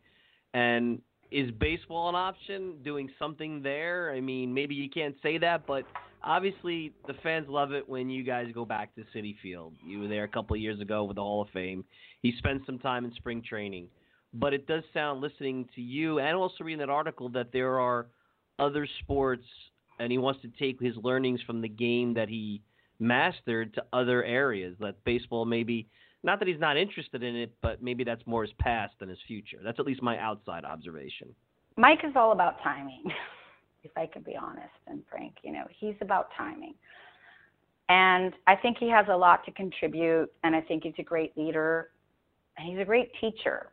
And 0.53 1.01
is 1.31 1.49
baseball 1.51 2.09
an 2.09 2.15
option? 2.15 2.75
Doing 2.83 3.09
something 3.17 3.63
there? 3.63 4.13
I 4.15 4.19
mean, 4.19 4.53
maybe 4.53 4.75
you 4.75 4.89
can't 4.89 5.15
say 5.23 5.37
that, 5.39 5.65
but 5.65 5.85
obviously 6.23 6.93
the 7.07 7.13
fans 7.23 7.47
love 7.49 7.71
it 7.71 7.87
when 7.87 8.09
you 8.09 8.23
guys 8.23 8.47
go 8.53 8.65
back 8.65 8.93
to 8.95 9.03
Citi 9.15 9.35
Field. 9.41 9.73
You 9.83 10.01
were 10.01 10.07
there 10.07 10.25
a 10.25 10.27
couple 10.27 10.55
of 10.55 10.61
years 10.61 10.79
ago 10.79 11.03
with 11.05 11.15
the 11.15 11.21
Hall 11.21 11.41
of 11.41 11.49
Fame. 11.49 11.83
He 12.21 12.33
spent 12.37 12.61
some 12.65 12.77
time 12.77 13.05
in 13.05 13.13
spring 13.15 13.41
training, 13.41 13.87
but 14.33 14.53
it 14.53 14.67
does 14.67 14.83
sound, 14.93 15.21
listening 15.21 15.67
to 15.75 15.81
you 15.81 16.19
and 16.19 16.35
also 16.35 16.63
reading 16.63 16.79
that 16.79 16.89
article, 16.89 17.29
that 17.29 17.51
there 17.51 17.79
are 17.79 18.07
other 18.59 18.87
sports, 18.99 19.45
and 19.99 20.11
he 20.11 20.17
wants 20.17 20.41
to 20.41 20.49
take 20.59 20.79
his 20.79 20.95
learnings 20.97 21.39
from 21.47 21.61
the 21.61 21.69
game 21.69 22.13
that 22.13 22.27
he 22.27 22.61
mastered 23.01 23.73
to 23.73 23.83
other 23.91 24.23
areas. 24.23 24.75
That 24.79 25.03
baseball 25.03 25.45
maybe 25.45 25.87
not 26.23 26.39
that 26.39 26.47
he's 26.47 26.59
not 26.59 26.77
interested 26.77 27.23
in 27.23 27.35
it, 27.35 27.51
but 27.61 27.81
maybe 27.81 28.03
that's 28.03 28.25
more 28.25 28.43
his 28.43 28.53
past 28.59 28.93
than 28.99 29.09
his 29.09 29.17
future. 29.27 29.57
That's 29.63 29.79
at 29.79 29.85
least 29.85 30.01
my 30.01 30.19
outside 30.19 30.65
observation. 30.65 31.33
Mike 31.77 31.99
is 32.03 32.13
all 32.15 32.31
about 32.31 32.61
timing, 32.61 33.03
if 33.83 33.91
I 33.97 34.05
could 34.05 34.23
be 34.23 34.35
honest 34.35 34.69
and 34.87 35.01
frank. 35.09 35.35
You 35.43 35.51
know, 35.53 35.63
he's 35.69 35.95
about 36.01 36.29
timing. 36.37 36.75
And 37.89 38.33
I 38.47 38.55
think 38.55 38.77
he 38.77 38.89
has 38.89 39.07
a 39.09 39.17
lot 39.17 39.43
to 39.45 39.51
contribute, 39.51 40.31
and 40.43 40.55
I 40.55 40.61
think 40.61 40.83
he's 40.83 40.93
a 40.99 41.03
great 41.03 41.35
leader, 41.37 41.89
and 42.57 42.69
he's 42.69 42.79
a 42.79 42.85
great 42.85 43.11
teacher. 43.19 43.71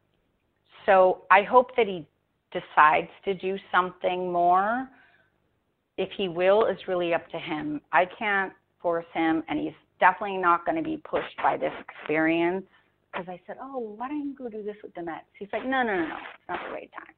So 0.87 1.23
I 1.31 1.43
hope 1.43 1.77
that 1.77 1.87
he 1.87 2.07
decides 2.51 3.11
to 3.27 3.35
do 3.35 3.57
something 3.71 4.33
more. 4.33 4.89
If 5.99 6.09
he 6.17 6.29
will, 6.29 6.65
is 6.65 6.79
really 6.89 7.13
up 7.13 7.29
to 7.31 7.39
him. 7.39 7.81
I 7.93 8.07
can't 8.19 8.53
force 8.81 9.07
him, 9.15 9.43
and 9.49 9.59
he's 9.59 9.73
definitely 10.01 10.39
not 10.39 10.65
going 10.65 10.77
to 10.77 10.83
be 10.83 10.97
pushed 10.99 11.37
by 11.43 11.57
this 11.57 11.73
experience. 11.81 12.65
Because 13.13 13.29
I 13.29 13.41
said, 13.47 13.57
oh, 13.61 13.79
why 13.79 14.09
don't 14.09 14.27
you 14.27 14.35
go 14.37 14.49
do 14.49 14.63
this 14.63 14.77
with 14.83 14.95
the 14.95 15.03
Mets? 15.03 15.25
He's 15.39 15.49
like, 15.53 15.65
no, 15.65 15.83
no, 15.83 15.95
no, 15.95 16.09
no, 16.09 16.17
it's 16.17 16.49
not 16.49 16.61
the 16.67 16.73
right 16.73 16.91
time. 16.93 17.15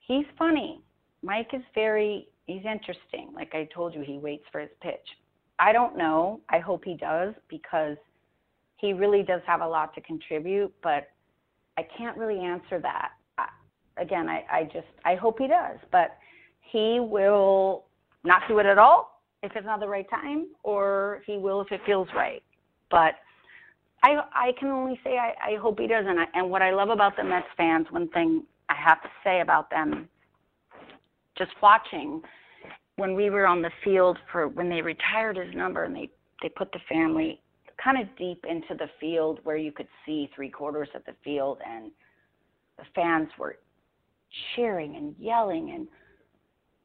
He's 0.00 0.26
funny. 0.38 0.80
Mike 1.22 1.48
is 1.52 1.62
very, 1.74 2.28
he's 2.46 2.64
interesting. 2.64 3.30
Like 3.34 3.52
I 3.54 3.68
told 3.74 3.94
you, 3.94 4.02
he 4.02 4.18
waits 4.18 4.44
for 4.50 4.60
his 4.60 4.70
pitch. 4.80 5.06
I 5.58 5.72
don't 5.72 5.96
know. 5.96 6.40
I 6.48 6.58
hope 6.58 6.84
he 6.84 6.94
does 6.94 7.34
because 7.48 7.96
he 8.76 8.92
really 8.92 9.22
does 9.22 9.40
have 9.46 9.60
a 9.60 9.66
lot 9.66 9.94
to 9.94 10.00
contribute, 10.00 10.72
but 10.82 11.08
I 11.76 11.86
can't 11.96 12.16
really 12.16 12.40
answer 12.40 12.80
that. 12.80 13.10
I, 13.38 13.48
again, 13.96 14.28
I, 14.28 14.44
I 14.50 14.64
just, 14.64 14.86
I 15.04 15.14
hope 15.14 15.38
he 15.38 15.46
does, 15.46 15.78
but 15.90 16.16
he 16.60 16.98
will 17.00 17.84
not 18.24 18.42
do 18.48 18.58
it 18.58 18.66
at 18.66 18.78
all 18.78 19.11
if 19.42 19.52
it's 19.56 19.66
not 19.66 19.80
the 19.80 19.88
right 19.88 20.08
time, 20.08 20.48
or 20.62 21.22
he 21.26 21.36
will 21.36 21.60
if 21.60 21.72
it 21.72 21.80
feels 21.84 22.08
right. 22.14 22.42
But 22.90 23.14
I 24.02 24.16
I 24.34 24.52
can 24.58 24.68
only 24.68 24.98
say 25.04 25.18
I, 25.18 25.52
I 25.52 25.56
hope 25.56 25.78
he 25.78 25.86
does. 25.86 26.04
And, 26.06 26.18
and 26.34 26.50
what 26.50 26.62
I 26.62 26.72
love 26.72 26.90
about 26.90 27.16
the 27.16 27.24
Mets 27.24 27.46
fans, 27.56 27.86
one 27.90 28.08
thing 28.08 28.44
I 28.68 28.74
have 28.74 29.02
to 29.02 29.08
say 29.24 29.40
about 29.40 29.70
them, 29.70 30.08
just 31.36 31.52
watching 31.62 32.22
when 32.96 33.14
we 33.14 33.30
were 33.30 33.46
on 33.46 33.62
the 33.62 33.70
field 33.82 34.18
for 34.30 34.48
when 34.48 34.68
they 34.68 34.82
retired 34.82 35.36
his 35.36 35.54
number 35.54 35.84
and 35.84 35.94
they 35.94 36.08
they 36.42 36.48
put 36.48 36.70
the 36.72 36.80
family 36.88 37.40
kind 37.82 38.00
of 38.00 38.06
deep 38.16 38.44
into 38.48 38.74
the 38.74 38.88
field 39.00 39.40
where 39.44 39.56
you 39.56 39.72
could 39.72 39.88
see 40.04 40.30
three 40.34 40.50
quarters 40.50 40.88
of 40.94 41.04
the 41.04 41.14
field 41.24 41.58
and 41.66 41.90
the 42.78 42.84
fans 42.94 43.28
were 43.38 43.56
cheering 44.54 44.96
and 44.96 45.14
yelling 45.18 45.72
and 45.74 45.88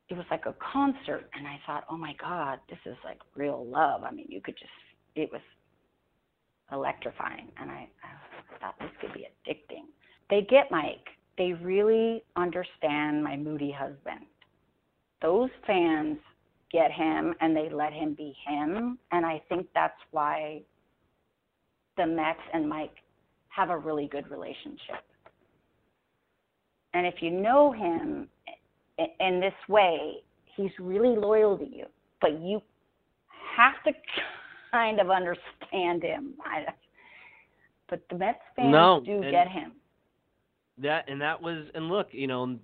it 0.10 0.16
was 0.16 0.26
like 0.32 0.46
a 0.46 0.56
concert 0.72 1.30
and 1.34 1.48
I 1.48 1.60
thought, 1.66 1.86
"Oh 1.90 1.98
my 1.98 2.14
god, 2.14 2.60
this 2.70 2.80
is 2.86 2.98
like 3.04 3.20
real 3.36 3.66
love." 3.66 4.04
I 4.04 4.12
mean, 4.12 4.28
you 4.30 4.42
could 4.42 4.58
just 4.58 4.72
it 5.16 5.32
was 5.32 5.42
electrifying 6.72 7.50
and 7.58 7.72
I, 7.72 7.88
I 8.04 8.60
thought 8.60 8.76
this 8.80 8.92
could 9.02 9.14
be 9.14 9.28
addicting. 9.28 9.86
They 10.30 10.42
get 10.42 10.70
Mike. 10.72 11.08
They 11.38 11.54
really 11.54 12.24
understand 12.36 13.24
my 13.24 13.38
moody 13.38 13.72
husband. 13.72 14.26
Those 15.22 15.50
fans 15.66 16.18
get 16.72 16.92
him 16.92 17.34
and 17.40 17.56
they 17.56 17.70
let 17.70 17.94
him 17.94 18.14
be 18.14 18.36
him 18.46 18.98
and 19.12 19.26
I 19.26 19.42
think 19.50 19.68
that's 19.74 20.00
why 20.12 20.62
the 21.96 22.06
Mets 22.06 22.40
and 22.54 22.68
Mike 22.68 22.96
have 23.50 23.70
a 23.70 23.78
really 23.78 24.08
good 24.08 24.30
relationship. 24.30 25.04
And 26.94 27.08
if 27.08 27.16
you 27.22 27.32
know 27.32 27.72
him 27.72 28.28
in 28.98 29.40
this 29.40 29.54
way, 29.68 30.18
he's 30.56 30.72
really 30.80 31.16
loyal 31.16 31.58
to 31.58 31.66
you, 31.66 31.86
but 32.22 32.40
you 32.42 32.62
have 33.56 33.74
to 33.86 33.92
kind 34.72 35.00
of 35.00 35.10
understand 35.10 36.04
him. 36.04 36.34
I, 36.44 36.66
but 37.90 38.02
the 38.10 38.18
Mets 38.18 38.40
fans 38.56 38.72
no, 38.72 39.02
do 39.06 39.22
get 39.32 39.48
him. 39.48 39.74
That 40.80 41.10
and 41.10 41.22
that 41.22 41.42
was 41.42 41.66
and 41.74 41.90
look, 41.90 42.08
you 42.12 42.28
know, 42.28 42.58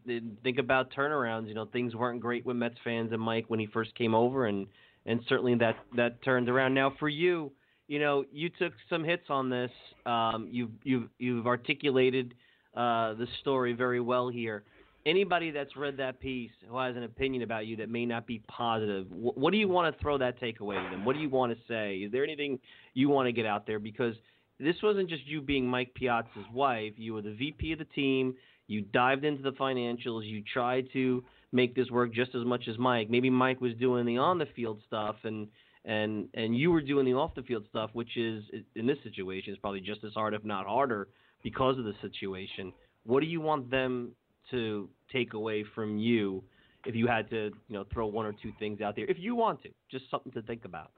think 0.43 0.59
about 0.59 0.93
turnarounds. 0.93 1.47
You 1.47 1.55
know, 1.55 1.65
things 1.65 1.95
weren't 1.95 2.21
great 2.21 2.45
with 2.45 2.55
Mets 2.55 2.75
fans 2.83 3.11
and 3.11 3.21
Mike 3.21 3.45
when 3.47 3.59
he 3.59 3.65
first 3.67 3.95
came 3.95 4.13
over, 4.13 4.45
and 4.45 4.67
and 5.05 5.21
certainly 5.27 5.55
that 5.55 5.77
that 5.95 6.21
turned 6.21 6.49
around. 6.49 6.73
Now 6.73 6.93
for 6.99 7.09
you, 7.09 7.51
you 7.87 7.99
know, 7.99 8.23
you 8.31 8.49
took 8.49 8.73
some 8.89 9.03
hits 9.03 9.25
on 9.29 9.49
this. 9.49 9.71
Um, 10.05 10.47
you've 10.51 10.71
you've 10.83 11.09
you've 11.17 11.47
articulated 11.47 12.35
uh, 12.75 13.13
the 13.13 13.27
story 13.41 13.73
very 13.73 13.99
well 13.99 14.29
here 14.29 14.63
anybody 15.05 15.51
that's 15.51 15.75
read 15.75 15.97
that 15.97 16.19
piece 16.19 16.51
who 16.67 16.77
has 16.77 16.95
an 16.95 17.03
opinion 17.03 17.43
about 17.43 17.65
you 17.65 17.75
that 17.77 17.89
may 17.89 18.05
not 18.05 18.25
be 18.25 18.41
positive, 18.47 19.07
wh- 19.07 19.37
what 19.37 19.51
do 19.51 19.57
you 19.57 19.67
want 19.67 19.93
to 19.93 20.01
throw 20.01 20.17
that 20.17 20.39
takeaway 20.39 20.83
to 20.83 20.89
them? 20.89 21.05
What 21.05 21.13
do 21.13 21.21
you 21.21 21.29
want 21.29 21.51
to 21.53 21.57
say? 21.67 21.97
Is 21.97 22.11
there 22.11 22.23
anything 22.23 22.59
you 22.93 23.09
want 23.09 23.27
to 23.27 23.31
get 23.31 23.45
out 23.45 23.67
there? 23.67 23.79
Because 23.79 24.15
this 24.59 24.75
wasn't 24.81 25.09
just 25.09 25.25
you 25.25 25.41
being 25.41 25.65
Mike 25.67 25.93
Piazza's 25.93 26.45
wife. 26.53 26.93
You 26.97 27.13
were 27.15 27.21
the 27.21 27.33
VP 27.33 27.73
of 27.73 27.79
the 27.79 27.85
team. 27.85 28.35
You 28.67 28.81
dived 28.81 29.25
into 29.25 29.43
the 29.43 29.51
financials. 29.51 30.25
You 30.25 30.41
tried 30.41 30.87
to 30.93 31.23
make 31.51 31.75
this 31.75 31.89
work 31.89 32.13
just 32.13 32.33
as 32.33 32.45
much 32.45 32.67
as 32.67 32.77
Mike. 32.77 33.09
Maybe 33.09 33.29
Mike 33.29 33.61
was 33.61 33.73
doing 33.75 34.05
the 34.05 34.17
on 34.17 34.37
the 34.37 34.47
field 34.55 34.81
stuff 34.87 35.17
and 35.23 35.47
and 35.85 36.29
and 36.33 36.55
you 36.57 36.71
were 36.71 36.81
doing 36.81 37.05
the 37.05 37.13
off 37.13 37.35
the 37.35 37.43
field 37.43 37.65
stuff, 37.69 37.89
which 37.93 38.15
is 38.15 38.43
in 38.75 38.87
this 38.87 38.97
situation 39.03 39.51
is 39.51 39.59
probably 39.59 39.81
just 39.81 40.03
as 40.03 40.13
hard, 40.13 40.33
if 40.33 40.45
not 40.45 40.65
harder, 40.65 41.09
because 41.43 41.77
of 41.77 41.83
the 41.83 41.93
situation. 42.01 42.71
What 43.05 43.19
do 43.19 43.25
you 43.25 43.41
want 43.41 43.69
them 43.69 44.13
to 44.51 44.89
take 45.11 45.33
away 45.33 45.63
from 45.75 45.97
you 45.97 46.43
if 46.85 46.95
you 46.95 47.07
had 47.07 47.29
to, 47.29 47.51
you 47.67 47.75
know, 47.75 47.85
throw 47.93 48.07
one 48.07 48.25
or 48.25 48.33
two 48.33 48.51
things 48.59 48.81
out 48.81 48.95
there 48.95 49.05
if 49.05 49.17
you 49.19 49.35
want 49.35 49.61
to, 49.63 49.69
just 49.89 50.09
something 50.11 50.31
to 50.33 50.41
think 50.41 50.65
about? 50.65 50.91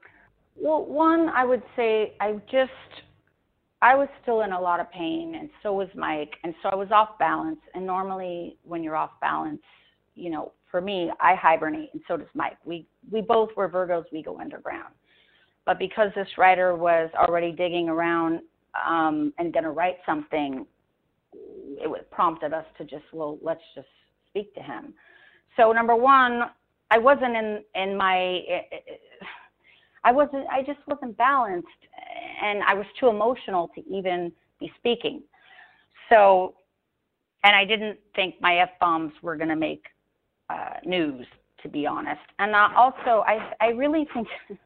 Well, 0.56 0.84
one, 0.84 1.28
I 1.28 1.44
would 1.44 1.62
say 1.76 2.14
I 2.20 2.32
just 2.50 2.70
I 3.82 3.94
was 3.94 4.08
still 4.22 4.40
in 4.40 4.52
a 4.52 4.60
lot 4.60 4.80
of 4.80 4.90
pain, 4.90 5.36
and 5.38 5.50
so 5.62 5.74
was 5.74 5.88
Mike, 5.94 6.34
and 6.44 6.54
so 6.62 6.70
I 6.70 6.74
was 6.74 6.88
off 6.90 7.18
balance. 7.18 7.60
And 7.74 7.86
normally, 7.86 8.56
when 8.64 8.82
you're 8.82 8.96
off 8.96 9.12
balance, 9.20 9.60
you 10.14 10.30
know, 10.30 10.52
for 10.70 10.80
me, 10.80 11.10
I 11.20 11.34
hibernate, 11.34 11.90
and 11.92 12.02
so 12.08 12.16
does 12.16 12.26
Mike. 12.34 12.56
We 12.64 12.86
we 13.10 13.20
both 13.20 13.50
were 13.56 13.68
Virgos. 13.68 14.04
We 14.12 14.22
go 14.22 14.40
underground. 14.40 14.94
But 15.66 15.78
because 15.78 16.10
this 16.14 16.28
writer 16.38 16.74
was 16.74 17.10
already 17.18 17.52
digging 17.52 17.88
around 17.88 18.40
um, 18.88 19.32
and 19.38 19.52
going 19.52 19.64
to 19.64 19.70
write 19.70 19.96
something, 20.06 20.64
it 21.78 22.10
prompted 22.10 22.52
us 22.52 22.64
to 22.78 22.84
just 22.84 23.04
well 23.12 23.38
let's 23.42 23.62
just 23.74 23.88
speak 24.28 24.54
to 24.54 24.62
him. 24.62 24.94
So 25.56 25.72
number 25.72 25.96
one 25.96 26.42
i 26.90 26.98
wasn't 26.98 27.36
in 27.36 27.62
in 27.74 27.96
my 27.96 28.40
i 30.04 30.12
wasn't 30.12 30.46
i 30.50 30.62
just 30.62 30.78
wasn't 30.86 31.16
balanced 31.16 31.68
and 32.42 32.62
i 32.62 32.74
was 32.74 32.86
too 32.98 33.08
emotional 33.08 33.68
to 33.74 33.82
even 33.88 34.32
be 34.60 34.72
speaking. 34.78 35.22
So 36.10 36.54
and 37.44 37.54
i 37.54 37.64
didn't 37.64 37.98
think 38.14 38.36
my 38.40 38.58
f 38.58 38.70
bombs 38.80 39.12
were 39.22 39.36
going 39.36 39.48
to 39.48 39.56
make 39.56 39.84
uh, 40.48 40.74
news 40.84 41.26
to 41.62 41.68
be 41.68 41.86
honest. 41.86 42.20
And 42.38 42.54
also 42.54 43.24
i 43.26 43.52
i 43.60 43.68
really 43.68 44.06
think 44.14 44.28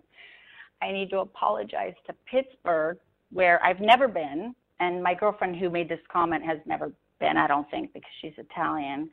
i 0.83 0.91
need 0.93 1.11
to 1.11 1.21
apologize 1.21 1.95
to 2.07 2.15
pittsburgh 2.31 2.99
where 3.33 3.63
i've 3.65 3.81
never 3.81 4.09
been 4.09 4.55
and 4.81 5.03
my 5.03 5.15
girlfriend 5.15 5.57
who 5.57 5.71
made 5.71 5.89
this 5.89 6.01
comment 6.11 6.45
has 6.45 6.59
never 6.67 6.93
been, 7.21 7.37
I 7.37 7.47
don't 7.47 7.71
think, 7.71 7.93
because 7.93 8.11
she's 8.21 8.33
Italian. 8.39 9.11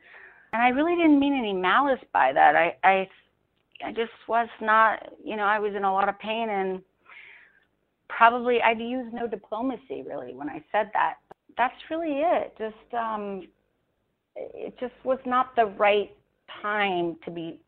and 0.52 0.62
I 0.62 0.68
really 0.68 0.96
didn't 0.96 1.20
mean 1.20 1.34
any 1.38 1.52
malice 1.52 2.00
by 2.12 2.32
that. 2.32 2.56
I 2.56 2.76
I 2.84 3.08
I 3.84 3.92
just 3.92 4.12
was 4.26 4.48
not, 4.60 5.12
you 5.24 5.36
know, 5.36 5.44
I 5.44 5.58
was 5.58 5.74
in 5.74 5.84
a 5.84 5.92
lot 5.92 6.08
of 6.08 6.18
pain 6.18 6.48
and 6.50 6.82
probably 8.08 8.60
I'd 8.60 8.80
used 8.80 9.14
no 9.14 9.26
diplomacy 9.28 10.02
really 10.06 10.34
when 10.34 10.48
I 10.48 10.64
said 10.72 10.90
that. 10.94 11.14
That's 11.56 11.74
really 11.90 12.20
it. 12.22 12.54
Just 12.58 12.94
um 12.94 13.46
it 14.36 14.78
just 14.78 14.94
was 15.04 15.18
not 15.26 15.54
the 15.56 15.66
right 15.66 16.10
time 16.62 17.16
to 17.24 17.30
be 17.30 17.60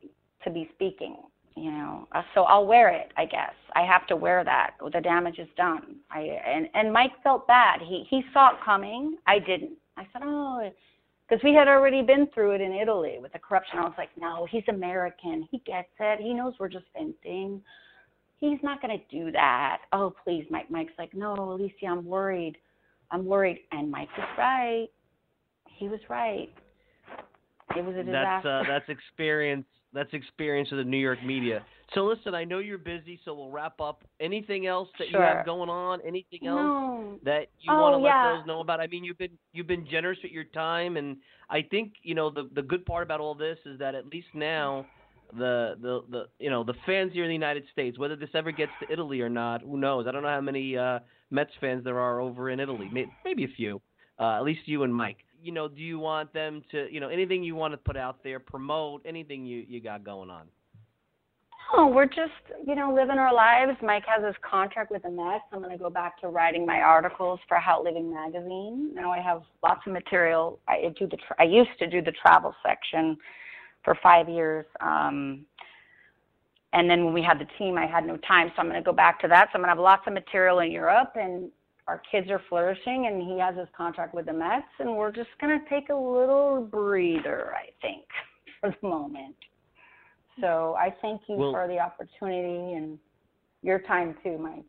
to 0.44 0.50
be 0.50 0.68
speaking 0.74 1.16
you 1.56 1.70
know 1.70 2.06
uh, 2.12 2.22
so 2.34 2.44
i'll 2.44 2.66
wear 2.66 2.88
it 2.88 3.12
i 3.16 3.24
guess 3.24 3.52
i 3.74 3.82
have 3.82 4.06
to 4.06 4.16
wear 4.16 4.44
that 4.44 4.72
the 4.92 5.00
damage 5.00 5.38
is 5.38 5.48
done 5.56 5.96
i 6.10 6.20
and 6.20 6.68
and 6.74 6.92
mike 6.92 7.12
felt 7.22 7.46
bad 7.46 7.80
he 7.80 8.04
he 8.08 8.22
saw 8.32 8.50
it 8.50 8.56
coming 8.64 9.16
i 9.26 9.38
didn't 9.38 9.72
i 9.96 10.06
said 10.12 10.22
oh 10.24 10.70
because 11.28 11.42
we 11.44 11.54
had 11.54 11.68
already 11.68 12.02
been 12.02 12.26
through 12.34 12.52
it 12.52 12.60
in 12.60 12.72
italy 12.72 13.18
with 13.20 13.32
the 13.32 13.38
corruption. 13.38 13.78
I 13.78 13.82
was 13.82 13.94
like 13.96 14.10
no 14.18 14.46
he's 14.50 14.64
american. 14.68 15.46
He 15.50 15.58
gets 15.66 15.88
it. 15.98 16.20
He 16.20 16.34
knows 16.34 16.54
we're 16.58 16.68
just 16.68 16.86
venting. 16.96 17.62
He's 18.38 18.58
not 18.62 18.80
going 18.82 18.98
to 18.98 19.16
do 19.16 19.30
that. 19.32 19.78
Oh 19.92 20.12
please. 20.24 20.46
Mike 20.50 20.70
mike's 20.70 20.92
like 20.98 21.14
no 21.14 21.34
alicia 21.34 21.86
i'm 21.88 22.04
worried. 22.04 22.56
I'm 23.10 23.24
worried. 23.24 23.60
And 23.72 23.90
mike 23.90 24.08
was 24.16 24.28
right. 24.36 24.88
He 25.76 25.88
was 25.88 26.00
right. 26.08 26.52
It 27.76 27.84
was 27.84 27.94
a 27.94 28.02
disaster 28.02 28.10
That's 28.12 28.46
uh, 28.46 28.62
that's 28.68 28.88
experience. 28.98 29.66
That's 29.92 30.12
experience 30.12 30.70
of 30.72 30.78
the 30.78 30.84
New 30.84 30.98
York 30.98 31.18
media. 31.24 31.64
So 31.94 32.04
listen, 32.04 32.32
I 32.34 32.44
know 32.44 32.58
you're 32.58 32.78
busy, 32.78 33.18
so 33.24 33.34
we'll 33.34 33.50
wrap 33.50 33.80
up. 33.80 34.04
Anything 34.20 34.66
else 34.68 34.88
that 35.00 35.08
you 35.10 35.18
have 35.18 35.44
going 35.44 35.68
on? 35.68 36.00
Anything 36.06 36.46
else 36.46 36.58
No. 36.58 37.18
that 37.24 37.48
you 37.58 37.72
Oh, 37.72 37.80
want 37.80 38.00
to 38.00 38.04
yeah. 38.06 38.30
let 38.30 38.38
those 38.38 38.46
know 38.46 38.60
about? 38.60 38.78
I 38.80 38.86
mean, 38.86 39.02
you've 39.02 39.18
been 39.18 39.36
you've 39.52 39.66
been 39.66 39.86
generous 39.90 40.18
with 40.22 40.30
your 40.30 40.44
time, 40.44 40.96
and 40.96 41.16
I 41.48 41.62
think 41.62 41.94
you 42.04 42.14
know 42.14 42.30
the 42.30 42.48
the 42.54 42.62
good 42.62 42.86
part 42.86 43.02
about 43.02 43.18
all 43.20 43.34
this 43.34 43.58
is 43.66 43.78
that 43.80 43.94
at 43.94 44.06
least 44.06 44.28
now. 44.34 44.86
The, 45.32 45.76
the 45.80 46.00
the 46.10 46.24
you 46.40 46.50
know 46.50 46.64
the 46.64 46.74
fans 46.84 47.12
here 47.12 47.22
in 47.22 47.28
the 47.28 47.34
United 47.34 47.62
States, 47.70 47.96
whether 47.96 48.16
this 48.16 48.30
ever 48.34 48.50
gets 48.50 48.72
to 48.82 48.92
Italy 48.92 49.20
or 49.20 49.28
not, 49.28 49.62
who 49.62 49.76
knows? 49.78 50.08
I 50.08 50.10
don't 50.10 50.22
know 50.24 50.28
how 50.28 50.40
many 50.40 50.76
uh, 50.76 50.98
Mets 51.30 51.52
fans 51.60 51.84
there 51.84 52.00
are 52.00 52.18
over 52.20 52.50
in 52.50 52.58
Italy. 52.58 52.88
May- 52.92 53.06
Maybe 53.24 53.44
a 53.44 53.48
few, 53.56 53.80
uh, 54.18 54.38
at 54.38 54.42
least 54.42 54.62
you 54.66 54.82
and 54.82 54.92
Mike. 54.92 55.18
You 55.42 55.52
know, 55.52 55.68
do 55.68 55.80
you 55.80 55.98
want 55.98 56.32
them 56.32 56.62
to, 56.70 56.92
you 56.92 57.00
know, 57.00 57.08
anything 57.08 57.42
you 57.42 57.54
want 57.54 57.72
to 57.72 57.78
put 57.78 57.96
out 57.96 58.22
there, 58.22 58.38
promote 58.38 59.02
anything 59.04 59.46
you 59.46 59.64
you 59.68 59.80
got 59.80 60.04
going 60.04 60.30
on? 60.30 60.46
Oh, 61.72 61.86
we're 61.86 62.06
just, 62.06 62.32
you 62.66 62.74
know, 62.74 62.92
living 62.92 63.18
our 63.18 63.32
lives. 63.32 63.78
Mike 63.80 64.02
has 64.06 64.24
his 64.24 64.34
contract 64.42 64.90
with 64.90 65.02
the 65.02 65.10
Mets. 65.10 65.44
I'm 65.52 65.60
going 65.60 65.70
to 65.70 65.78
go 65.78 65.88
back 65.88 66.20
to 66.20 66.28
writing 66.28 66.66
my 66.66 66.80
articles 66.80 67.38
for 67.46 67.58
Haute 67.58 67.84
Living 67.84 68.12
magazine. 68.12 68.90
Now 68.92 69.12
I 69.12 69.20
have 69.20 69.42
lots 69.62 69.80
of 69.86 69.92
material. 69.92 70.58
I 70.66 70.92
do 70.98 71.06
the. 71.06 71.16
Tra- 71.16 71.36
I 71.38 71.44
used 71.44 71.70
to 71.78 71.86
do 71.86 72.02
the 72.02 72.12
travel 72.12 72.54
section 72.66 73.16
for 73.84 73.96
five 74.02 74.28
years. 74.28 74.66
Um, 74.80 75.46
and 76.72 76.88
then 76.88 77.04
when 77.04 77.14
we 77.14 77.22
had 77.22 77.38
the 77.38 77.46
team, 77.58 77.78
I 77.78 77.86
had 77.86 78.06
no 78.06 78.16
time, 78.18 78.48
so 78.54 78.60
I'm 78.60 78.68
going 78.68 78.80
to 78.80 78.84
go 78.84 78.92
back 78.92 79.20
to 79.20 79.28
that. 79.28 79.46
So 79.46 79.50
I'm 79.54 79.60
going 79.60 79.68
to 79.68 79.70
have 79.70 79.78
lots 79.78 80.02
of 80.06 80.12
material 80.12 80.60
in 80.60 80.70
Europe, 80.70 81.12
and 81.16 81.50
our 81.88 82.00
kids 82.10 82.30
are 82.30 82.42
flourishing, 82.48 83.06
and 83.06 83.22
he 83.22 83.38
has 83.38 83.56
his 83.56 83.68
contract 83.76 84.14
with 84.14 84.26
the 84.26 84.32
Mets, 84.32 84.66
and 84.78 84.96
we're 84.96 85.12
just 85.12 85.30
going 85.40 85.58
to 85.58 85.68
take 85.68 85.88
a 85.88 85.94
little 85.94 86.66
breather, 86.70 87.52
I 87.54 87.70
think, 87.82 88.04
for 88.60 88.74
the 88.80 88.88
moment. 88.88 89.34
So 90.40 90.76
I 90.78 90.94
thank 91.02 91.22
you 91.28 91.36
Well- 91.36 91.52
for 91.52 91.68
the 91.68 91.78
opportunity 91.78 92.74
and 92.74 92.98
your 93.62 93.78
time 93.80 94.16
too, 94.22 94.38
Mike. 94.38 94.64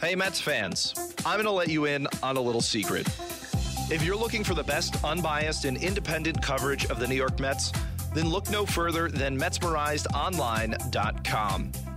Hey, 0.00 0.14
Mets 0.14 0.40
fans, 0.40 0.94
I'm 1.24 1.36
going 1.36 1.44
to 1.44 1.50
let 1.50 1.68
you 1.68 1.86
in 1.86 2.06
on 2.22 2.36
a 2.36 2.40
little 2.40 2.60
secret. 2.60 3.06
If 3.90 4.02
you're 4.02 4.16
looking 4.16 4.44
for 4.44 4.54
the 4.54 4.62
best 4.62 5.02
unbiased 5.04 5.66
and 5.66 5.76
independent 5.76 6.42
coverage 6.42 6.86
of 6.86 6.98
the 6.98 7.06
New 7.06 7.14
York 7.14 7.38
Mets, 7.38 7.70
then 8.14 8.30
look 8.30 8.48
no 8.50 8.64
further 8.64 9.10
than 9.10 9.38
MetsmerizedOnline.com. 9.38 11.72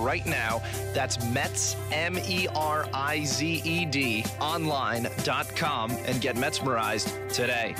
right 0.00 0.26
now. 0.26 0.62
That's 0.94 1.24
Mets, 1.26 1.76
M 1.92 2.18
E 2.18 2.48
R 2.54 2.88
I 2.92 3.24
Z 3.24 3.62
E 3.64 3.84
D, 3.84 4.24
online.com, 4.40 5.90
and 6.06 6.20
get 6.20 6.36
Metsmerized 6.36 7.32
today. 7.32 7.74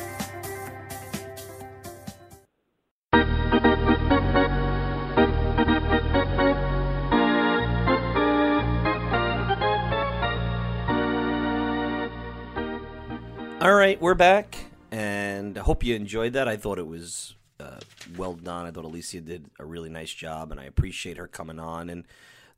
All 13.60 13.74
right, 13.74 14.00
we're 14.00 14.14
back, 14.14 14.56
and 14.90 15.58
I 15.58 15.60
hope 15.60 15.84
you 15.84 15.94
enjoyed 15.94 16.32
that. 16.32 16.48
I 16.48 16.56
thought 16.56 16.78
it 16.78 16.86
was 16.86 17.36
uh, 17.60 17.80
well 18.16 18.34
done. 18.34 18.66
I 18.66 18.70
thought 18.70 18.84
Alicia 18.84 19.20
did 19.20 19.46
a 19.58 19.64
really 19.64 19.90
nice 19.90 20.12
job, 20.12 20.50
and 20.50 20.60
I 20.60 20.64
appreciate 20.64 21.16
her 21.16 21.26
coming 21.26 21.58
on. 21.58 21.90
And 21.90 22.06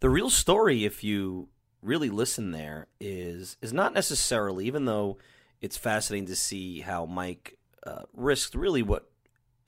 the 0.00 0.10
real 0.10 0.30
story, 0.30 0.84
if 0.84 1.02
you 1.04 1.48
really 1.82 2.10
listen 2.10 2.52
there, 2.52 2.86
is 3.00 3.56
is 3.60 3.72
not 3.72 3.92
necessarily, 3.92 4.66
even 4.66 4.84
though 4.84 5.18
it's 5.60 5.76
fascinating 5.76 6.26
to 6.26 6.36
see 6.36 6.80
how 6.80 7.06
Mike 7.06 7.58
uh, 7.86 8.02
risked 8.14 8.54
really 8.54 8.82
what 8.82 9.10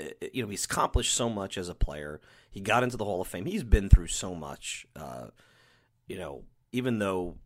uh, 0.00 0.04
you 0.32 0.42
know. 0.42 0.48
He's 0.48 0.64
accomplished 0.64 1.14
so 1.14 1.28
much 1.28 1.58
as 1.58 1.68
a 1.68 1.74
player. 1.74 2.20
He 2.50 2.60
got 2.60 2.82
into 2.82 2.96
the 2.96 3.04
Hall 3.04 3.20
of 3.20 3.28
Fame. 3.28 3.46
He's 3.46 3.64
been 3.64 3.88
through 3.88 4.08
so 4.08 4.34
much. 4.34 4.86
Uh, 4.94 5.28
you 6.06 6.16
know, 6.16 6.44
even 6.72 6.98
though 6.98 7.36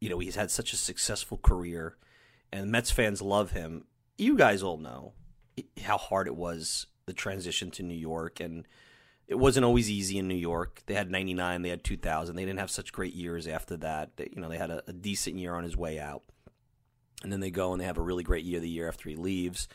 you 0.00 0.08
know 0.08 0.18
he's 0.18 0.36
had 0.36 0.50
such 0.50 0.72
a 0.72 0.76
successful 0.76 1.38
career 1.38 1.96
and 2.52 2.70
Mets 2.70 2.90
fans 2.90 3.20
love 3.22 3.52
him. 3.52 3.84
You 4.16 4.36
guys 4.36 4.62
all 4.62 4.78
know 4.78 5.12
how 5.82 5.98
hard 5.98 6.26
it 6.26 6.36
was 6.36 6.86
the 7.08 7.12
transition 7.12 7.72
to 7.72 7.82
New 7.82 7.96
York, 7.96 8.38
and 8.38 8.68
it 9.26 9.34
wasn't 9.34 9.64
always 9.64 9.90
easy 9.90 10.18
in 10.18 10.28
New 10.28 10.34
York. 10.34 10.82
They 10.86 10.94
had 10.94 11.10
'99, 11.10 11.62
they 11.62 11.68
had 11.70 11.82
2000. 11.82 12.36
They 12.36 12.44
didn't 12.44 12.60
have 12.60 12.70
such 12.70 12.92
great 12.92 13.14
years 13.14 13.48
after 13.48 13.76
that. 13.78 14.16
They, 14.16 14.30
you 14.32 14.40
know, 14.40 14.48
they 14.48 14.58
had 14.58 14.70
a, 14.70 14.82
a 14.86 14.92
decent 14.92 15.36
year 15.36 15.54
on 15.54 15.64
his 15.64 15.76
way 15.76 15.98
out, 15.98 16.22
and 17.24 17.32
then 17.32 17.40
they 17.40 17.50
go 17.50 17.72
and 17.72 17.80
they 17.80 17.86
have 17.86 17.98
a 17.98 18.02
really 18.02 18.22
great 18.22 18.44
year 18.44 18.60
the 18.60 18.68
year 18.68 18.86
after 18.86 19.08
he 19.08 19.16
leaves. 19.16 19.66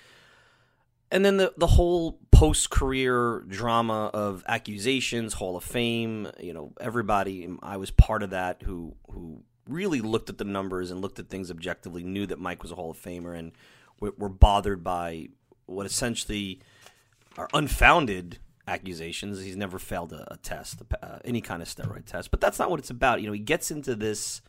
And 1.12 1.24
then 1.24 1.38
the 1.38 1.54
the 1.58 1.68
whole 1.68 2.20
post 2.32 2.70
career 2.70 3.44
drama 3.48 4.10
of 4.14 4.44
accusations, 4.48 5.34
Hall 5.34 5.58
of 5.58 5.64
Fame. 5.64 6.30
You 6.40 6.54
know, 6.54 6.74
everybody. 6.80 7.46
Um, 7.46 7.60
I 7.62 7.78
was 7.78 7.92
part 7.92 8.24
of 8.24 8.30
that. 8.30 8.64
Who 8.64 8.96
who 9.12 9.44
really 9.68 10.02
looked 10.02 10.30
at 10.30 10.38
the 10.38 10.44
numbers 10.44 10.92
and 10.92 11.02
looked 11.02 11.20
at 11.20 11.30
things 11.30 11.50
objectively, 11.52 12.04
knew 12.04 12.26
that 12.26 12.40
Mike 12.40 12.64
was 12.64 12.72
a 12.72 12.76
Hall 12.76 12.92
of 12.92 12.98
Famer, 12.98 13.38
and 13.38 13.52
were, 14.00 14.14
were 14.18 14.30
bothered 14.30 14.84
by 14.84 15.30
what 15.66 15.86
essentially 15.86 16.60
are 17.38 17.50
unfounded 17.54 18.40
accusations. 18.68 19.42
He's 19.42 19.56
never 19.58 19.80
failed 19.80 20.14
a, 20.14 20.34
a 20.34 20.38
test, 20.38 20.82
uh, 21.02 21.20
any 21.26 21.42
kind 21.42 21.62
of 21.62 21.68
steroid 21.68 22.06
test. 22.06 22.32
But 22.32 22.42
that's 22.42 22.60
not 22.60 22.70
what 22.70 22.80
it's 22.80 22.90
about. 22.90 23.22
You 23.22 23.28
know, 23.28 23.34
he 23.34 23.40
gets 23.40 23.72
into 23.72 23.96
this 23.96 24.42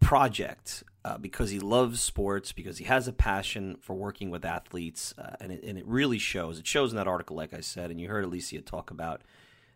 project 0.00 0.82
uh, 1.04 1.18
because 1.18 1.50
he 1.50 1.60
loves 1.60 2.00
sports, 2.00 2.52
because 2.52 2.78
he 2.78 2.84
has 2.84 3.08
a 3.08 3.12
passion 3.12 3.76
for 3.80 3.94
working 3.94 4.30
with 4.30 4.44
athletes, 4.44 5.14
uh, 5.16 5.36
and, 5.40 5.52
it, 5.52 5.62
and 5.62 5.78
it 5.78 5.86
really 5.86 6.18
shows. 6.18 6.58
It 6.58 6.66
shows 6.66 6.92
in 6.92 6.96
that 6.96 7.08
article, 7.08 7.36
like 7.36 7.54
I 7.54 7.60
said, 7.60 7.90
and 7.90 8.00
you 8.00 8.08
heard 8.08 8.24
Alicia 8.24 8.60
talk 8.62 8.90
about 8.90 9.22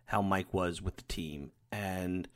how 0.06 0.20
Mike 0.20 0.52
was 0.52 0.82
with 0.82 0.96
the 0.96 1.02
team. 1.04 1.52
And 1.72 2.28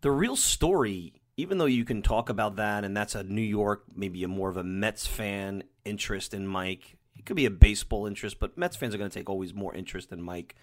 the 0.00 0.10
real 0.10 0.36
story, 0.36 1.20
even 1.36 1.58
though 1.58 1.66
you 1.66 1.84
can 1.84 2.02
talk 2.02 2.28
about 2.28 2.56
that, 2.56 2.84
and 2.84 2.96
that's 2.96 3.14
a 3.14 3.22
New 3.22 3.40
York, 3.40 3.84
maybe 3.94 4.24
a 4.24 4.28
more 4.28 4.48
of 4.48 4.56
a 4.56 4.64
Mets 4.64 5.06
fan 5.06 5.64
interest 5.84 6.34
in 6.34 6.46
Mike. 6.46 6.96
Could 7.28 7.36
be 7.36 7.44
a 7.44 7.50
baseball 7.50 8.06
interest, 8.06 8.40
but 8.40 8.56
Mets 8.56 8.74
fans 8.74 8.94
are 8.94 8.98
going 8.98 9.10
to 9.10 9.14
take 9.14 9.28
always 9.28 9.52
more 9.52 9.74
interest 9.74 10.12
in 10.12 10.22
Mike 10.22 10.54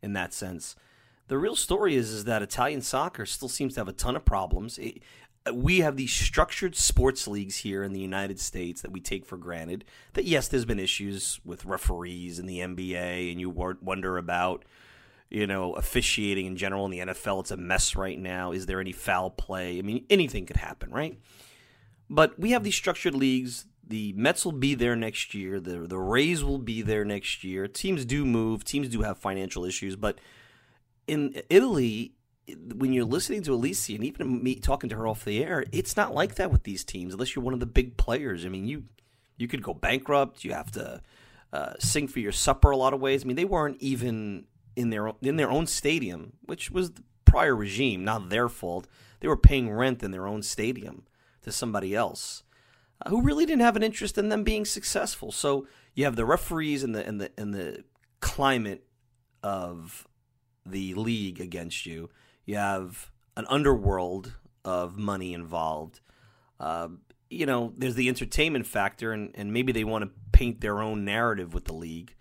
in 0.00 0.14
that 0.14 0.32
sense. 0.32 0.74
The 1.28 1.36
real 1.36 1.54
story 1.54 1.96
is 1.96 2.12
is 2.12 2.24
that 2.24 2.40
Italian 2.40 2.80
soccer 2.80 3.26
still 3.26 3.50
seems 3.50 3.74
to 3.74 3.80
have 3.80 3.88
a 3.88 3.92
ton 3.92 4.16
of 4.16 4.24
problems. 4.24 4.78
It, 4.78 5.02
we 5.52 5.80
have 5.80 5.98
these 5.98 6.14
structured 6.14 6.76
sports 6.76 7.28
leagues 7.28 7.58
here 7.58 7.82
in 7.82 7.92
the 7.92 8.00
United 8.00 8.40
States 8.40 8.80
that 8.80 8.90
we 8.90 9.00
take 9.00 9.26
for 9.26 9.36
granted. 9.36 9.84
That 10.14 10.24
yes, 10.24 10.48
there's 10.48 10.64
been 10.64 10.78
issues 10.78 11.40
with 11.44 11.66
referees 11.66 12.38
in 12.38 12.46
the 12.46 12.60
NBA, 12.60 13.30
and 13.30 13.38
you 13.38 13.50
wonder 13.50 14.16
about 14.16 14.64
you 15.28 15.46
know 15.46 15.74
officiating 15.74 16.46
in 16.46 16.56
general 16.56 16.86
in 16.86 16.90
the 16.90 17.00
NFL. 17.00 17.40
It's 17.40 17.50
a 17.50 17.58
mess 17.58 17.96
right 17.96 18.18
now. 18.18 18.50
Is 18.52 18.64
there 18.64 18.80
any 18.80 18.92
foul 18.92 19.28
play? 19.28 19.78
I 19.78 19.82
mean, 19.82 20.06
anything 20.08 20.46
could 20.46 20.56
happen, 20.56 20.90
right? 20.90 21.18
But 22.08 22.38
we 22.38 22.52
have 22.52 22.64
these 22.64 22.76
structured 22.76 23.14
leagues 23.14 23.66
the 23.86 24.12
Mets 24.14 24.44
will 24.44 24.52
be 24.52 24.74
there 24.74 24.96
next 24.96 25.34
year. 25.34 25.60
The 25.60 25.80
the 25.80 25.98
Rays 25.98 26.42
will 26.42 26.58
be 26.58 26.82
there 26.82 27.04
next 27.04 27.44
year. 27.44 27.68
Teams 27.68 28.04
do 28.04 28.24
move. 28.24 28.64
Teams 28.64 28.88
do 28.88 29.02
have 29.02 29.18
financial 29.18 29.64
issues, 29.64 29.96
but 29.96 30.18
in 31.06 31.42
Italy, 31.50 32.12
when 32.74 32.92
you're 32.92 33.04
listening 33.04 33.42
to 33.42 33.54
Alicia 33.54 33.94
and 33.94 34.04
even 34.04 34.42
me 34.42 34.56
talking 34.56 34.90
to 34.90 34.96
her 34.96 35.06
off 35.06 35.24
the 35.24 35.42
air, 35.42 35.64
it's 35.72 35.96
not 35.96 36.14
like 36.14 36.36
that 36.36 36.50
with 36.50 36.62
these 36.62 36.84
teams 36.84 37.14
unless 37.14 37.34
you're 37.34 37.44
one 37.44 37.54
of 37.54 37.60
the 37.60 37.66
big 37.66 37.96
players. 37.96 38.44
I 38.44 38.48
mean, 38.48 38.66
you 38.66 38.84
you 39.36 39.48
could 39.48 39.62
go 39.62 39.74
bankrupt. 39.74 40.44
You 40.44 40.52
have 40.52 40.70
to 40.72 41.02
uh, 41.52 41.74
sing 41.78 42.08
for 42.08 42.20
your 42.20 42.32
supper 42.32 42.70
a 42.70 42.76
lot 42.76 42.94
of 42.94 43.00
ways. 43.00 43.24
I 43.24 43.26
mean, 43.26 43.36
they 43.36 43.44
weren't 43.44 43.80
even 43.80 44.46
in 44.76 44.90
their 44.90 45.12
in 45.20 45.36
their 45.36 45.50
own 45.50 45.66
stadium, 45.66 46.34
which 46.44 46.70
was 46.70 46.92
the 46.92 47.02
prior 47.24 47.54
regime, 47.54 48.04
not 48.04 48.30
their 48.30 48.48
fault. 48.48 48.86
They 49.20 49.28
were 49.28 49.36
paying 49.36 49.70
rent 49.70 50.02
in 50.02 50.10
their 50.10 50.26
own 50.26 50.42
stadium 50.42 51.04
to 51.42 51.52
somebody 51.52 51.94
else 51.94 52.43
who 53.08 53.22
really 53.22 53.46
didn't 53.46 53.62
have 53.62 53.76
an 53.76 53.82
interest 53.82 54.18
in 54.18 54.28
them 54.28 54.44
being 54.44 54.64
successful. 54.64 55.32
So 55.32 55.66
you 55.94 56.04
have 56.04 56.16
the 56.16 56.24
referees 56.24 56.82
and 56.82 56.94
the 56.94 57.06
and 57.06 57.20
the 57.20 57.30
and 57.38 57.54
the 57.54 57.84
climate 58.20 58.84
of 59.42 60.06
the 60.66 60.94
league 60.94 61.40
against 61.40 61.86
you. 61.86 62.10
You 62.46 62.56
have 62.56 63.10
an 63.36 63.46
underworld 63.48 64.34
of 64.64 64.96
money 64.96 65.34
involved. 65.34 66.00
Uh, 66.58 66.88
you 67.28 67.46
know, 67.46 67.72
there's 67.76 67.96
the 67.96 68.08
entertainment 68.08 68.66
factor, 68.66 69.12
and, 69.12 69.30
and 69.34 69.52
maybe 69.52 69.72
they 69.72 69.84
want 69.84 70.04
to 70.04 70.10
paint 70.32 70.60
their 70.60 70.80
own 70.80 71.04
narrative 71.04 71.52
with 71.52 71.64
the 71.64 71.74
league. 71.74 72.14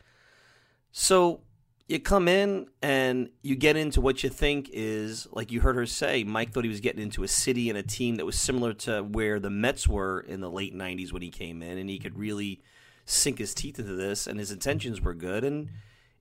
So 0.92 1.42
you 1.88 2.00
come 2.00 2.28
in 2.28 2.68
and 2.82 3.30
you 3.42 3.56
get 3.56 3.76
into 3.76 4.00
what 4.00 4.24
you 4.24 4.30
think 4.30 4.70
is, 4.72 5.28
like 5.32 5.52
you 5.52 5.62
heard 5.62 5.76
her 5.76 5.86
say, 5.86 6.24
Mike 6.24 6.54
thought 6.54 6.64
he 6.64 6.70
was 6.70 6.80
getting 6.80 7.02
into 7.02 7.24
a 7.24 7.28
city 7.28 7.70
and 7.70 7.78
a 7.78 7.84
team 7.84 8.16
that 8.16 8.26
was 8.26 8.38
similar 8.38 8.74
to 8.74 9.02
where 9.04 9.40
the 9.40 9.50
Mets 9.50 9.88
were 9.88 10.22
in 10.22 10.40
the 10.40 10.50
late 10.50 10.74
90s 10.74 11.12
when 11.12 11.22
he 11.22 11.30
came 11.30 11.62
in, 11.62 11.78
and 11.78 11.90
he 11.90 12.00
could 12.00 12.18
really 12.18 12.62
sink 13.06 13.38
his 13.38 13.54
teeth 13.54 13.80
into 13.80 13.96
this, 13.96 14.28
and 14.28 14.40
his 14.40 14.52
intentions 14.52 15.02
were 15.02 15.14
good, 15.14 15.44
and 15.44 15.70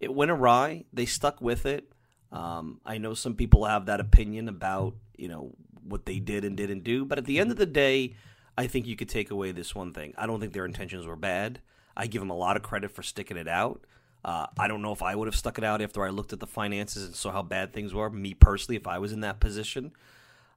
it 0.01 0.13
went 0.13 0.33
awry. 0.33 0.85
They 0.93 1.07
stuck 1.07 1.41
with 1.41 1.65
it. 1.65 1.93
Um, 2.33 2.81
I 2.85 2.99
know 2.99 3.15
some 3.15 3.35
people 3.35 3.65
have 3.65 3.87
that 3.87 4.01
opinion 4.01 4.49
about, 4.49 4.95
you 5.17 5.29
know, 5.29 5.53
what 5.85 6.07
they 6.07 6.19
did 6.19 6.45
and 6.45 6.57
didn't 6.57 6.83
do, 6.83 7.05
but 7.05 7.19
at 7.19 7.25
the 7.25 7.39
end 7.39 7.53
of 7.53 7.57
the 7.57 7.67
day, 7.67 8.15
I 8.59 8.67
think 8.67 8.87
you 8.87 8.97
could 8.97 9.09
take 9.09 9.31
away 9.31 9.53
this 9.53 9.75
one 9.75 9.93
thing. 9.93 10.13
I 10.19 10.27
don't 10.27 10.41
think 10.41 10.53
their 10.53 10.65
intentions 10.65 11.07
were 11.07 11.17
bad. 11.17 11.61
I 11.97 12.07
give 12.07 12.21
them 12.21 12.31
a 12.31 12.37
lot 12.37 12.57
of 12.57 12.63
credit 12.63 12.91
for 12.91 13.03
sticking 13.03 13.37
it 13.37 13.49
out. 13.49 13.85
Uh, 14.25 14.47
I 14.57 14.69
don't 14.69 14.83
know 14.83 14.93
if 14.93 15.03
I 15.03 15.15
would 15.17 15.27
have 15.27 15.37
stuck 15.37 15.59
it 15.59 15.65
out 15.65 15.83
after 15.83 16.05
I 16.05 16.11
looked 16.11 16.33
at 16.33 16.41
the 16.41 16.47
finances 16.47 17.05
and 17.05 17.15
saw 17.15 17.33
how 17.33 17.43
bad 17.43 17.73
things 17.73 17.93
were, 17.93 18.09
me 18.09 18.35
personally, 18.35 18.77
if 18.77 18.87
I 18.87 18.99
was 18.99 19.13
in 19.13 19.21
that 19.21 19.41
position. 19.41 19.93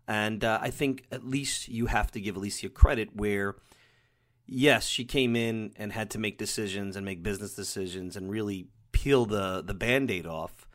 And 0.07 0.43
uh, 0.43 0.59
I 0.61 0.69
think 0.69 1.05
at 1.11 1.25
least 1.25 1.67
you 1.67 1.87
have 1.87 2.11
to 2.11 2.21
give 2.21 2.35
Alicia 2.35 2.69
credit 2.69 3.15
where, 3.15 3.55
yes, 4.45 4.85
she 4.85 5.03
came 5.03 5.35
in 5.35 5.73
and 5.77 5.91
had 5.91 6.11
to 6.11 6.19
make 6.19 6.37
decisions 6.37 6.95
and 6.95 7.03
make 7.03 7.23
business 7.23 7.55
decisions 7.55 8.15
and 8.15 8.29
really 8.29 8.67
peel 8.91 9.25
the, 9.25 9.63
the 9.65 9.73
band 9.73 10.11
aid 10.11 10.27
off. 10.27 10.67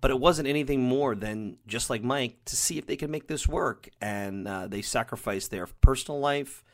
But 0.00 0.10
it 0.10 0.18
wasn't 0.18 0.48
anything 0.48 0.82
more 0.82 1.14
than 1.14 1.58
just 1.68 1.90
like 1.90 2.02
Mike 2.02 2.44
to 2.46 2.56
see 2.56 2.76
if 2.76 2.86
they 2.88 2.96
could 2.96 3.10
make 3.10 3.28
this 3.28 3.46
work. 3.46 3.88
And 4.00 4.48
uh, 4.48 4.66
they 4.66 4.82
sacrificed 4.82 5.52
their 5.52 5.68
personal 5.80 6.18
life. 6.18 6.64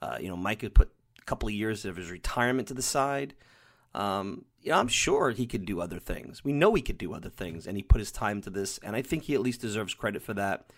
Uh, 0.00 0.16
you 0.18 0.28
know, 0.28 0.38
Mike 0.38 0.62
had 0.62 0.74
put 0.74 0.90
a 1.20 1.24
couple 1.24 1.50
of 1.50 1.54
years 1.54 1.84
of 1.84 1.96
his 1.96 2.10
retirement 2.10 2.68
to 2.68 2.74
the 2.74 2.80
side. 2.80 3.34
Um, 3.98 4.44
you 4.62 4.70
know, 4.70 4.78
I'm 4.78 4.88
sure 4.88 5.30
he 5.30 5.44
could 5.44 5.66
do 5.66 5.80
other 5.80 5.98
things. 5.98 6.44
We 6.44 6.52
know 6.52 6.74
he 6.74 6.82
could 6.82 6.98
do 6.98 7.12
other 7.12 7.28
things, 7.28 7.66
and 7.66 7.76
he 7.76 7.82
put 7.82 7.98
his 7.98 8.12
time 8.12 8.40
to 8.42 8.50
this, 8.50 8.78
and 8.78 8.94
I 8.94 9.02
think 9.02 9.24
he 9.24 9.34
at 9.34 9.40
least 9.40 9.60
deserves 9.60 9.92
credit 9.92 10.22
for 10.22 10.34
that. 10.34 10.70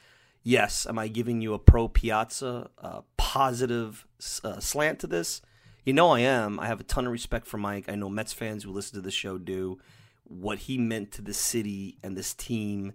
Yes, 0.43 0.87
am 0.87 0.99
I 0.99 1.09
giving 1.09 1.43
you 1.43 1.53
a 1.53 1.59
pro 1.59 1.87
Piazza, 1.87 2.71
a 2.79 3.03
positive 3.19 4.07
uh, 4.43 4.59
slant 4.59 5.01
to 5.01 5.07
this? 5.07 5.43
You 5.85 5.93
know 5.93 6.11
I 6.11 6.21
am. 6.21 6.59
I 6.59 6.67
have 6.67 6.81
a 6.81 6.85
ton 6.85 7.07
of 7.07 7.13
respect 7.13 7.47
for 7.47 7.59
Mike. 7.59 7.89
I 7.89 7.95
know 7.95 8.09
Mets 8.09 8.33
fans 8.33 8.65
who 8.65 8.73
listen 8.73 8.95
to 8.95 9.03
the 9.03 9.11
show 9.11 9.37
do. 9.37 9.79
What 10.25 10.61
he 10.61 10.79
meant 10.79 11.13
to 11.13 11.23
the 11.23 11.35
city 11.35 11.99
and 12.03 12.17
this 12.17 12.33
team 12.33 12.93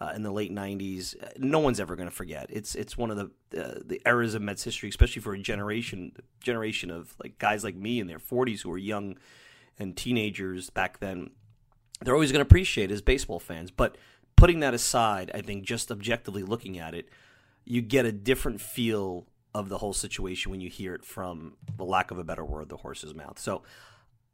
uh, 0.00 0.12
in 0.14 0.22
the 0.22 0.32
late 0.32 0.52
'90s, 0.52 1.14
no 1.38 1.60
one's 1.60 1.78
ever 1.78 1.94
going 1.94 2.08
to 2.08 2.14
forget. 2.14 2.46
It's 2.48 2.74
it's 2.74 2.96
one 2.96 3.12
of 3.12 3.16
the 3.16 3.62
uh, 3.62 3.80
the 3.84 4.00
eras 4.06 4.34
of 4.34 4.42
Mets 4.42 4.64
history, 4.64 4.88
especially 4.88 5.22
for 5.22 5.34
a 5.34 5.38
generation 5.38 6.12
generation 6.40 6.90
of 6.90 7.14
like 7.22 7.38
guys 7.38 7.62
like 7.62 7.76
me 7.76 8.00
in 8.00 8.08
their 8.08 8.18
40s 8.18 8.62
who 8.62 8.72
are 8.72 8.78
young 8.78 9.16
and 9.78 9.96
teenagers 9.96 10.70
back 10.70 11.00
then, 11.00 11.30
they're 12.00 12.14
always 12.14 12.32
going 12.32 12.44
to 12.44 12.48
appreciate 12.48 12.90
as 12.90 13.02
baseball 13.02 13.40
fans. 13.40 13.70
But 13.70 13.96
putting 14.36 14.60
that 14.60 14.74
aside, 14.74 15.30
I 15.34 15.40
think 15.40 15.64
just 15.64 15.90
objectively 15.90 16.42
looking 16.42 16.78
at 16.78 16.94
it, 16.94 17.08
you 17.64 17.82
get 17.82 18.06
a 18.06 18.12
different 18.12 18.60
feel 18.60 19.26
of 19.54 19.68
the 19.68 19.78
whole 19.78 19.92
situation 19.92 20.50
when 20.50 20.60
you 20.60 20.70
hear 20.70 20.94
it 20.94 21.04
from 21.04 21.56
the 21.76 21.84
lack 21.84 22.10
of 22.10 22.18
a 22.18 22.24
better 22.24 22.44
word, 22.44 22.68
the 22.68 22.76
horse's 22.76 23.14
mouth. 23.14 23.38
So 23.38 23.62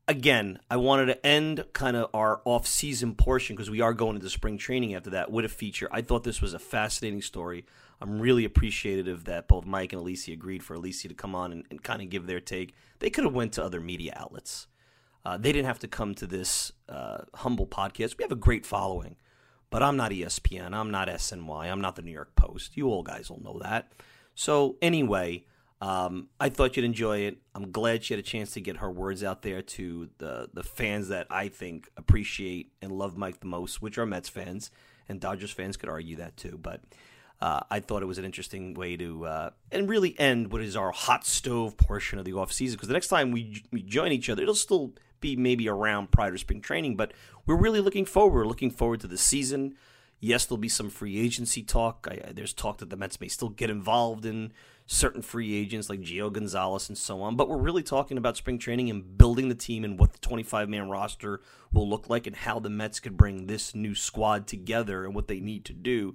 again, 0.07 0.59
I 0.71 0.77
wanted 0.77 1.07
to 1.07 1.27
end 1.27 1.65
kind 1.73 1.97
of 1.97 2.11
our 2.13 2.43
off-season 2.45 3.15
portion 3.15 3.57
because 3.57 3.71
we 3.71 3.81
are 3.81 3.95
going 3.95 4.17
into 4.17 4.29
spring 4.29 4.59
training 4.59 4.95
after 4.95 5.11
that 5.11 5.31
with 5.31 5.45
a 5.45 5.49
feature. 5.49 5.89
I 5.91 6.03
thought 6.03 6.25
this 6.25 6.43
was 6.43 6.55
a 6.55 6.59
fascinating 6.59 7.23
story. 7.23 7.65
I'm 8.01 8.21
really 8.21 8.45
appreciative 8.45 9.25
that 9.25 9.49
both 9.49 9.65
Mike 9.65 9.93
and 9.93 10.01
Alicia 10.01 10.33
agreed 10.33 10.63
for 10.63 10.75
Alicia 10.75 11.09
to 11.09 11.15
come 11.15 11.35
on 11.35 11.53
and, 11.53 11.65
and 11.71 11.83
kind 11.83 12.03
of 12.03 12.11
give 12.11 12.27
their 12.27 12.41
take. 12.41 12.75
They 12.99 13.09
could 13.09 13.25
have 13.25 13.33
went 13.33 13.55
to 13.55 13.65
other 13.65 13.81
media 13.81 14.13
outlets. 14.17 14.67
Uh, 15.25 15.39
they 15.39 15.53
didn't 15.53 15.67
have 15.67 15.79
to 15.79 15.89
come 15.89 16.15
to 16.15 16.27
this 16.27 16.73
uh, 16.89 17.19
humble 17.35 17.67
podcast. 17.67 18.19
We 18.19 18.25
have 18.25 18.33
a 18.33 18.37
great 18.37 18.67
following, 18.67 19.17
but 19.71 19.83
I'm 19.83 19.97
not 19.97 20.11
ESPN. 20.11 20.75
I'm 20.75 20.91
not 20.91 21.09
SNY. 21.09 21.71
I'm 21.71 21.81
not 21.81 21.97
the 21.97 22.03
New 22.03 22.13
York 22.13 22.37
Post. 22.37 22.77
You 22.77 22.89
old 22.89 23.07
guys 23.07 23.31
will 23.31 23.43
know 23.43 23.59
that. 23.63 23.93
So, 24.35 24.77
anyway, 24.83 25.45
um, 25.81 26.29
I 26.39 26.49
thought 26.49 26.77
you'd 26.77 26.85
enjoy 26.85 27.19
it. 27.21 27.39
I'm 27.55 27.71
glad 27.71 28.05
she 28.05 28.15
had 28.15 28.19
a 28.19 28.27
chance 28.27 28.53
to 28.53 28.61
get 28.61 28.79
her 28.79 28.91
words 28.91 29.25
out 29.25 29.43
there 29.43 29.63
to 29.63 30.09
the, 30.19 30.51
the 30.53 30.63
fans 30.63 31.09
that 31.09 31.27
I 31.31 31.49
think 31.49 31.89
appreciate 31.97 32.73
and 32.83 32.93
love 32.93 33.17
Mike 33.17 33.41
the 33.41 33.47
most, 33.47 33.81
which 33.81 33.99
are 33.99 34.07
Mets 34.07 34.29
fans. 34.29 34.71
And 35.09 35.21
Dodgers 35.21 35.51
fans 35.51 35.77
could 35.77 35.89
argue 35.89 36.17
that 36.17 36.37
too. 36.37 36.59
But 36.61 36.81
uh, 37.41 37.61
I 37.71 37.81
thought 37.81 38.03
it 38.03 38.07
was 38.07 38.19
an 38.19 38.25
interesting 38.25 38.75
way 38.75 38.97
to 38.97 39.27
uh, 39.27 39.51
and 39.71 39.89
really 39.89 40.19
end 40.19 40.53
what 40.53 40.63
is 40.63 40.77
our 40.77 40.93
hot 40.93 41.27
stove 41.27 41.77
portion 41.77 42.19
of 42.19 42.25
the 42.25 42.33
off 42.33 42.53
season 42.53 42.77
because 42.77 42.89
the 42.89 42.95
next 42.95 43.09
time 43.09 43.33
we 43.33 43.63
we 43.71 43.83
join 43.83 44.13
each 44.13 44.31
other, 44.31 44.43
it'll 44.43 44.55
still 44.55 44.95
be 45.25 45.37
maybe 45.37 45.71
around 45.71 46.11
prior 46.11 46.31
to 46.31 46.39
spring 46.39 46.61
training, 46.61 46.97
but 46.97 47.13
we're 47.47 47.57
really 47.57 47.81
looking 47.81 48.05
forward. 48.05 48.35
We're 48.35 48.47
looking 48.47 48.71
forward 48.71 49.01
to 49.01 49.07
the 49.07 49.17
season. 49.17 49.75
Yes, 50.21 50.45
there'll 50.45 50.59
be 50.59 50.69
some 50.69 50.91
free 50.91 51.19
agency 51.19 51.63
talk. 51.63 52.07
I, 52.11 52.33
there's 52.33 52.53
talk 52.53 52.79
that 52.79 52.91
the 52.91 52.97
Mets 52.97 53.19
may 53.23 53.29
still 53.29 53.49
get 53.49 53.71
involved 53.71 54.27
in 54.27 54.53
certain 54.87 55.23
free 55.23 55.55
agents 55.55 55.89
like 55.89 56.03
Gio 56.03 56.31
Gonzalez 56.31 56.91
and 56.91 56.99
so 56.99 57.23
on. 57.23 57.37
But 57.37 57.49
we're 57.49 57.57
really 57.57 57.83
talking 57.83 58.19
about 58.19 58.37
spring 58.37 58.59
training 58.59 58.91
and 58.91 59.17
building 59.17 59.49
the 59.49 59.55
team 59.55 59.83
and 59.83 59.99
what 59.99 60.13
the 60.13 60.19
25 60.19 60.69
man 60.69 60.91
roster 60.91 61.41
will 61.73 61.89
look 61.89 62.11
like 62.11 62.27
and 62.27 62.37
how 62.37 62.61
the 62.61 62.69
Mets 62.69 63.01
could 63.01 63.17
bring 63.17 63.47
this 63.47 63.75
new 63.75 63.95
squad 63.95 64.47
together 64.47 65.07
and 65.07 65.15
what 65.15 65.27
they 65.27 65.41
need 65.41 65.65
to 65.65 65.73
do 65.73 66.15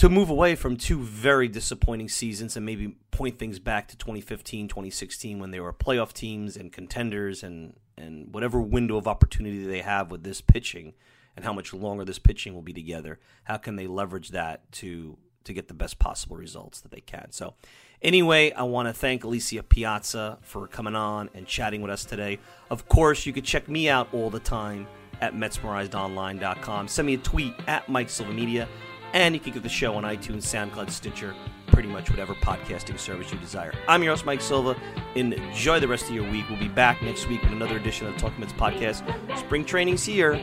to 0.00 0.08
move 0.08 0.30
away 0.30 0.54
from 0.54 0.78
two 0.78 0.98
very 1.02 1.46
disappointing 1.46 2.08
seasons 2.08 2.56
and 2.56 2.64
maybe 2.64 2.96
point 3.10 3.38
things 3.38 3.58
back 3.58 3.86
to 3.86 3.98
2015, 3.98 4.66
2016 4.66 5.38
when 5.38 5.50
they 5.50 5.60
were 5.60 5.74
playoff 5.74 6.14
teams 6.14 6.56
and 6.56 6.72
contenders 6.72 7.42
and 7.42 7.74
and 7.98 8.32
whatever 8.32 8.62
window 8.62 8.96
of 8.96 9.06
opportunity 9.06 9.62
they 9.66 9.82
have 9.82 10.10
with 10.10 10.22
this 10.22 10.40
pitching 10.40 10.94
and 11.36 11.44
how 11.44 11.52
much 11.52 11.74
longer 11.74 12.02
this 12.02 12.18
pitching 12.18 12.54
will 12.54 12.62
be 12.62 12.72
together. 12.72 13.20
How 13.44 13.58
can 13.58 13.76
they 13.76 13.86
leverage 13.86 14.30
that 14.30 14.72
to 14.72 15.18
to 15.44 15.52
get 15.52 15.68
the 15.68 15.74
best 15.74 15.98
possible 15.98 16.38
results 16.38 16.80
that 16.80 16.90
they 16.90 17.02
can? 17.02 17.26
So 17.30 17.52
Anyway, 18.00 18.52
I 18.52 18.62
want 18.62 18.88
to 18.88 18.94
thank 18.94 19.24
Alicia 19.24 19.62
Piazza 19.62 20.38
for 20.40 20.66
coming 20.66 20.96
on 20.96 21.28
and 21.34 21.46
chatting 21.46 21.82
with 21.82 21.90
us 21.90 22.06
today. 22.06 22.38
Of 22.70 22.88
course, 22.88 23.26
you 23.26 23.34
can 23.34 23.44
check 23.44 23.68
me 23.68 23.90
out 23.90 24.08
all 24.14 24.30
the 24.30 24.40
time 24.40 24.86
at 25.20 25.34
MetsmerizedOnline.com. 25.34 26.88
Send 26.88 27.04
me 27.04 27.14
a 27.14 27.18
tweet 27.18 27.52
at 27.66 27.86
Mike 27.90 28.08
Silva 28.08 28.32
Media. 28.32 28.66
And 29.12 29.34
you 29.34 29.40
can 29.40 29.52
get 29.52 29.62
the 29.62 29.68
show 29.68 29.94
on 29.96 30.04
iTunes, 30.04 30.42
SoundCloud, 30.42 30.90
Stitcher, 30.90 31.34
pretty 31.66 31.88
much 31.88 32.10
whatever 32.10 32.34
podcasting 32.34 32.98
service 32.98 33.32
you 33.32 33.38
desire. 33.38 33.72
I'm 33.88 34.02
your 34.02 34.12
host, 34.12 34.24
Mike 34.24 34.40
Silva. 34.40 34.76
Enjoy 35.14 35.80
the 35.80 35.88
rest 35.88 36.08
of 36.08 36.14
your 36.14 36.30
week. 36.30 36.44
We'll 36.48 36.58
be 36.58 36.68
back 36.68 37.02
next 37.02 37.28
week 37.28 37.42
with 37.42 37.52
another 37.52 37.76
edition 37.76 38.06
of 38.06 38.14
the 38.14 38.20
Talking 38.20 38.40
Mets 38.40 38.52
podcast. 38.52 39.02
Spring 39.38 39.64
training's 39.64 40.04
here. 40.04 40.40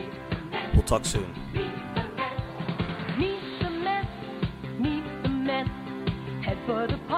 We'll 0.74 0.82
talk 0.82 1.04
soon. 1.04 1.32
Meet 3.18 3.40
the 3.60 3.70
Mets, 3.70 4.08
meet 4.78 5.04
the 5.22 5.28
Mets, 5.28 5.70
head 6.44 6.58
for 6.66 6.86
the 6.86 6.98
park 7.08 7.17